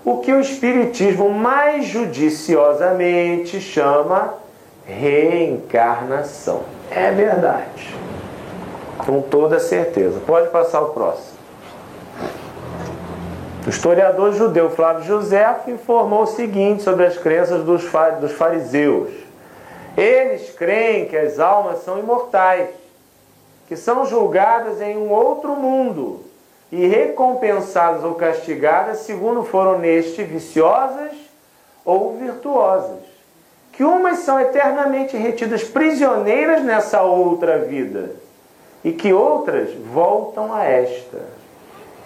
[0.07, 4.35] o que o Espiritismo mais judiciosamente chama
[4.85, 6.61] reencarnação.
[6.89, 7.93] É verdade.
[8.99, 10.21] Com toda certeza.
[10.25, 11.37] Pode passar o próximo.
[13.65, 17.83] O historiador judeu Flávio José informou o seguinte sobre as crenças dos
[18.31, 19.09] fariseus.
[19.97, 22.69] Eles creem que as almas são imortais,
[23.67, 26.26] que são julgadas em um outro mundo
[26.71, 31.13] e recompensadas ou castigadas segundo foram neste viciosas
[31.85, 33.07] ou virtuosas
[33.77, 38.09] que umas são eternamente retidas prisioneiras nessa outra vida
[38.83, 41.19] e que outras voltam a esta.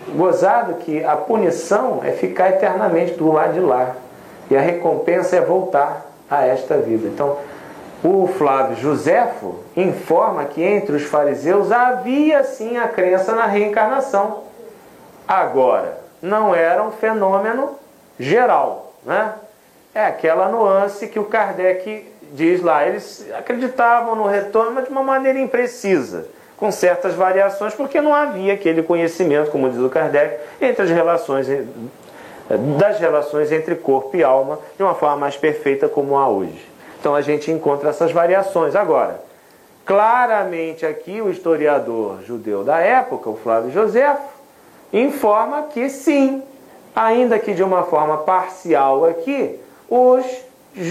[0.09, 3.95] Gozado que a punição é ficar eternamente do lado de lá
[4.49, 7.07] e a recompensa é voltar a esta vida.
[7.07, 7.37] Então,
[8.03, 14.50] o Flávio Josefo informa que entre os fariseus havia sim a crença na reencarnação.
[15.31, 17.79] Agora, não era um fenômeno
[18.19, 19.33] geral, né?
[19.95, 22.85] É aquela nuance que o Kardec diz lá.
[22.85, 26.27] Eles acreditavam no retorno, mas de uma maneira imprecisa,
[26.57, 31.47] com certas variações, porque não havia aquele conhecimento, como diz o Kardec, entre as relações
[32.77, 36.69] das relações entre corpo e alma de uma forma mais perfeita como há hoje.
[36.99, 38.75] Então a gente encontra essas variações.
[38.75, 39.21] Agora,
[39.85, 44.13] claramente aqui o historiador judeu da época, o Flávio José,
[44.91, 46.43] informa que sim,
[46.95, 49.59] ainda que de uma forma parcial aqui,
[49.89, 50.25] os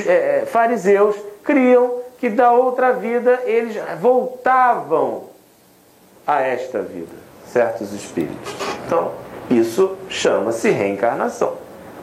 [0.07, 5.25] é, fariseus criam que da outra vida eles voltavam
[6.27, 7.13] a esta vida,
[7.47, 8.55] certos espíritos.
[8.87, 9.13] Então,
[9.51, 11.55] isso chama-se reencarnação.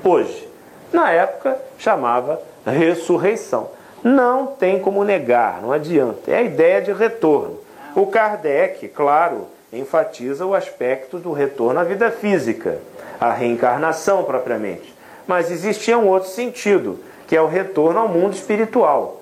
[0.03, 0.49] Hoje,
[0.91, 3.69] na época, chamava ressurreição.
[4.03, 6.31] Não tem como negar, não adianta.
[6.31, 7.59] É a ideia de retorno.
[7.95, 12.79] O Kardec, claro, enfatiza o aspecto do retorno à vida física,
[13.19, 14.95] a reencarnação propriamente.
[15.27, 19.21] Mas existia um outro sentido, que é o retorno ao mundo espiritual.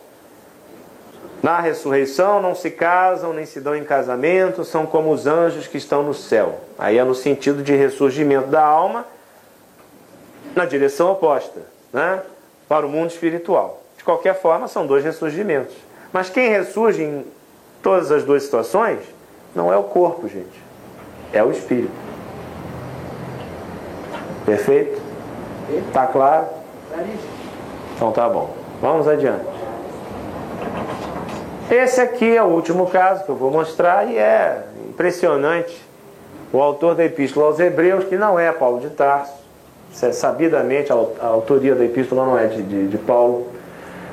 [1.42, 5.78] Na ressurreição não se casam nem se dão em casamento, são como os anjos que
[5.78, 6.60] estão no céu.
[6.78, 9.06] Aí é no sentido de ressurgimento da alma
[10.56, 11.62] na direção oposta,
[11.92, 12.22] né?
[12.68, 13.84] para o mundo espiritual.
[13.98, 15.76] De qualquer forma, são dois ressurgimentos.
[16.14, 17.26] Mas quem ressurge em
[17.82, 19.00] todas as duas situações
[19.56, 20.61] não é o corpo, gente,
[21.32, 21.91] é o espírito.
[24.45, 25.02] Perfeito?
[25.91, 26.45] Tá claro?
[27.95, 28.53] Então tá bom.
[28.82, 29.45] Vamos adiante.
[31.72, 35.84] Esse aqui é o último caso que eu vou mostrar e é impressionante.
[36.53, 39.34] O autor da Epístola aos Hebreus, que não é Paulo de Tarso,
[40.03, 43.48] é sabidamente a autoria da Epístola não é de, de, de Paulo,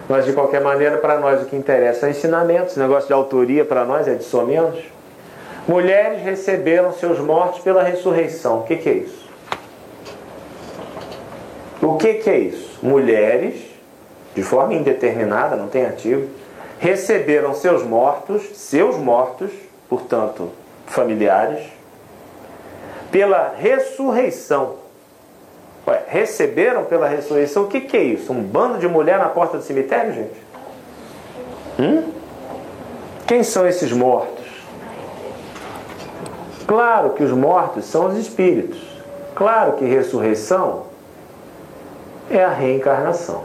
[0.08, 2.66] mas de qualquer maneira, para nós o que interessa é ensinamento.
[2.66, 4.78] Esse negócio de autoria para nós é de somenos.
[5.66, 8.60] Mulheres receberam seus mortos pela ressurreição.
[8.60, 9.22] O que, que é isso?
[11.80, 12.78] O que, que é isso?
[12.82, 13.60] Mulheres,
[14.34, 16.28] de forma indeterminada, não tem ativo,
[16.78, 19.50] receberam seus mortos, seus mortos,
[19.88, 20.50] portanto,
[20.86, 21.64] familiares,
[23.10, 24.76] pela ressurreição.
[25.86, 27.64] Ué, receberam pela ressurreição?
[27.64, 28.32] O que, que é isso?
[28.32, 30.42] Um bando de mulher na porta do cemitério, gente?
[31.78, 32.12] Hum?
[33.26, 34.41] Quem são esses mortos?
[36.72, 38.80] Claro que os mortos são os espíritos.
[39.34, 40.84] Claro que ressurreição
[42.30, 43.44] é a reencarnação.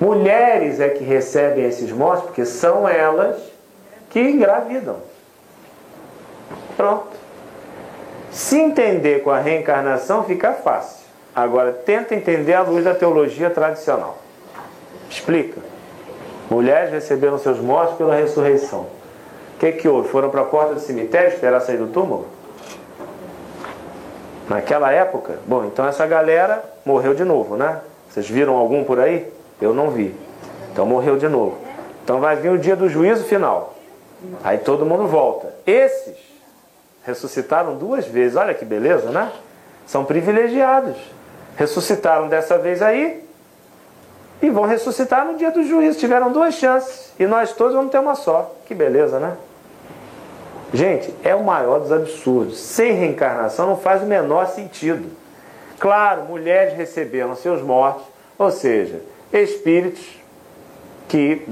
[0.00, 3.36] Mulheres é que recebem esses mortos porque são elas
[4.10, 4.98] que engravidam.
[6.76, 7.16] Pronto.
[8.30, 11.04] Se entender com a reencarnação fica fácil.
[11.34, 14.18] Agora tenta entender à luz da teologia tradicional.
[15.10, 15.60] Explica.
[16.48, 18.82] Mulheres receberam seus mortos pela ressurreição.
[19.56, 20.08] O que, que houve?
[20.10, 22.35] Foram para a porta do cemitério esperar sair do túmulo?
[24.48, 25.38] Naquela época?
[25.46, 27.80] Bom, então essa galera morreu de novo, né?
[28.08, 29.32] Vocês viram algum por aí?
[29.60, 30.14] Eu não vi.
[30.72, 31.58] Então morreu de novo.
[32.04, 33.74] Então vai vir o dia do juízo final.
[34.44, 35.52] Aí todo mundo volta.
[35.66, 36.16] Esses
[37.04, 38.36] ressuscitaram duas vezes.
[38.36, 39.32] Olha que beleza, né?
[39.86, 40.96] São privilegiados.
[41.56, 43.24] Ressuscitaram dessa vez aí
[44.42, 45.98] e vão ressuscitar no dia do juízo.
[45.98, 48.54] Tiveram duas chances e nós todos vamos ter uma só.
[48.66, 49.36] Que beleza, né?
[50.72, 52.58] Gente, é o maior dos absurdos.
[52.58, 55.08] Sem reencarnação não faz o menor sentido.
[55.78, 58.04] Claro, mulheres receberam seus mortos,
[58.38, 59.00] ou seja,
[59.32, 60.04] espíritos
[61.08, 61.46] que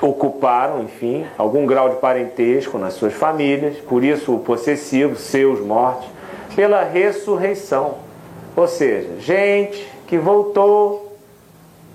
[0.00, 6.08] ocuparam, enfim, algum grau de parentesco nas suas famílias, por isso o possessivo, seus mortos,
[6.54, 7.96] pela ressurreição.
[8.54, 11.16] Ou seja, gente que voltou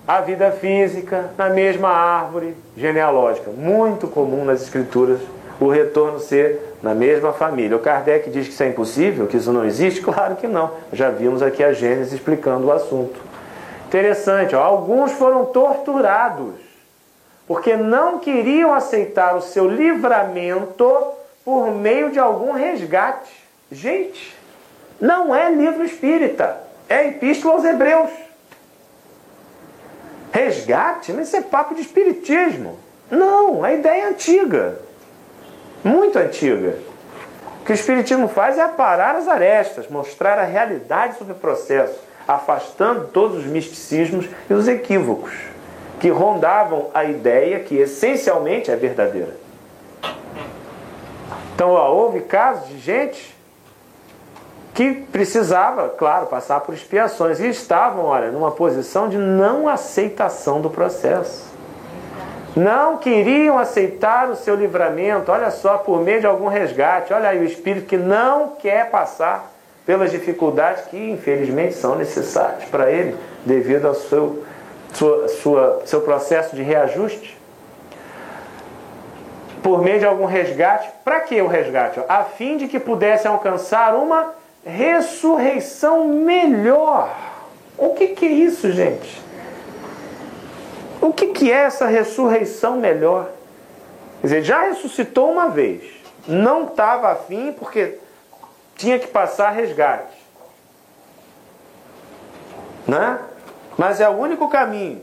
[0.08, 3.52] à vida física na mesma árvore genealógica.
[3.52, 5.20] Muito comum nas escrituras
[5.60, 7.76] o retorno ser na mesma família.
[7.76, 10.02] O Kardec diz que isso é impossível, que isso não existe?
[10.02, 10.72] Claro que não.
[10.94, 13.20] Já vimos aqui a Gênesis explicando o assunto.
[13.88, 16.54] Interessante, ó, alguns foram torturados
[17.48, 20.88] porque não queriam aceitar o seu livramento
[21.44, 23.32] por meio de algum resgate.
[23.72, 24.38] Gente,
[25.02, 28.12] não é livro espírita, é epístola aos Hebreus.
[30.32, 31.12] Resgate?
[31.12, 32.78] Mas isso é papo de espiritismo.
[33.10, 34.78] Não, a ideia é antiga
[35.84, 36.78] muito antiga.
[37.62, 42.00] O que o Espiritismo faz é aparar as arestas, mostrar a realidade sobre o processo,
[42.28, 45.34] afastando todos os misticismos e os equívocos
[46.00, 49.36] que rondavam a ideia que essencialmente é verdadeira.
[51.54, 53.36] Então, ó, houve casos de gente
[54.74, 60.70] que precisava, claro, passar por expiações e estavam, olha, numa posição de não aceitação do
[60.70, 61.49] processo
[62.60, 67.14] não queriam aceitar o seu livramento, olha só, por meio de algum resgate.
[67.14, 69.52] Olha aí o espírito que não quer passar
[69.86, 73.16] pelas dificuldades que infelizmente são necessárias para ele,
[73.46, 74.44] devido ao seu,
[74.94, 77.38] sua, sua, seu processo de reajuste.
[79.64, 82.02] Por meio de algum resgate, para que o resgate?
[82.08, 84.34] A fim de que pudesse alcançar uma
[84.66, 87.16] ressurreição melhor.
[87.78, 89.29] O que, que é isso, gente?
[91.40, 93.30] Que é essa ressurreição melhor?
[94.20, 95.82] Quer dizer, já ressuscitou uma vez,
[96.28, 97.98] não estava afim porque
[98.76, 100.18] tinha que passar resgate.
[102.86, 103.20] Né?
[103.78, 105.02] Mas é o único caminho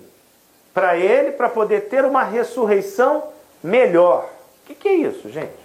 [0.74, 3.28] para ele para poder ter uma ressurreição
[3.64, 4.28] melhor.
[4.62, 5.56] O que, que é isso, gente?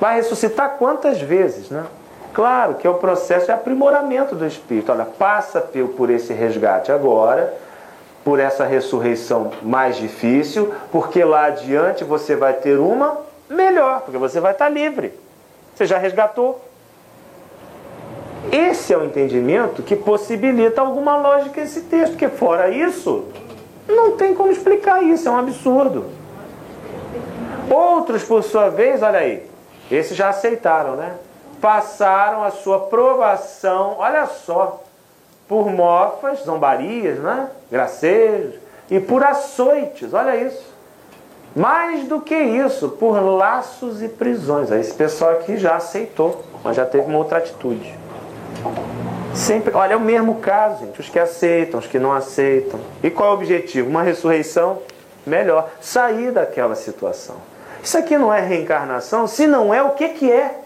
[0.00, 1.86] Vai ressuscitar quantas vezes, né?
[2.34, 4.90] Claro que é o processo de aprimoramento do espírito.
[4.90, 5.60] Olha, passa
[5.96, 7.61] por esse resgate agora
[8.24, 13.18] por essa ressurreição mais difícil, porque lá adiante você vai ter uma
[13.48, 15.12] melhor, porque você vai estar livre.
[15.74, 16.60] Você já resgatou.
[18.50, 23.26] Esse é o entendimento que possibilita alguma lógica esse texto, porque fora isso,
[23.88, 26.06] não tem como explicar isso, é um absurdo.
[27.70, 29.48] Outros, por sua vez, olha aí,
[29.90, 31.14] esses já aceitaram, né?
[31.60, 34.82] Passaram a sua provação, olha só,
[35.48, 37.48] por mofas, zombarias, né?
[37.70, 38.54] gracejos,
[38.90, 40.72] e por açoites, olha isso.
[41.54, 44.70] Mais do que isso, por laços e prisões.
[44.70, 47.94] Esse pessoal aqui já aceitou, mas já teve uma outra atitude.
[49.34, 51.00] Sempre, olha, é o mesmo caso, gente.
[51.00, 52.78] Os que aceitam, os que não aceitam.
[53.02, 53.88] E qual é o objetivo?
[53.88, 54.78] Uma ressurreição
[55.26, 55.70] melhor.
[55.80, 57.36] Sair daquela situação.
[57.82, 59.26] Isso aqui não é reencarnação?
[59.26, 60.60] Se não é, o que, que é?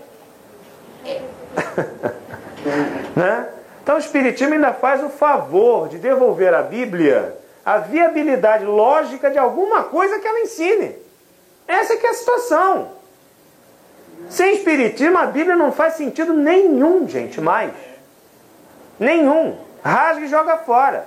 [3.16, 3.47] né?
[3.87, 9.39] Então o Espiritismo ainda faz o favor de devolver à Bíblia a viabilidade lógica de
[9.39, 10.97] alguma coisa que ela ensine.
[11.69, 12.91] Essa é que é a situação.
[14.29, 17.71] Sem Espiritismo, a Bíblia não faz sentido nenhum, gente, mais.
[18.99, 19.57] Nenhum.
[19.85, 21.07] Rasga e joga fora.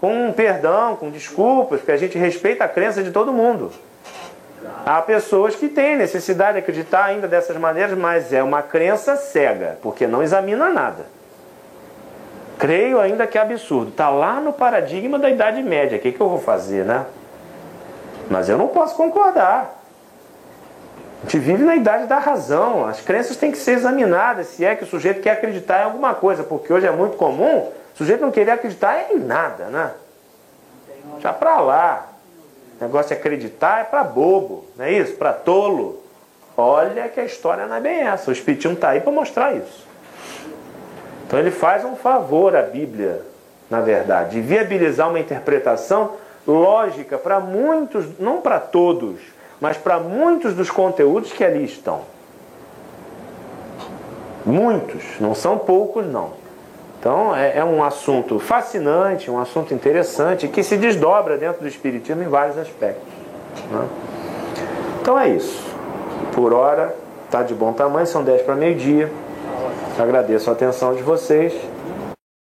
[0.00, 3.72] com perdão, com desculpas, porque a gente respeita a crença de todo mundo.
[4.84, 9.78] Há pessoas que têm necessidade de acreditar ainda dessas maneiras, mas é uma crença cega,
[9.82, 11.06] porque não examina nada.
[12.58, 13.90] Creio ainda que é absurdo.
[13.90, 15.96] Está lá no paradigma da Idade Média.
[15.96, 17.06] O que, que eu vou fazer, né?
[18.28, 19.78] Mas eu não posso concordar.
[21.20, 22.86] A gente vive na idade da razão.
[22.86, 26.14] As crenças têm que ser examinadas se é que o sujeito quer acreditar em alguma
[26.14, 29.90] coisa, porque hoje é muito comum o sujeito não querer acreditar em nada, né?
[31.18, 32.07] Já para lá.
[32.80, 35.14] O negócio de acreditar é para bobo, não é isso?
[35.14, 36.00] Para tolo.
[36.56, 38.30] Olha que a história não é bem essa.
[38.30, 39.86] O Espiritismo está aí para mostrar isso.
[41.26, 43.22] Então ele faz um favor à Bíblia,
[43.68, 46.12] na verdade, de viabilizar uma interpretação
[46.46, 49.20] lógica para muitos, não para todos,
[49.60, 52.02] mas para muitos dos conteúdos que ali estão.
[54.46, 56.32] Muitos, não são poucos, não.
[56.98, 62.22] Então é, é, um assunto fascinante, um assunto interessante que se desdobra dentro do Espiritismo
[62.22, 63.08] em vários aspectos.
[63.70, 63.88] Né?
[65.00, 65.64] Então é isso.
[66.34, 66.94] Por hora,
[67.24, 69.10] está de bom tamanho, são 10 para meio-dia.
[69.98, 71.52] Agradeço a atenção de vocês.